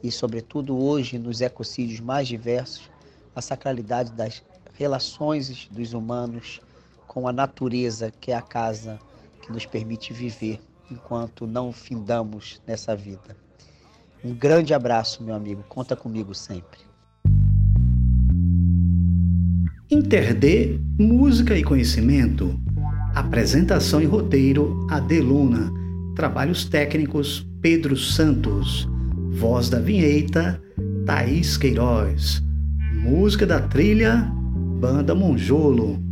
E, 0.00 0.12
sobretudo, 0.12 0.78
hoje, 0.80 1.18
nos 1.18 1.40
ecocídios 1.40 1.98
mais 1.98 2.28
diversos, 2.28 2.88
a 3.34 3.42
sacralidade 3.42 4.12
das 4.12 4.44
relações 4.74 5.66
dos 5.72 5.92
humanos 5.92 6.60
com 7.08 7.26
a 7.26 7.32
natureza, 7.32 8.12
que 8.20 8.30
é 8.30 8.36
a 8.36 8.42
casa 8.42 9.00
que 9.44 9.52
nos 9.52 9.66
permite 9.66 10.12
viver 10.12 10.58
enquanto 10.90 11.46
não 11.46 11.70
findamos 11.70 12.62
nessa 12.66 12.96
vida. 12.96 13.36
Um 14.24 14.34
grande 14.34 14.72
abraço, 14.72 15.22
meu 15.22 15.34
amigo. 15.34 15.62
Conta 15.68 15.94
comigo 15.94 16.34
sempre. 16.34 16.80
Interde 19.90 20.80
Música 20.98 21.56
e 21.56 21.62
Conhecimento. 21.62 22.58
Apresentação 23.14 24.00
e 24.00 24.06
roteiro 24.06 24.86
Adeluna. 24.90 25.70
Trabalhos 26.16 26.64
técnicos 26.64 27.46
Pedro 27.60 27.96
Santos. 27.96 28.88
Voz 29.32 29.68
da 29.68 29.78
vinheta 29.78 30.60
Thaís 31.04 31.58
Queiroz. 31.58 32.42
Música 32.94 33.46
da 33.46 33.60
trilha 33.60 34.22
Banda 34.80 35.14
Monjolo. 35.14 36.02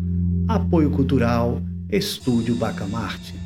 Apoio 0.49 0.91
cultural 0.91 1.63
Estúdio 1.93 2.55
Bacamarte. 2.55 3.42